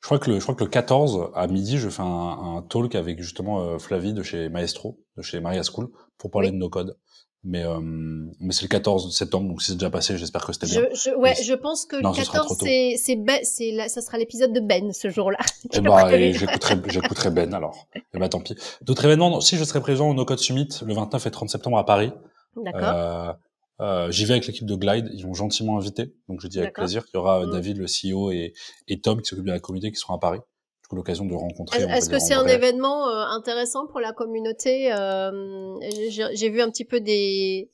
[0.01, 2.61] Je crois que le, je crois que le 14 à midi, je fais un, un
[2.61, 6.55] talk avec justement euh, Flavie de chez Maestro, de chez Maria School, pour parler Oui.
[6.55, 6.97] de nos codes.
[7.45, 10.65] Mais, euh, mais c'est le 14 septembre, donc si c'est déjà passé, j'espère que c'était
[10.67, 10.85] bien.
[10.93, 12.65] je, je, ouais, je pense que Non, le ce sera 14, trop tôt.
[12.65, 15.39] c'est, c'est ben, c'est là, ça sera l'épisode de Ben ce jour-là.
[15.73, 17.87] Et bah, et j'écouterai, j'écouterai Ben alors.
[17.95, 18.55] Et bah, tant pis.
[18.81, 21.49] D'autres événements, non, si je serai présent au No Code Summit le 29 et 30
[21.49, 22.13] septembre à Paris.
[22.55, 22.81] D'accord.
[22.95, 23.33] Euh,
[23.81, 26.73] euh, j'y vais avec l'équipe de Glide, ils m'ont gentiment invité, donc je dis avec
[26.73, 27.05] plaisir.
[27.13, 27.51] Il y aura Mm.
[27.51, 28.53] David, le CEO, et,
[28.87, 30.39] et Tom qui s'occupe de la communauté qui seront à Paris.
[30.39, 31.81] Du coup, l'occasion de rencontrer.
[31.83, 32.55] Est-ce que c'est un vrai.
[32.55, 35.31] événement euh, intéressant pour la communauté euh,
[36.09, 37.69] j'ai, vu un petit peu des.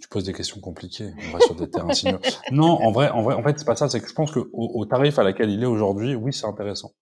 [0.00, 2.18] Tu poses des questions compliquées, on va sur des terrains sinueux.
[2.50, 3.88] Non, en vrai, en vrai, en fait, c'est pas ça.
[3.88, 6.46] C'est que je pense que au, au tarif à laquelle il est aujourd'hui, oui, c'est
[6.46, 6.92] intéressant.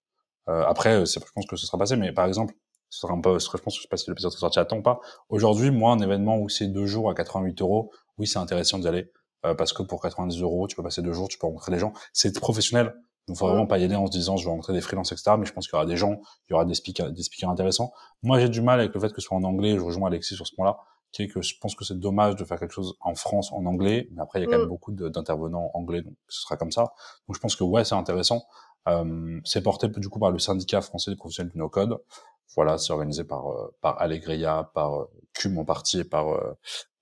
[0.49, 2.55] Euh, après, je pense que ce sera passé, mais par exemple,
[2.91, 4.41] ce sera un peu, ce sera- je pense que je sais pas si l'épisode sera
[4.41, 5.01] sorti à temps ou pas.
[5.29, 8.89] Aujourd'hui, moi, un événement où c'est deux jours à 88 euros, oui, c'est intéressant d'y
[8.89, 9.11] aller.
[9.47, 11.79] Euh, parce que pour 90 euros, tu peux passer deux jours, tu peux rencontrer des
[11.79, 11.93] gens.
[12.13, 12.95] C'est professionnel.
[13.29, 15.33] Donc, faut vraiment pas y aller en se disant, je vais rencontrer des freelances, etc.
[15.39, 17.49] Mais je pense qu'il y aura des gens, il y aura des speakers, des speakers
[17.49, 17.93] intéressants.
[18.23, 19.77] Moi, j'ai du mal avec le fait que ce soit en anglais.
[19.77, 20.79] Je rejoins Alexis sur ce point-là
[21.13, 23.67] qui est que je pense que c'est dommage de faire quelque chose en France en
[23.67, 26.57] anglais, mais après il y a quand même beaucoup de- d'intervenants anglais, donc ce sera
[26.57, 26.83] comme ça.
[27.27, 28.45] Donc je pense que ouais, c'est intéressant.
[28.89, 31.99] Euh, c'est porté du coup par le syndicat français des professionnels du no-code.
[32.57, 36.53] Voilà, c'est organisé par euh, par Allegria, par euh, Cum en partie et par euh,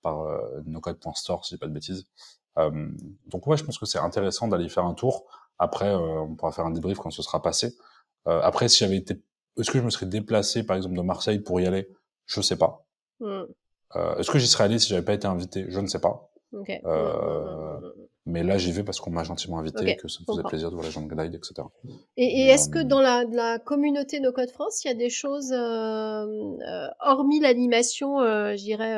[0.01, 2.05] par euh, nocode.store si j'ai pas de bêtises.
[2.57, 2.89] Euh,
[3.27, 5.25] donc ouais, je pense que c'est intéressant d'aller faire un tour.
[5.57, 7.75] Après, euh, on pourra faire un débrief quand ce sera passé.
[8.27, 9.21] Euh, après, si j'avais été,
[9.57, 11.89] est-ce que je me serais déplacé par exemple de Marseille pour y aller?
[12.27, 12.85] Je sais pas.
[13.19, 13.43] Hmm.
[13.95, 15.65] Euh, Est-ce que j'y serais allé si j'avais pas été invité?
[15.69, 16.29] Je ne sais pas.
[16.53, 16.69] Ok.
[16.85, 17.98] Euh, Mm, mm, mm, mm.
[18.29, 20.49] Mais là, j'y vais parce qu'on m'a gentiment invité, et que ça me faisait comprends.
[20.49, 21.67] plaisir de voir les gens de Glide, etc.
[22.15, 25.09] Et, est-ce que euh, dans la, la communauté No Code France, il y a des
[25.09, 28.95] choses, euh, euh, hormis l'animation, je dirais,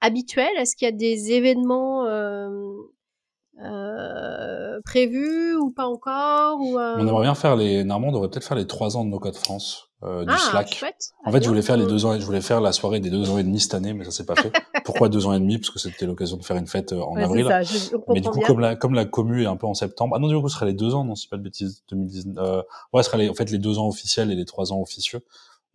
[0.00, 0.56] habituelle?
[0.58, 2.04] Est-ce qu'il y a des événements
[3.64, 7.84] euh, prévus ou pas encore ou, euh, On aimerait bien faire les.
[7.84, 10.36] Normalement, on devrait peut-être faire les trois ans de No Code France, euh, du Ah,
[10.38, 10.74] Slack.
[10.74, 11.12] chouette.
[11.24, 13.30] En fait, je voulais faire les deux ans, je voulais faire la soirée des deux
[13.30, 14.52] ans et demi cette année, mais ça s'est pas fait.
[14.84, 15.58] Pourquoi deux ans et demi?
[15.58, 17.46] Parce que c'était l'occasion de faire une fête euh, en Ouais, avril.
[17.46, 18.46] ça, je- on Mais du coup, bien.
[18.46, 20.54] comme la, comme la commu est un peu en septembre, ah non, du coup, ce
[20.56, 23.28] serait les deux ans, non, c'est pas de bêtises, 2019, euh, ouais, ce serait les,
[23.30, 25.20] en fait les deux ans officiels et les trois ans officieux.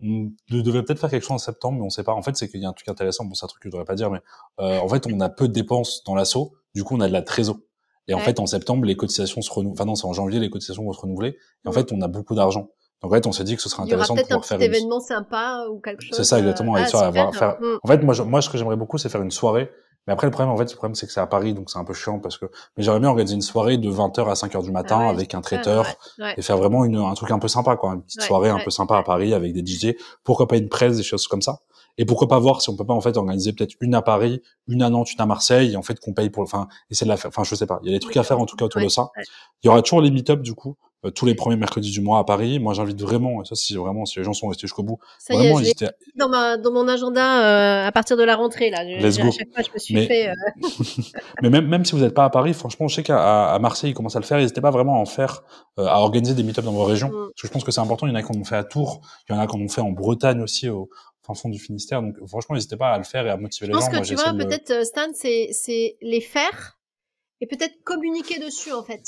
[0.03, 2.13] On devait peut-être faire quelque chose en septembre, mais on sait pas.
[2.13, 3.71] En fait, c'est qu'il y a un truc intéressant, bon, c'est un truc que je
[3.71, 4.19] devrais pas dire, mais,
[4.59, 7.13] euh, en fait, on a peu de dépenses dans l'assaut, du coup, on a de
[7.13, 7.57] la trésor.
[8.07, 8.23] Et en Ouais.
[8.23, 10.93] fait, en septembre, les cotisations se renouvellent, enfin non, c'est en janvier, les cotisations vont
[10.93, 11.29] se renouveler,
[11.65, 11.73] et en Mm.
[11.73, 12.69] fait, on a beaucoup d'argent.
[13.01, 14.57] Donc, en fait, on s'est dit que ce serait intéressant de peut-être un pouvoir faire
[14.59, 16.15] une, événement sympa ou quelque chose.
[16.17, 16.75] c'est ça, exactement.
[16.75, 17.57] euh, ah, ça, avoir, faire...
[17.59, 17.77] Mm.
[17.83, 19.71] En fait, moi, je- moi, ce que j'aimerais beaucoup, c'est faire une soirée.
[20.07, 21.77] Mais après, le problème, en fait, le problème, c'est que c'est à Paris, donc c'est
[21.77, 22.45] un peu chiant parce que,
[22.75, 25.35] mais j'aimerais bien organiser une soirée de 20h à 5h du matin Ah ouais, avec
[25.35, 25.85] un traiteur
[26.17, 26.33] ouais, ouais.
[26.37, 27.93] et faire vraiment une, un truc un peu sympa, quoi.
[27.93, 29.95] Une petite soirée un peu sympa à Paris avec des DJ.
[30.23, 31.59] Pourquoi pas une presse, des choses comme ça.
[31.97, 34.41] Et pourquoi pas voir si on peut pas, en fait, organiser peut-être une à Paris,
[34.67, 37.09] une à Nantes, une à Marseille, et en fait, qu'on paye pour, enfin, essayer de
[37.11, 37.29] la faire.
[37.29, 37.79] Enfin, je sais pas.
[37.83, 39.03] Il y a des trucs à faire, en tout cas, autour Ouais, de ça.
[39.17, 39.23] ouais.
[39.63, 40.75] Il y aura toujours les meet-up, du coup,
[41.05, 42.59] euh, tous les premiers mercredis du mois à Paris.
[42.59, 45.33] Moi, j'invite vraiment, et ça, si vraiment, si les gens sont restés jusqu'au bout, Ça
[45.33, 47.43] y est, vraiment, je n'hésitez à- dans, ma, dans mon agenda
[47.83, 48.69] euh, à partir de la rentrée.
[48.69, 48.83] Là.
[48.85, 49.31] Je- Let's à go.
[49.31, 50.29] chaque fois, je me suis Mais- fait.
[50.29, 50.33] euh,
[51.41, 53.19] Mais même, même si vous n'êtes pas à Paris, franchement, je sais qu'à
[53.51, 54.37] à- à Marseille, ils commencent à le faire.
[54.37, 55.41] N'hésitez pas vraiment à en faire,
[55.79, 57.09] euh, à organiser des meet-ups dans vos régions.
[57.09, 57.11] Mm.
[57.29, 58.05] Parce que je pense que c'est important.
[58.07, 59.01] Il y en a qui en ont fait à Tours.
[59.29, 60.89] Il y en a qui en ont fait en Bretagne aussi, au
[61.26, 62.01] fin fond du Finistère.
[62.01, 63.91] Donc, franchement, n'hésitez pas à le faire et à motiver Je les pense gens.
[63.91, 66.80] que Moi, tu j'ai vois, le- peut-être, euh, Stan, c'est c'est les faire
[67.41, 69.01] et peut-être communiquer dessus, en fait.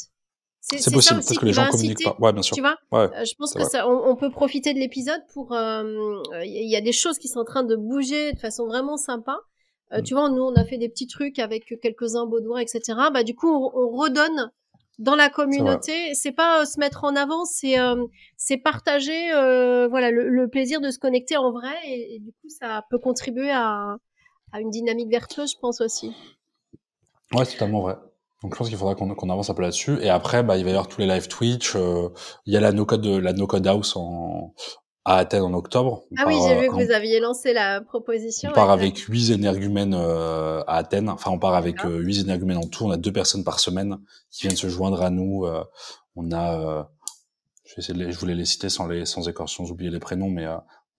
[0.65, 1.19] C'est C'est c'est ça possible.
[1.21, 2.15] Peut-être que les gens communiquent pas.
[2.19, 2.55] Ouais, bien sûr.
[2.55, 3.09] Tu vois Ouais.
[3.15, 5.51] Euh, Je pense que ça, on, on peut profiter de l'épisode pour.
[5.53, 8.95] euh, Il y a des choses qui sont en train de bouger de façon vraiment
[8.97, 9.35] sympa.
[9.91, 10.03] Euh, Mm.
[10.03, 12.81] Tu vois, nous, on a fait des petits trucs avec quelques-uns Baudouin, etc.
[13.13, 14.51] Bah, du coup, on, on redonne
[14.99, 16.13] dans la communauté.
[16.13, 18.05] C'est pas euh, se mettre en avant, c'est euh,
[18.37, 22.31] c'est partager euh, voilà le, le plaisir de se connecter en vrai et, et du
[22.31, 23.97] coup, ça peut contribuer à,
[24.51, 26.15] à une dynamique vertueuse, je pense aussi.
[27.33, 27.97] Ouais, c'est totalement vrai.
[28.43, 29.97] Donc, je pense qu'il faudra qu'on qu'on avance un peu là-dessus.
[30.01, 31.75] Et après, bah, il va y avoir tous les live Twitch.
[31.75, 32.09] euh,
[32.45, 34.53] il y a la No Code, la No Code House en,
[35.05, 36.03] à Athènes en octobre.
[36.11, 38.51] On Ah oui, j'ai euh, vu que vous aviez lancé la proposition.
[38.51, 41.09] On part avec huit énergumènes euh, à Athènes.
[41.09, 42.85] Enfin, on part avec euh, huit énergumènes en tout.
[42.85, 43.97] On a deux personnes par semaine
[44.31, 45.45] qui viennent se joindre à nous.
[45.45, 45.63] euh,
[46.15, 46.83] on a, euh,
[47.65, 49.89] je vais essayer de les, je voulais les citer sans les, sans écorcher, sans oublier
[49.91, 50.45] les prénoms, mais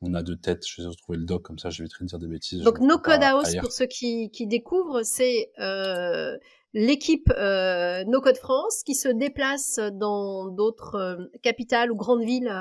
[0.03, 0.67] on a deux têtes.
[0.67, 2.61] Je vais retrouver le doc comme ça, j'éviterai de dire des bêtises.
[2.63, 6.37] Donc No Code House, pour ceux qui, qui découvrent, c'est euh,
[6.75, 12.53] l'équipe euh, No Code France qui se déplace dans d'autres capitales ou grandes villes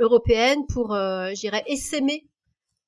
[0.00, 2.24] européennes pour, euh, je dirais, essaimer,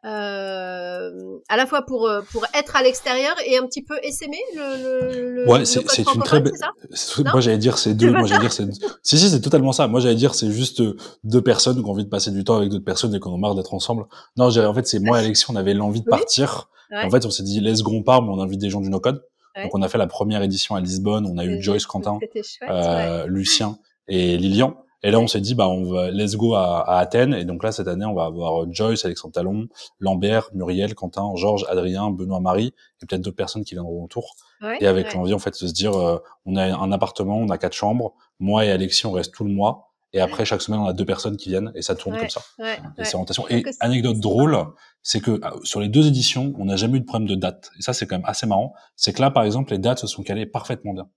[0.04, 4.38] euh, à la fois pour, euh, pour être à l'extérieur et un petit peu essaimer
[4.56, 5.80] le, le, Ouais, c'est
[6.14, 6.52] une très belle.
[7.32, 8.11] Moi, j'allais dire c'est deux.
[8.11, 8.66] Moi, j'allais dire c'est.
[9.02, 9.86] Si, si, c'est totalement ça.
[9.88, 10.82] Moi, j'allais dire c'est juste
[11.24, 13.32] deux personnes qui ont envie de passer du temps avec d'autres personnes et qui en
[13.32, 14.04] ont marre d'être ensemble.
[14.36, 16.18] Non, j'ai- en fait, c'est moi et Alexis, on avait l'envie de Oui.
[16.18, 16.68] partir.
[16.90, 17.04] Ouais.
[17.04, 18.90] En fait, on s'est dit let's go, on part, mais on invite des gens du
[18.90, 19.22] No Code.
[19.56, 19.64] Ouais.
[19.64, 21.26] Donc, on a fait la première édition à Lisbonne.
[21.26, 22.68] On a eu Joyce, Quentin, chouette, ouais.
[22.70, 24.76] euh, Lucien et Lilian.
[25.03, 27.32] Et là, on s'est dit, bah, on va, let's go à, à Athènes.
[27.34, 31.64] Et donc là, cette année, on va avoir Joyce, Alexandre Talon, Lambert, Muriel, Quentin, Georges,
[31.68, 34.34] Adrien, Benoît, Marie, et peut-être d'autres personnes qui viendront autour.
[34.61, 35.14] Ouais, Et avec ouais.
[35.14, 38.14] l'envie, en fait, de se dire, euh, on a un appartement, on a quatre chambres.
[38.38, 39.86] Moi et Alexis, on reste tout le mois.
[40.12, 42.30] Et après, chaque semaine, on a deux personnes qui viennent et ça tourne Ouais, comme
[42.30, 42.40] ça.
[42.59, 43.46] Ouais, Et c'est rotation.
[43.48, 44.59] Et anecdote drôle,
[45.03, 47.70] c'est que euh, sur les deux éditions, on n'a jamais eu de problème de date.
[47.78, 48.74] Et ça, c'est quand même assez marrant.
[48.96, 51.09] C'est que là, par exemple, les dates se sont calées parfaitement bien.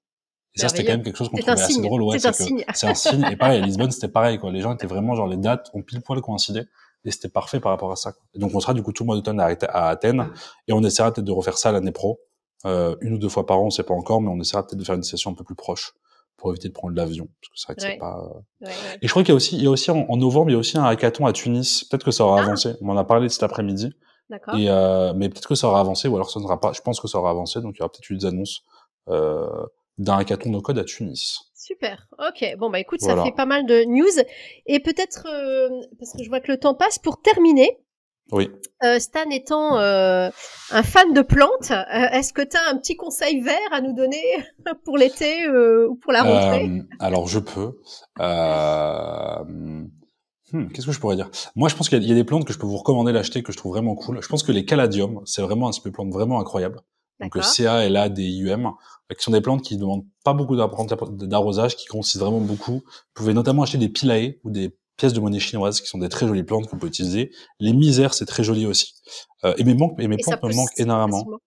[0.55, 1.81] Et ça, c'était quand même quelque chose qu'on trouvait assez signe.
[1.83, 2.03] drôle.
[2.03, 2.63] Ouais, C'est un que signe.
[2.73, 3.25] C'est un signe.
[3.31, 4.51] Et pareil, à Lisbonne, c'était pareil, quoi.
[4.51, 6.63] Les gens étaient vraiment, genre, les dates ont pile poil coïncidé.
[7.05, 8.11] Et c'était parfait par rapport à ça.
[8.13, 8.21] quoi.
[8.35, 10.29] Et donc, on sera du coup tout le mois d'automne à, à Athènes.
[10.67, 12.19] Et on essaiera peut-être de refaire ça l'année pro.
[12.65, 14.79] Euh, une ou deux fois par an, on sait pas encore, mais on essaiera peut-être
[14.79, 15.93] de faire une session un peu plus proche
[16.37, 17.27] pour éviter de prendre l'avion.
[17.41, 17.89] Parce que c'est vrai que Ouais.
[17.93, 18.21] c'est pas,
[18.61, 18.73] Ouais, ouais.
[19.01, 20.53] et je crois qu'il y a aussi, il y a aussi en, en novembre, il
[20.53, 21.83] y a aussi un hackathon à Tunis.
[21.85, 22.43] Peut-être que ça aura Ah.
[22.43, 22.75] avancé.
[22.81, 23.91] On en a parlé cet après-midi.
[24.29, 24.55] D'accord.
[24.55, 26.71] Et euh, mais peut-être que ça aura avancé, ou alors ça ne sera pas.
[26.71, 28.61] Je pense que ça aura avancé, donc il y aura peut-être eu des annonces
[29.09, 29.49] euh,
[29.97, 31.39] d'un hackathon no code à Tunis.
[31.55, 32.07] Super.
[32.19, 32.45] Ok.
[32.57, 33.17] Bon bah écoute, Voilà.
[33.21, 34.23] ça fait pas mal de news
[34.65, 35.69] et peut-être euh,
[35.99, 37.79] parce que je vois que le temps passe pour terminer.
[38.31, 38.49] Oui.
[38.83, 40.29] euh, Stan étant euh,
[40.71, 44.21] un fan de plantes, est-ce que tu as un petit conseil vert à nous donner
[44.85, 46.69] pour l'été ou pour la rentrée?
[46.99, 47.73] Alors je peux.
[50.51, 51.29] Hmm, Qu'est-ce que je pourrais dire?
[51.55, 53.41] Moi, je pense qu'il y, y a des plantes que je peux vous recommander d'acheter
[53.41, 54.21] que je trouve vraiment cool.
[54.21, 56.79] Je pense que les caladiums, c'est vraiment un type de plante vraiment incroyable.
[57.19, 57.43] Donc.
[57.43, 61.75] CA, LA, des IUM, euh, qui sont des plantes qui ne demandent pas beaucoup d'arrosage,
[61.75, 62.81] qui consistent vraiment beaucoup.
[62.85, 66.09] Vous pouvez notamment acheter des pilae ou des pièces de monnaie chinoise qui sont des
[66.09, 67.31] très jolies plantes qu'on peut utiliser.
[67.59, 68.93] Les misères, c'est très joli aussi.
[69.43, 71.17] Euh, et mes, manques, et mes Et ça plantes me manquent énormément.
[71.17, 71.37] facilement.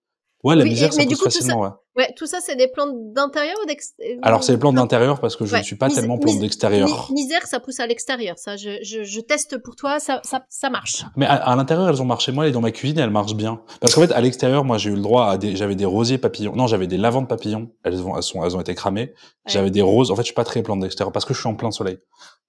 [0.46, 1.68] Ouais, la Oui, et- misère, ça mais du tout ça- facilement, ouais.
[1.96, 5.34] Ouais, tout ça, c'est des plantes d'intérieur ou d'extérieur Alors, c'est les plantes d'intérieur parce
[5.34, 7.08] que je ne suis pas Mis- tellement plante d'extérieur.
[7.10, 8.38] Mi- Misère, ça pousse à l'extérieur.
[8.38, 11.04] Ça, je, je, je teste pour toi, ça, ça, ça marche.
[11.16, 12.32] Mais à, à l'intérieur, elles ont marché.
[12.32, 13.62] Moi, elle est dans ma cuisine, elles marchent bien.
[13.80, 16.18] Parce qu'en fait, à l'extérieur, moi, j'ai eu le droit à des, j'avais des rosiers
[16.18, 16.54] papillons.
[16.54, 17.70] Non, j'avais des lavandes papillons.
[17.82, 19.14] Elles ont, elles sont, elles ont été cramées.
[19.46, 20.10] J'avais des roses.
[20.10, 21.98] En fait, je suis pas très plante d'extérieur parce que je suis en plein soleil.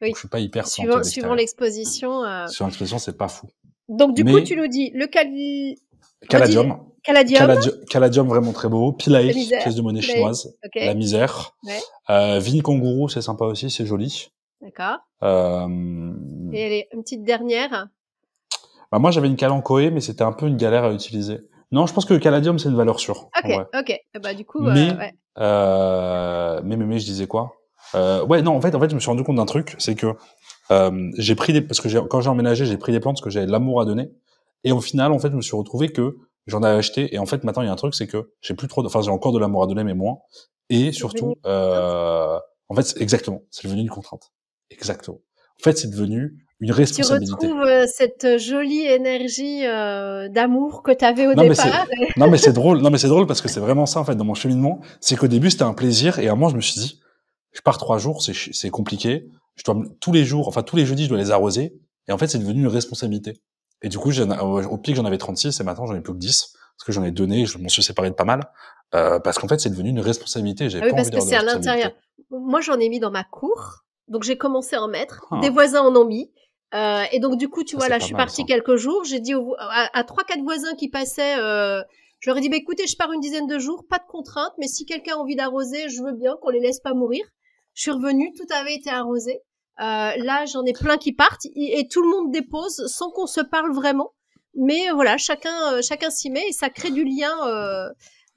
[0.02, 0.10] Oui.
[0.10, 2.24] Donc, je suis pas hyper Suivant, suivant l'exposition.
[2.26, 2.48] euh.
[2.48, 3.48] Sur l'expression, c'est pas fou.
[3.90, 5.78] Donc, du coup, tu nous dis le cali...
[6.30, 6.80] Caladium.
[7.04, 7.38] caladium.
[7.40, 8.96] Caladium, caladium vraiment très beau.
[9.08, 9.62] Misère.
[9.64, 10.54] pièce de monnaie chinoise.
[10.76, 11.54] La misère.
[11.66, 11.80] Ouais.
[12.10, 14.30] Euh, vigne kangourou, c'est sympa aussi, c'est joli.
[14.62, 14.98] d'accord.
[15.24, 15.68] Euh,
[16.52, 17.88] Et allez, une petite dernière.
[18.92, 21.40] bah, moi, j'avais une calanchoé, mais c'était un peu une galère à utiliser.
[21.72, 23.30] Non, je pense que le caladium, c'est une valeur sûre.
[23.44, 24.00] Ok, ok.
[24.16, 25.14] Eh bah, du coup, Mais- euh, ouais.
[25.40, 27.54] Euh, mais, mais, mais, je disais quoi?
[27.96, 29.96] Euh, Ouais, non, en fait, en fait, je me suis rendu compte d'un truc, c'est
[29.96, 30.08] que
[31.18, 33.46] j'ai pris des, parce que quand j'ai emménagé, j'ai pris des plantes parce que j'avais
[33.46, 34.10] de l'amour à donner.
[34.64, 37.14] Et au final, en fait, je me suis retrouvé que j'en avais acheté.
[37.14, 38.88] Et en fait, maintenant, il y a un truc, c'est que j'ai plus trop, de,
[38.88, 40.18] enfin, j'ai encore de l'amour à donner, mais moins.
[40.70, 42.38] Et surtout, euh,
[42.70, 44.32] en fait, exactement, c'est devenu une contrainte.
[44.70, 45.20] Exactement.
[45.60, 47.48] En fait, c'est devenu une tu responsabilité.
[47.48, 51.86] retrouves euh, cette jolie énergie euh, d'amour que tu avais au Non, mais départ.
[52.18, 54.16] Non mais c'est drôle, non mais c'est drôle parce que c'est vraiment ça en fait
[54.16, 56.62] dans mon cheminement, c'est qu'au début c'était un plaisir et à un moment je me
[56.62, 57.00] suis dit,
[57.52, 60.86] je pars trois jours, c'est c'est compliqué, je dois tous les jours, enfin tous les
[60.86, 63.40] jeudis je dois les arroser et en fait c'est devenu une responsabilité.
[63.82, 66.54] Et du coup au pic j'en avais 36 et maintenant j'en ai plus que 10
[66.78, 68.50] parce que j'en ai donné, je m'en suis séparé de pas mal
[68.96, 70.70] euh, parce qu'en fait c'est devenu une responsabilité.
[70.70, 71.92] J'ai Ah oui, pas parce que c'est à l'intérieur.
[72.30, 73.84] Moi, j'en ai mis dans ma cour.
[74.10, 75.26] Donc, j'ai commencé à en mettre.
[75.32, 75.40] Ah.
[75.42, 76.32] Des voisins en ont mis.
[76.74, 78.48] Euh, et donc, du coup, tu Ça, vois, là, je suis partie ça.
[78.48, 79.04] quelques jours.
[79.06, 81.82] J'ai dit aux- à, trois, quatre voisins qui passaient, euh,
[82.20, 84.52] je leur ai dit, bah, écoutez, je pars une dizaine de jours, pas de contrainte,
[84.60, 87.26] mais si quelqu'un a envie d'arroser, je veux bien qu'on les laisse pas mourir.
[87.74, 89.40] Je suis revenue, tout avait été arrosé.
[89.80, 93.28] Euh, là, j'en ai plein qui partent et, et tout le monde dépose sans qu'on
[93.28, 94.12] se parle vraiment.
[94.56, 97.88] Mais euh, voilà, chacun, euh, chacun s'y met et ça crée du lien euh,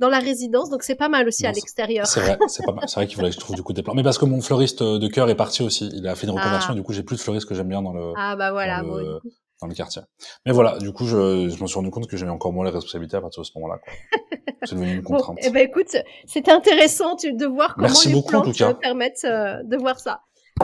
[0.00, 0.68] dans la résidence.
[0.68, 2.06] Donc, c'est pas mal aussi à Non, l'extérieur.
[2.06, 2.84] C'est vrai, c'est pas mal.
[2.88, 3.94] C'est vrai qu'il faudrait que je trouve du coup des plans.
[3.94, 5.88] Mais parce que mon fleuriste de cœur est parti aussi.
[5.94, 6.72] Il a fait une reconversion Ah.
[6.74, 8.82] et du coup j'ai plus de fleuristes que j'aime bien dans le, Ah bah voilà,
[8.82, 9.20] dans bon, le,
[9.62, 10.02] dans le quartier.
[10.44, 12.70] Mais voilà, du coup, je, je me suis rendu compte que j'avais encore moins les
[12.70, 13.78] responsabilités à partir de ce moment-là.
[14.64, 15.38] C'est devenu une Bon, contrainte.
[15.42, 18.42] eh ben écoute, c'était intéressant tu- de voir comment Merci les beaucoup,
[18.78, 20.20] permettent euh, de voir ça.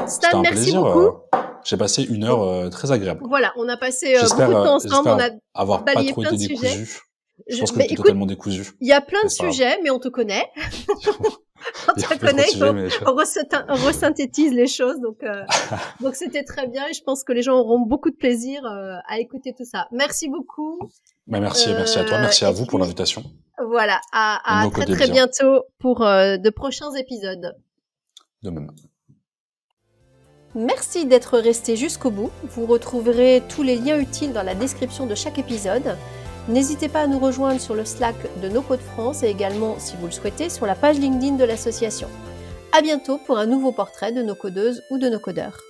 [0.07, 0.83] Stan, un merci plaisir.
[0.83, 0.99] beaucoup.
[1.35, 3.21] euh, J'ai passé une heure euh, très agréable.
[3.29, 5.09] Voilà, on a passé euh, beaucoup de temps euh, ensemble.
[5.11, 6.75] On a, avoir pas trop plein été de sujets.
[6.77, 7.01] décousu.
[7.49, 8.63] Je je- pense que écoute, totalement décousu.
[8.81, 10.47] il y a plein de sujets, mais on te connaît.
[11.89, 15.01] on te connaît, sujets, mais on on resynthétise les choses.
[15.01, 15.43] Donc, euh,
[16.01, 18.97] donc c'était très bien et je pense que les gens auront beaucoup de plaisir euh,
[19.09, 19.87] à écouter tout ça.
[19.93, 20.79] Merci beaucoup.
[21.27, 23.25] Mais merci, merci à toi, merci à vous pour l'invitation.
[23.69, 25.27] Voilà, à, très très bien.
[25.27, 27.57] bientôt pour euh, de prochains épisodes.
[28.43, 28.71] De même.
[30.59, 32.31] Merci d'être resté jusqu'au bout.
[32.43, 35.99] Vous retrouverez tous les liens utiles dans la description de chaque épisode.
[36.49, 39.97] N'hésitez pas à nous rejoindre sur le Slack de No Code France et également, si
[39.97, 42.09] vous le souhaitez, sur la page LinkedIn de l'association.
[42.73, 45.61] À bientôt pour un nouveau portrait de nos codeuses ou de nos codeurs.